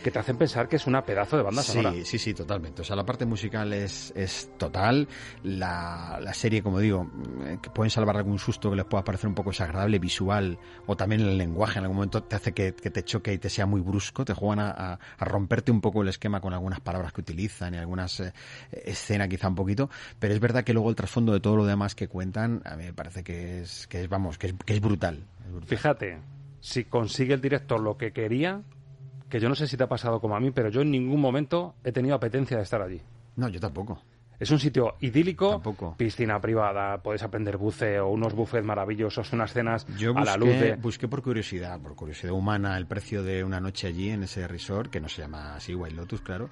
que 0.00 0.10
te 0.10 0.18
hacen 0.18 0.36
pensar 0.36 0.68
que 0.68 0.76
es 0.76 0.86
una 0.86 1.04
pedazo 1.04 1.36
de 1.36 1.42
banda 1.42 1.62
sonora. 1.62 1.92
Sí, 1.92 2.04
sí, 2.04 2.18
sí, 2.18 2.34
totalmente. 2.34 2.82
O 2.82 2.84
sea, 2.84 2.96
la 2.96 3.04
parte 3.04 3.24
musical 3.26 3.72
es, 3.72 4.12
es 4.16 4.50
total. 4.58 5.08
La, 5.42 6.18
la 6.22 6.34
serie, 6.34 6.62
como 6.62 6.78
digo, 6.78 7.10
eh, 7.44 7.58
que 7.62 7.70
pueden 7.70 7.90
salvar 7.90 8.16
algún 8.16 8.38
susto 8.38 8.70
que 8.70 8.76
les 8.76 8.84
pueda 8.84 9.04
parecer 9.04 9.28
un 9.28 9.34
poco 9.34 9.50
desagradable 9.50 9.98
visual 9.98 10.58
o 10.86 10.96
también 10.96 11.20
el 11.22 11.36
lenguaje 11.38 11.78
en 11.78 11.84
algún 11.84 11.96
momento 11.96 12.22
te 12.22 12.36
hace 12.36 12.52
que, 12.52 12.74
que 12.74 12.90
te 12.90 13.02
choque 13.04 13.32
y 13.32 13.38
te 13.38 13.50
sea 13.50 13.66
muy 13.66 13.80
brusco. 13.80 14.24
Te 14.24 14.34
juegan 14.34 14.60
a, 14.60 14.70
a- 14.70 14.98
a 15.18 15.24
romperte 15.24 15.70
un 15.72 15.80
poco 15.80 16.02
el 16.02 16.08
esquema 16.08 16.40
con 16.40 16.52
algunas 16.52 16.80
palabras 16.80 17.12
que 17.12 17.20
utilizan 17.20 17.74
y 17.74 17.78
algunas 17.78 18.20
eh, 18.20 18.32
escenas 18.72 19.28
quizá 19.28 19.48
un 19.48 19.54
poquito. 19.54 19.90
Pero 20.18 20.34
es 20.34 20.40
verdad 20.40 20.64
que 20.64 20.72
luego 20.72 20.90
el 20.90 20.96
trasfondo 20.96 21.32
de 21.32 21.40
todo 21.40 21.56
lo 21.56 21.64
demás 21.66 21.94
que 21.94 22.08
cuentan, 22.08 22.62
a 22.64 22.76
mí 22.76 22.84
me 22.84 22.92
parece 22.92 23.22
que 23.24 23.62
es, 23.62 23.86
que 23.86 24.02
es 24.02 24.08
vamos, 24.08 24.38
que 24.38 24.48
es, 24.48 24.54
que 24.64 24.74
es 24.74 24.80
brutal. 24.80 25.24
Es 25.44 25.50
brutal. 25.52 25.68
Fíjate, 25.68 26.18
si 26.60 26.84
consigue 26.84 27.34
el 27.34 27.40
director 27.40 27.80
lo 27.80 27.96
que 27.96 28.12
quería, 28.12 28.62
que 29.30 29.40
yo 29.40 29.48
no 29.48 29.54
sé 29.54 29.66
si 29.66 29.76
te 29.76 29.84
ha 29.84 29.88
pasado 29.88 30.20
como 30.20 30.36
a 30.36 30.40
mí, 30.40 30.50
pero 30.50 30.68
yo 30.68 30.82
en 30.82 30.90
ningún 30.90 31.20
momento 31.20 31.76
he 31.84 31.92
tenido 31.92 32.16
apetencia 32.16 32.56
de 32.56 32.64
estar 32.64 32.82
allí. 32.82 33.00
No, 33.36 33.48
yo 33.48 33.60
tampoco. 33.60 34.02
Es 34.40 34.50
un 34.50 34.58
sitio 34.58 34.96
idílico, 35.00 35.62
piscina 35.98 36.40
privada, 36.40 37.02
puedes 37.02 37.22
aprender 37.22 37.58
buceo, 37.58 38.08
unos 38.08 38.34
buffets 38.34 38.64
maravillosos, 38.64 39.30
unas 39.34 39.52
cenas 39.52 39.86
Yo 39.98 40.16
a 40.16 40.24
la 40.24 40.36
luz 40.38 40.48
de... 40.48 40.76
busqué 40.76 41.08
por 41.08 41.22
curiosidad, 41.22 41.78
por 41.78 41.94
curiosidad 41.94 42.32
humana, 42.32 42.78
el 42.78 42.86
precio 42.86 43.22
de 43.22 43.44
una 43.44 43.60
noche 43.60 43.88
allí 43.88 44.08
en 44.08 44.22
ese 44.22 44.48
resort, 44.48 44.90
que 44.90 44.98
no 44.98 45.10
se 45.10 45.20
llama 45.20 45.56
así, 45.56 45.74
White 45.74 45.94
Lotus, 45.94 46.22
claro. 46.22 46.48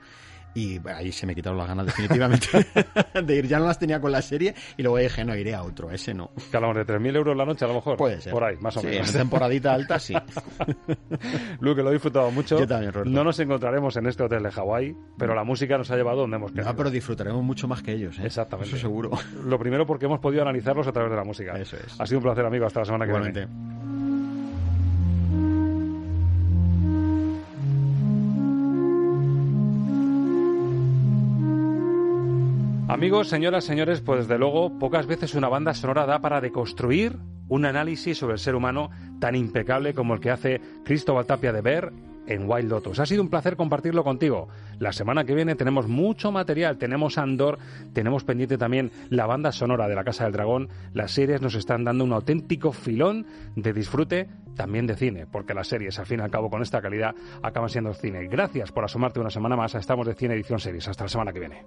Y 0.54 0.80
ahí 0.88 1.12
se 1.12 1.26
me 1.26 1.34
quitaron 1.34 1.58
las 1.58 1.68
ganas 1.68 1.86
definitivamente 1.86 2.46
de 3.22 3.36
ir. 3.36 3.46
Ya 3.46 3.58
no 3.58 3.66
las 3.66 3.78
tenía 3.78 4.00
con 4.00 4.10
la 4.10 4.22
serie 4.22 4.54
y 4.76 4.82
luego 4.82 4.96
dije, 4.98 5.24
no, 5.24 5.36
iré 5.36 5.54
a 5.54 5.62
otro, 5.62 5.90
ese 5.90 6.14
no. 6.14 6.30
Que 6.50 6.56
hablamos 6.56 6.76
de 6.78 6.86
3.000 6.86 7.16
euros 7.16 7.36
la 7.36 7.44
noche 7.44 7.64
a 7.64 7.68
lo 7.68 7.74
mejor. 7.74 7.96
Puede 7.96 8.20
ser. 8.20 8.32
Por 8.32 8.42
ahí, 8.44 8.56
más 8.58 8.76
o 8.76 8.80
Sí, 8.80 8.86
menos. 8.88 9.08
en 9.14 9.20
temporadita 9.20 9.72
alta, 9.74 9.98
sí. 9.98 10.14
Luke, 11.60 11.82
lo 11.82 11.90
he 11.90 11.92
disfrutado 11.92 12.30
mucho. 12.30 12.58
Yo 12.58 12.66
también, 12.66 12.92
Roberto. 12.92 13.10
No 13.10 13.24
nos 13.24 13.38
encontraremos 13.40 13.96
en 13.96 14.06
este 14.06 14.22
hotel 14.22 14.42
de 14.42 14.50
Hawái, 14.50 14.96
pero 15.16 15.34
la 15.34 15.44
música 15.44 15.78
nos 15.78 15.90
ha 15.90 15.96
llevado 15.96 16.20
donde 16.22 16.36
hemos 16.36 16.50
querido. 16.52 16.70
No, 16.70 16.76
pero 16.76 16.90
disfrutaremos 16.90 17.42
mucho 17.42 17.68
más 17.68 17.82
que 17.82 17.92
ellos, 17.92 18.18
¿eh? 18.18 18.26
Exactamente. 18.26 18.70
Eso 18.70 18.78
seguro. 18.78 19.10
Lo 19.44 19.58
primero 19.58 19.86
porque 19.86 20.06
hemos 20.06 20.20
podido 20.20 20.42
analizarlos 20.42 20.86
a 20.86 20.92
través 20.92 21.10
de 21.10 21.16
la 21.16 21.24
música. 21.24 21.52
Eso 21.58 21.76
es. 21.76 22.00
Ha 22.00 22.06
sido 22.06 22.18
un 22.18 22.24
placer, 22.24 22.44
amigo. 22.44 22.66
Hasta 22.66 22.80
la 22.80 22.86
semana 22.86 23.04
que 23.04 23.10
Igualmente. 23.10 23.46
viene. 23.46 23.87
Amigos, 32.88 33.28
señoras, 33.28 33.64
señores, 33.64 34.00
pues 34.00 34.20
desde 34.20 34.38
luego 34.38 34.78
pocas 34.78 35.06
veces 35.06 35.34
una 35.34 35.50
banda 35.50 35.74
sonora 35.74 36.06
da 36.06 36.20
para 36.20 36.40
deconstruir 36.40 37.18
un 37.46 37.66
análisis 37.66 38.16
sobre 38.16 38.32
el 38.32 38.38
ser 38.38 38.54
humano 38.54 38.88
tan 39.20 39.36
impecable 39.36 39.92
como 39.92 40.14
el 40.14 40.20
que 40.20 40.30
hace 40.30 40.62
Cristóbal 40.86 41.26
Tapia 41.26 41.52
de 41.52 41.60
Ver 41.60 41.92
en 42.26 42.48
Wild 42.48 42.70
Lotus. 42.70 42.98
Ha 42.98 43.04
sido 43.04 43.22
un 43.22 43.28
placer 43.28 43.56
compartirlo 43.56 44.04
contigo. 44.04 44.48
La 44.78 44.94
semana 44.94 45.24
que 45.24 45.34
viene 45.34 45.54
tenemos 45.54 45.86
mucho 45.86 46.32
material, 46.32 46.78
tenemos 46.78 47.18
Andor, 47.18 47.58
tenemos 47.92 48.24
pendiente 48.24 48.56
también 48.56 48.90
la 49.10 49.26
banda 49.26 49.52
sonora 49.52 49.86
de 49.86 49.94
la 49.94 50.04
Casa 50.04 50.24
del 50.24 50.32
Dragón. 50.32 50.70
Las 50.94 51.12
series 51.12 51.42
nos 51.42 51.56
están 51.56 51.84
dando 51.84 52.04
un 52.04 52.14
auténtico 52.14 52.72
filón 52.72 53.26
de 53.54 53.74
disfrute 53.74 54.30
también 54.56 54.86
de 54.86 54.96
cine, 54.96 55.26
porque 55.30 55.52
las 55.52 55.68
series, 55.68 55.98
al 55.98 56.06
fin 56.06 56.20
y 56.20 56.22
al 56.22 56.30
cabo, 56.30 56.48
con 56.48 56.62
esta 56.62 56.80
calidad, 56.80 57.14
acaban 57.42 57.68
siendo 57.68 57.92
cine. 57.92 58.28
Gracias 58.28 58.72
por 58.72 58.84
asomarte 58.84 59.20
una 59.20 59.30
semana 59.30 59.56
más 59.56 59.74
a 59.74 59.78
Estamos 59.78 60.06
de 60.06 60.14
Cine 60.14 60.32
Edición 60.32 60.58
Series. 60.58 60.88
Hasta 60.88 61.04
la 61.04 61.10
semana 61.10 61.34
que 61.34 61.40
viene. 61.40 61.66